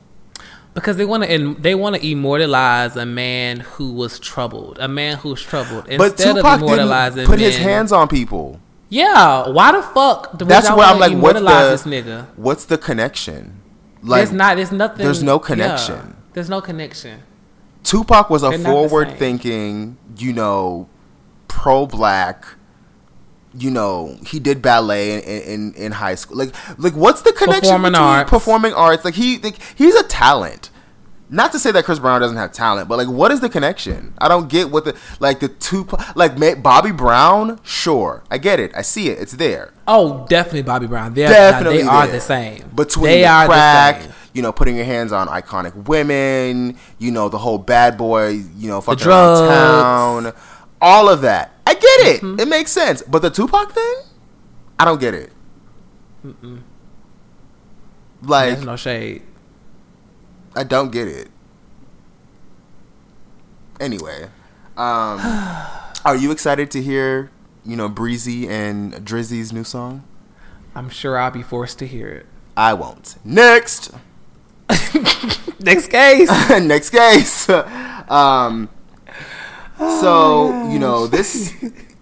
[0.74, 5.18] Because they want to, they want to immortalize a man who was troubled, a man
[5.18, 8.62] who's troubled, But instead Tupac of immortalizing didn't put his hands on people.
[8.92, 10.38] Yeah, why the fuck?
[10.38, 12.28] do That's where I'm like, what's the this nigga?
[12.36, 13.62] what's the connection?
[14.04, 14.58] Like, there's not.
[14.58, 15.06] There's nothing.
[15.06, 16.18] there's no yeah, connection.
[16.34, 17.24] there's no connection.
[17.84, 20.90] Tupac was a They're not forward thinking, you know,
[21.48, 22.46] pro black.
[23.54, 26.38] You know, he did ballet in, in in high school.
[26.38, 28.30] Like, like what's the connection Performing between arts.
[28.30, 29.06] performing arts?
[29.06, 30.70] Like he, like, he's a talent.
[31.34, 34.14] Not to say that Chris Brown doesn't have talent, but like, what is the connection?
[34.18, 37.62] I don't get what the like the two like Bobby Brown.
[37.64, 38.74] Sure, I get it.
[38.76, 39.18] I see it.
[39.18, 39.74] It's there.
[39.88, 41.14] Oh, definitely Bobby Brown.
[41.14, 42.16] They're, Definitely, they are there.
[42.16, 42.70] the same.
[42.76, 47.12] Between they the are crack, the you know, putting your hands on iconic women, you
[47.12, 50.34] know, the whole bad boy, you know, fucking town,
[50.82, 51.54] all of that.
[51.66, 52.22] I get it.
[52.22, 52.42] Mm-hmm.
[52.42, 53.04] It makes sense.
[53.04, 53.96] But the Tupac thing,
[54.78, 55.32] I don't get it.
[58.22, 59.24] Like, There's no shade.
[60.56, 61.30] I don't get it.
[63.80, 64.30] Anyway,
[64.78, 65.20] um,
[66.06, 67.32] are you excited to hear,
[67.66, 70.04] you know, Breezy and Drizzy's new song?
[70.76, 72.26] I'm sure I'll be forced to hear it.
[72.56, 73.16] I won't.
[73.24, 73.92] Next.
[75.60, 76.30] Next case.
[76.62, 77.50] next case.
[77.50, 78.70] um,
[79.78, 81.54] so you know this,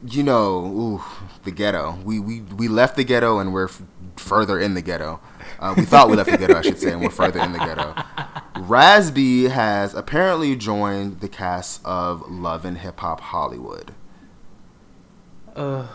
[0.07, 1.03] you know, ooh,
[1.43, 1.97] the ghetto.
[2.03, 3.81] We we we left the ghetto and we're f-
[4.15, 5.19] further in the ghetto.
[5.60, 7.60] Uh, we thought we left the ghetto, I should say, and we're further in the
[7.60, 7.94] ghetto.
[8.61, 13.94] Raz-B has apparently joined the cast of Love and Hip Hop Hollywood.
[15.56, 15.86] Ugh.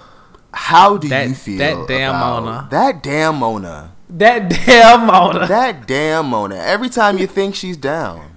[0.52, 1.58] How do That- you feel?
[1.58, 2.68] that damn Mona.
[2.70, 3.92] That damn Mona.
[4.10, 5.46] that damn Mona.
[5.46, 6.56] That damn Mona.
[6.56, 8.36] Every time you think she's down,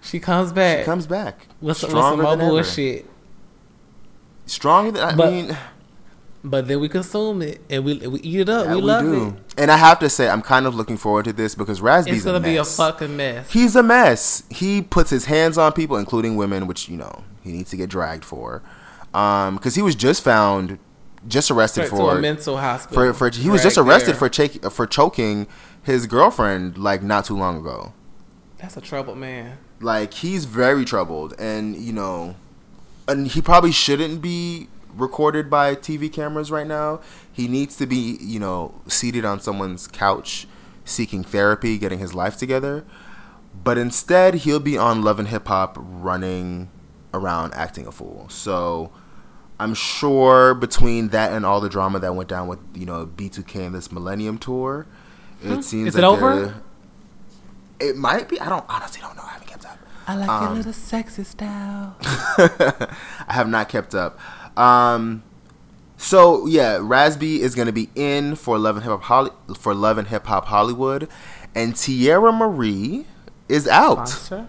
[0.00, 0.80] she comes back.
[0.80, 1.46] she comes back.
[1.60, 2.50] with some, some stronger more than ever.
[2.50, 3.10] bullshit.
[4.46, 5.56] Stronger than I But mean.
[6.48, 8.66] But then we consume it and we we eat it up.
[8.66, 9.34] Yeah, we, love it.
[9.58, 12.24] And I have to say, I'm kind of looking forward to this because Raz-B's It's
[12.24, 13.50] gonna a be a fucking mess.
[13.50, 14.44] He's a mess.
[14.48, 17.90] He puts his hands on people, including women, which you know he needs to get
[17.90, 18.62] dragged for.
[19.12, 20.78] Um, because he was just found,
[21.26, 23.12] just arrested Straight for a mental hospital.
[23.12, 24.18] for for he was just arrested there.
[24.18, 25.48] for chak- for choking
[25.82, 27.92] his girlfriend like not too long ago.
[28.58, 29.58] That's a troubled man.
[29.80, 32.36] Like he's very troubled, and you know,
[33.08, 37.00] and he probably shouldn't be recorded by TV cameras right now.
[37.32, 40.46] He needs to be, you know, seated on someone's couch,
[40.84, 42.84] seeking therapy, getting his life together.
[43.62, 46.70] But instead, he'll be on Love and Hip Hop, running
[47.14, 48.28] around acting a fool.
[48.28, 48.92] So.
[49.58, 53.64] I'm sure between that and all the drama that went down with you know B2K
[53.64, 54.86] and this Millennium Tour,
[55.42, 56.56] it seems Is it over?
[57.80, 58.38] It might be.
[58.38, 59.22] I don't honestly don't know.
[59.24, 59.78] I haven't kept up.
[60.06, 61.96] I like Um, your little sexy style.
[62.02, 62.88] I
[63.28, 64.18] have not kept up.
[64.56, 65.22] Um,
[65.96, 69.74] so yeah, Raz-B is going to be in for Love and Hip Hop Holly- for
[69.74, 71.08] Love and Hip Hop Hollywood,
[71.54, 73.06] and Teairra Mari
[73.48, 74.08] is out.
[74.08, 74.48] Sponsor.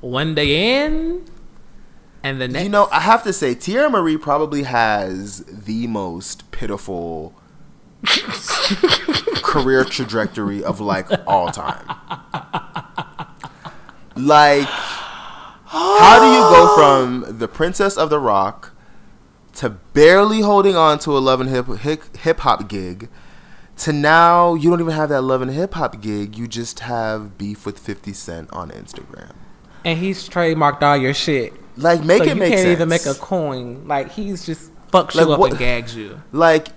[0.00, 1.24] One day in,
[2.22, 2.62] and the next.
[2.64, 7.34] You know, I have to say, Teairra Mari probably has the most pitiful
[9.42, 11.84] career trajectory of like all time.
[14.16, 18.72] Like, how do you go from the Princess of the Roc
[19.58, 23.08] to barely holding on to a love and hip hop gig
[23.76, 26.36] to now you don't even have that love and hip hop gig.
[26.36, 29.32] You just have beef with Fifty Cent on Instagram.
[29.84, 31.52] and he's trademarked all your shit.
[31.76, 32.72] Like make so it you make can't sense.
[32.72, 33.86] even make a coin.
[33.86, 36.20] Like he's just fucks Like, you up what- and gags you.
[36.32, 36.68] like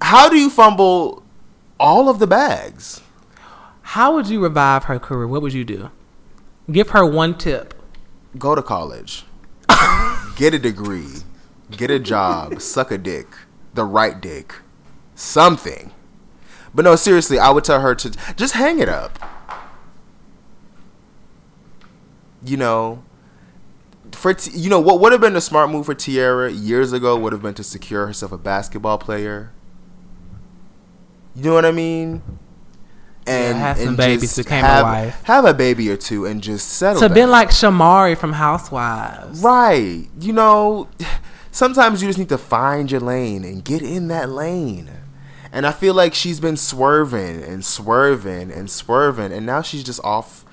[0.00, 1.22] how do you fumble
[1.80, 3.00] all of the bags?
[3.82, 5.26] How would you revive her career?
[5.26, 5.90] What would you do?
[6.70, 7.74] Give her one tip.
[8.38, 9.24] Go to college.
[10.36, 11.08] get a degree.
[11.70, 12.60] Get a job.
[12.60, 13.26] suck a dick.
[13.74, 14.54] The right dick.
[15.14, 15.92] Something.
[16.74, 19.18] But no, seriously, I would tell her to just hang it up.
[22.44, 23.04] You know,
[24.12, 27.16] for T- you know what would have been a smart move for Teairra years ago
[27.16, 29.52] would have been to secure herself a basketball player.
[31.34, 32.22] You know what I mean?
[33.26, 35.22] And have some and babies, became a have, wife.
[35.22, 37.00] Have a baby or two and just settle.
[37.00, 37.14] To down.
[37.14, 39.40] been like Shamari from Housewives.
[39.40, 40.06] Right.
[40.20, 40.88] You know,
[41.50, 44.90] sometimes you just need to find your lane and get in that lane.
[45.50, 50.00] And I feel like she's been swerving and swerving and swerving, and now she's just
[50.02, 50.44] off.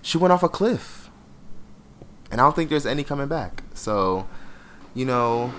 [0.00, 1.10] She went off a cliff.
[2.30, 3.62] And I don't think there's any coming back.
[3.74, 4.26] So,
[4.94, 5.52] you know,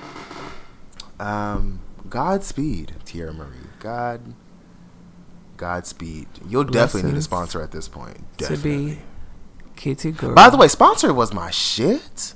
[1.19, 3.57] um, Godspeed, Teairra Mari.
[3.79, 4.33] God,
[5.57, 6.27] Godspeed.
[6.47, 8.17] You'll definitely need a sponsor at this point.
[8.39, 8.95] To Definitely.
[8.95, 9.01] be
[9.75, 10.33] Kitty Girl.
[10.33, 12.33] By the way, sponsor was my shit.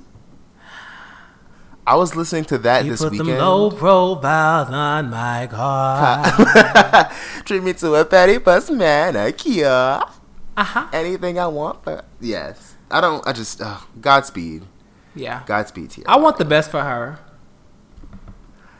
[1.86, 3.30] I was listening to that you this put weekend.
[3.30, 7.12] them low profiles on my car.
[7.46, 10.02] Treat me to a petty bus manicure.
[10.58, 10.88] uh-huh.
[10.92, 12.76] Anything I want for yes.
[12.92, 13.26] I don't.
[13.28, 14.64] I just uh, Godspeed.
[15.16, 15.44] Yeah.
[15.46, 16.06] Godspeed here.
[16.08, 17.20] I want the best for her.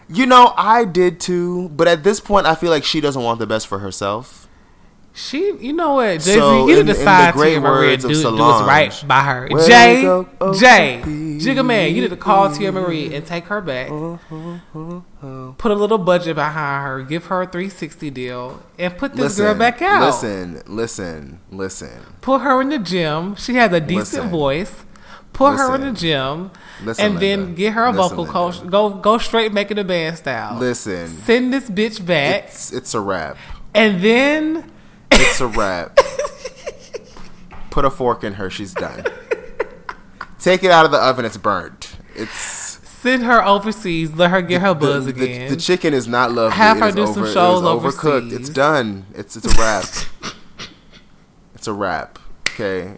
[0.10, 3.40] You know, I did too, but at this point, I feel like she doesn't want
[3.40, 4.48] the best for herself.
[5.14, 7.60] She, you know what, Jay Z, So, you in- need to in the decide great
[7.60, 9.48] Marie words do, do what's right by her.
[9.50, 13.46] where Jay, go, oh, Jay, Jigga Man, you need to call Teairra Mari and take
[13.46, 13.90] her back.
[13.90, 18.96] Uh, uh, uh, put a little budget behind her, give her a 360 deal, and
[18.96, 20.06] put this Listen, girl back out.
[20.06, 22.00] Listen, listen, listen.
[22.22, 23.36] Put her in the gym.
[23.38, 24.30] She has a decent Listen.
[24.30, 24.72] voice.
[25.38, 26.50] Put her in the gym,
[26.84, 28.32] Listen, and then get her a Listen, vocal Linda.
[28.34, 28.70] coach.
[28.72, 30.58] Go go straight, make it a band style.
[30.58, 31.08] Listen.
[31.08, 33.38] Send this bitch back, It's it's a wrap.
[33.76, 34.72] and then
[35.12, 36.00] It's a wrap.
[37.70, 38.50] Put a fork in her.
[38.50, 39.06] She's done.
[40.40, 41.26] Take it out of the oven.
[41.26, 41.96] It's burnt.
[42.16, 44.14] It's send her overseas.
[44.14, 45.50] Let her get her buzz the, the- again.
[45.52, 46.58] The, chicken is not lovely.
[46.58, 48.06] Have It her do some over- it is shows overcooked.
[48.24, 48.34] overseas.
[48.40, 49.06] It's done.
[49.14, 49.86] It's it's a wrap.
[51.56, 52.18] it's a wrap.
[52.50, 52.98] Okay.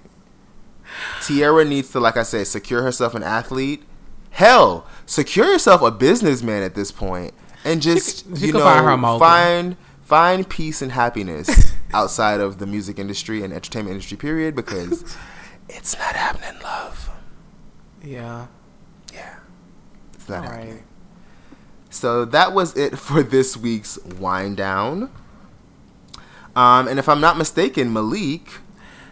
[1.20, 3.84] Teairra needs to, like I say, secure herself an athlete.
[4.32, 7.34] Hell, secure yourself a businessman at this point,
[7.66, 13.44] and just she you know find find peace and happiness outside of the music industry
[13.44, 14.18] and entertainment industry.
[14.18, 15.18] Period, because
[15.70, 17.10] it's not happening, love.
[18.04, 18.48] yeah.
[19.14, 19.36] Yeah,
[20.14, 20.74] it's not All happening.
[20.76, 20.84] right.
[21.90, 25.10] So that was it for this week's wind down.
[26.56, 28.60] Um, and if I'm not mistaken, Malik,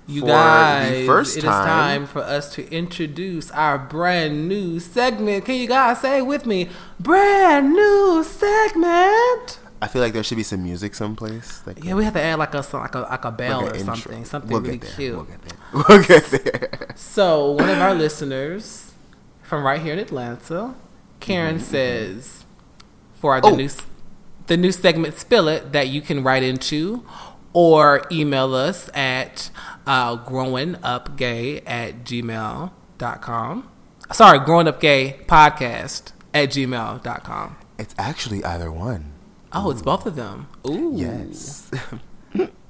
[0.09, 4.79] You guys, the first it is time, time for us to introduce our brand new
[4.79, 5.43] segment.
[5.43, 6.69] Can you guys say it with me?
[6.97, 9.59] Brand new segment.
[9.81, 11.61] I feel like there should be some music someplace.
[11.67, 13.79] Like Yeah, we have to add like a like a like a bell like or
[13.79, 15.15] something, something We'll really cute.
[15.15, 15.57] We'll get there.
[15.89, 16.87] We'll get there.
[16.95, 18.93] So one of our listeners
[19.43, 20.73] from right here in Atlanta,
[21.19, 21.71] Karen mm-hmm, mm-hmm.
[21.71, 22.45] says,
[23.15, 23.55] for the Oh.
[23.55, 23.69] new
[24.47, 27.03] the new segment "Spill It" that you can write into
[27.53, 29.49] or email us at
[29.87, 33.69] uh, growingupgay at gmail.com.
[34.11, 37.57] Sorry, growing up gay podcast at gmail.com.
[37.79, 39.13] It's actually either one.
[39.51, 40.47] Oh, it's both of them.
[40.67, 40.93] Ooh.
[40.95, 41.71] Yes.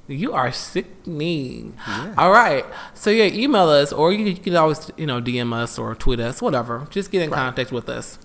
[0.10, 1.78] You are sickening.
[2.18, 2.66] All right.
[2.94, 6.22] So yeah, email us or you, you can always you know DM us or tweet
[6.22, 6.88] us, whatever.
[6.90, 8.18] Just get in contact with us,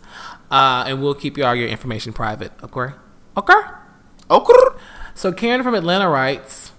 [0.51, 2.53] uh, and we'll keep you all your information private.
[2.63, 2.95] Okay.
[3.37, 3.61] Okay.
[4.31, 4.79] okay.
[5.15, 6.71] So Karen from Atlanta writes,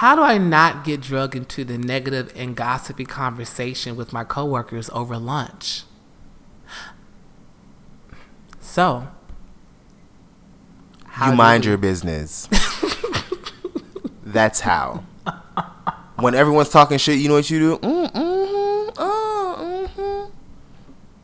[0.00, 4.90] "How do I not get drug into the negative and gossipy conversation with my coworkers
[4.90, 5.82] over lunch?"
[8.60, 9.08] So.
[11.06, 12.48] how You mind we- your business.
[14.24, 15.02] That's how.
[16.18, 17.76] When everyone's talking shit, you know what you do?
[17.78, 18.35] Mm, mm-hmm, oh,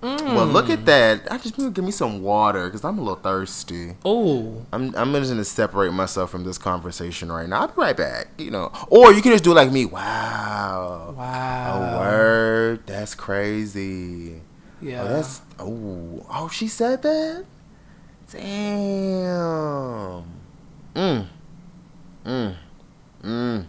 [0.03, 0.35] mm-hmm.
[0.35, 1.31] Well, look at that.
[1.31, 3.95] I just need to give me some water because I'm a little thirsty.
[4.05, 4.67] Oh.
[4.73, 7.61] I'm I'm just gonna separate myself from this conversation right now.
[7.63, 8.29] I'll be right back.
[8.39, 9.87] You know, or you can just do like me.
[9.87, 11.83] Wow, Wow.
[11.83, 12.87] a word.
[12.87, 14.41] That's crazy.
[14.81, 15.03] Yeah.
[15.03, 16.49] Oh, that's oh oh.
[16.49, 17.45] She said that.
[18.31, 20.25] Damn.
[20.95, 21.27] Mm.
[22.25, 22.57] Mm.
[23.23, 23.67] Mm.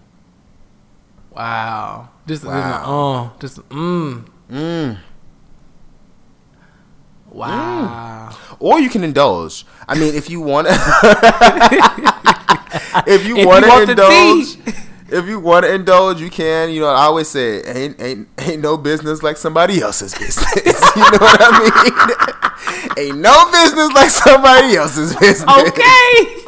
[1.31, 2.10] Wow.
[2.26, 2.84] Just Wow.
[2.85, 4.26] oh, just mm.
[4.49, 4.97] Mm.
[7.34, 8.30] Wow.
[8.60, 9.65] Or you can indulge.
[9.88, 10.73] I mean, if you want, to.
[13.07, 14.57] if you If want you to want the indulge,
[15.10, 16.69] if you want to indulge, you can.
[16.72, 20.55] You know, I always say, ain't ain't ain't no business like somebody else's business.
[20.95, 22.97] you know what I mean?
[23.07, 25.49] ain't no business like somebody else's business.
[25.49, 26.39] Okay.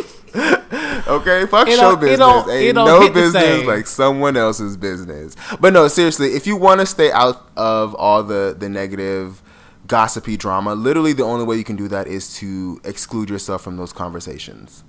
[1.08, 2.20] Okay, fuck It show it business.
[2.20, 5.36] don't- it Ain't no business like someone else's business.
[5.60, 9.42] But no, seriously, if you want to stay out of all the the negative
[9.88, 13.78] gossipy drama, literally the only way you can do that is to exclude yourself from
[13.78, 14.84] those conversations.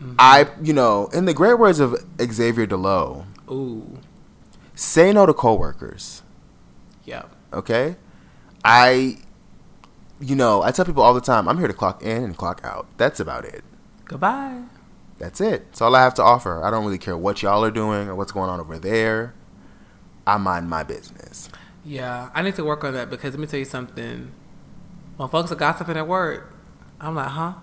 [0.00, 0.14] Mm-hmm.
[0.18, 3.98] I, you know, in the great words of Xavier Deloe, Ooh.
[4.74, 6.22] say no to coworkers.
[7.04, 7.24] Yeah.
[7.52, 7.96] Okay,
[8.64, 9.18] I,
[10.20, 12.60] you know, I tell people all the time, I'm here to clock in and clock
[12.62, 12.86] out.
[12.96, 13.64] That's about it.
[14.04, 14.62] Goodbye.
[15.18, 15.66] That's it.
[15.66, 16.64] That's all I have to offer.
[16.64, 19.34] I don't really care what y'all are doing or what's going on over there.
[20.26, 21.50] I mind my business.
[21.84, 24.32] Yeah, I need to work on that because let me tell you something.
[25.16, 26.52] When folks are gossiping at work,
[27.00, 27.54] I'm like, huh?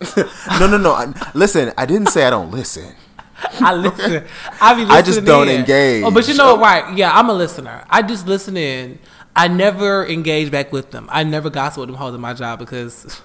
[0.60, 0.92] No, no, no.
[0.92, 2.94] I, listen, I didn't say I don't listen.
[3.60, 4.24] I listen.
[4.60, 5.60] I be listening I just don't in.
[5.60, 6.04] engage.
[6.04, 6.62] Oh, but you know what?
[6.84, 6.96] Right?
[6.96, 7.84] Yeah, I'm a listener.
[7.88, 8.98] I just listen in.
[9.36, 11.08] I never engage back with them.
[11.10, 13.20] I never gossip with them holding my job because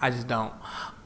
[0.00, 0.52] I just don't.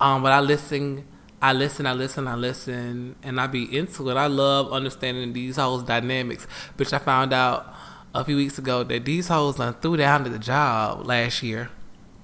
[0.00, 1.06] Um, but I listen.
[1.40, 1.86] I listen.
[1.86, 2.26] I listen.
[2.26, 4.16] I listen, and I be into it.
[4.16, 6.46] I love understanding these hoes dynamics.
[6.76, 7.72] Bitch, I found out
[8.14, 11.70] a few weeks ago that these hoes done threw down to the job last year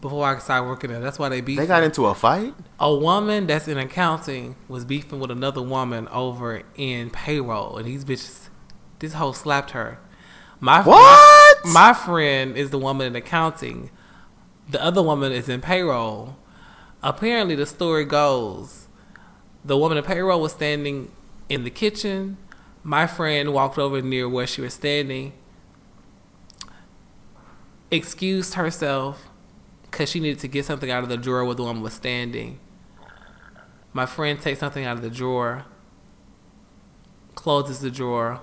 [0.00, 1.00] before I started working there.
[1.00, 2.54] That's why they beat They got into a fight.
[2.80, 8.04] a woman that's in accounting was beefing with another woman over in payroll, and these
[8.04, 8.48] bitches,
[8.98, 9.98] this hoe slapped her.
[10.60, 11.58] My What?
[11.66, 13.90] My friend is the woman in accounting.
[14.70, 16.36] The other woman is in payroll.
[17.02, 18.88] Apparently, the story goes,
[19.64, 21.10] the woman in payroll was standing
[21.50, 22.38] in the kitchen.
[22.82, 25.32] My friend walked over near where she was standing,
[27.94, 29.28] excused herself
[29.84, 32.58] because she needed to get something out of the drawer where the woman was standing.
[33.92, 35.64] My friend takes something out of the drawer,
[37.34, 38.40] closes the drawer.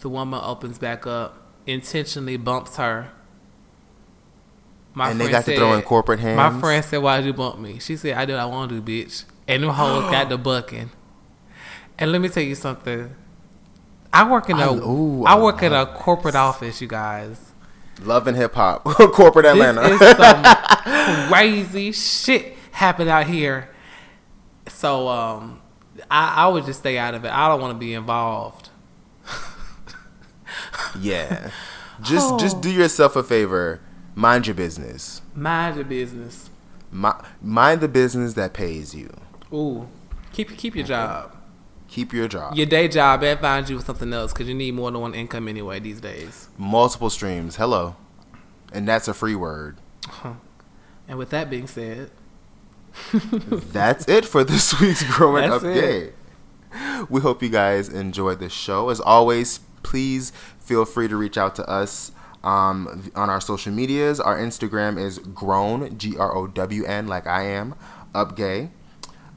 [0.00, 3.10] The woman opens back up, intentionally bumps her.
[4.94, 6.36] My And they friend got to throw in corporate hands.
[6.36, 8.82] My friend said, "Why'd you bump me?" She said, "I did what I want to
[8.82, 10.90] bitch." And them hoes got the bucking.
[11.98, 13.14] And let me tell you something.
[14.12, 16.88] I work in a I- ooh, I I work in uh, a corporate office, you
[16.88, 17.51] guys.
[18.04, 18.84] Love and hip hop.
[18.84, 19.80] Corporate Atlanta.
[19.82, 23.68] This is some crazy shit happened out here.
[24.68, 25.60] So um,
[26.10, 27.30] I, I would just stay out of it.
[27.32, 28.70] I don't want to be involved.
[31.00, 31.50] yeah.
[32.00, 32.38] Just Oh.
[32.38, 33.80] just do yourself a favor.
[34.14, 35.22] Mind your business.
[35.34, 36.50] Mind your business.
[36.90, 37.10] Mi-
[37.40, 39.10] mind the business that pays you.
[39.52, 39.88] Ooh,
[40.32, 41.34] keep keep your job,
[41.92, 42.54] Keep your job.
[42.54, 45.14] your day job, and find you with something else because you need more than one
[45.14, 46.48] income anyway these days.
[46.56, 47.56] Multiple streams.
[47.56, 47.96] Hello.
[48.72, 49.76] And that's a free word.
[51.06, 52.10] And with that being said,
[53.12, 55.74] That's it for this week's Growing That's Up.
[55.74, 56.12] Gay.
[57.10, 58.88] We hope you guys enjoyed the show.
[58.88, 62.12] As always, please feel free to reach out to us
[62.42, 64.18] um, on our social medias.
[64.18, 67.74] Our Instagram is grown, G R O W N, like I am,
[68.14, 68.70] up gay.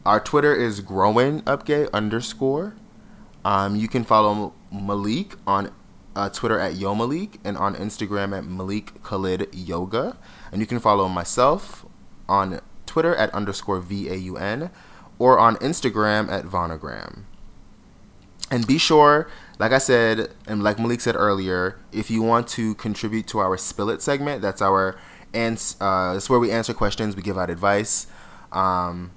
[0.05, 2.75] Our Twitter is growing up gay underscore.
[3.43, 5.71] Um, you can follow Malik on
[6.15, 10.17] uh, Twitter at Yo Malik and on Instagram at Malik Khalid Yoga.
[10.51, 11.85] And you can follow myself
[12.29, 14.69] on Twitter at underscore V A U N
[15.17, 17.23] or on Instagram at Vaunagram.
[18.51, 19.27] And be sure,
[19.57, 23.57] like I said, and like Malik said earlier, if you want to contribute to our
[23.57, 24.97] Spill It segment, that's our
[25.33, 28.05] ans- uh, that's where we answer questions, we give out advice.
[28.51, 29.11] Um,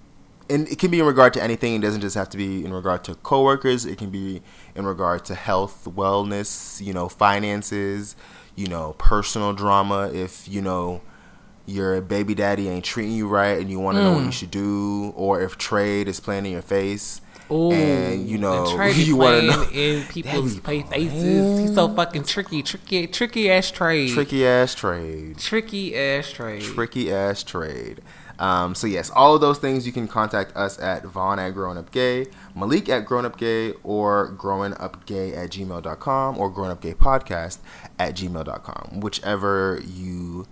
[0.50, 1.74] and it can be in regard to anything.
[1.74, 3.84] It doesn't just have to be in regard to coworkers.
[3.84, 4.42] It can be
[4.74, 8.16] in regard to health, wellness, you know, finances,
[8.56, 10.10] you know, personal drama.
[10.12, 11.02] If you know
[11.66, 14.26] your baby daddy ain't treating you right and you want to know what hmm.
[14.26, 17.20] you should do, or if trade is playing in your face,
[17.50, 21.60] ooh, and you know and be you want to playing know in people's play faces.
[21.60, 25.38] He's so fucking tricky, tricky, tricky ass trade, tricky ass trade.
[25.38, 26.62] tricky ass trade.
[26.62, 28.00] tricky ass trade.
[28.38, 31.76] Um, so yes, all of those things you can contact us at Vaun at Growing
[31.76, 36.70] Up Gay, Malik at Growing Up Gay, or Growing Up Gay at gmail.com or Growing
[36.70, 37.58] Up Gay Podcast
[37.98, 40.46] at gmail.com, whichever you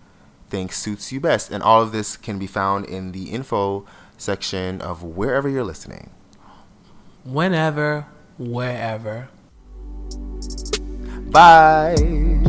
[0.49, 1.51] think suits you best.
[1.51, 3.87] And all of this can be found in the info
[4.19, 6.11] section of wherever you're listening.
[7.25, 8.07] Whenever,
[8.39, 9.29] wherever.
[11.31, 12.43] Bye.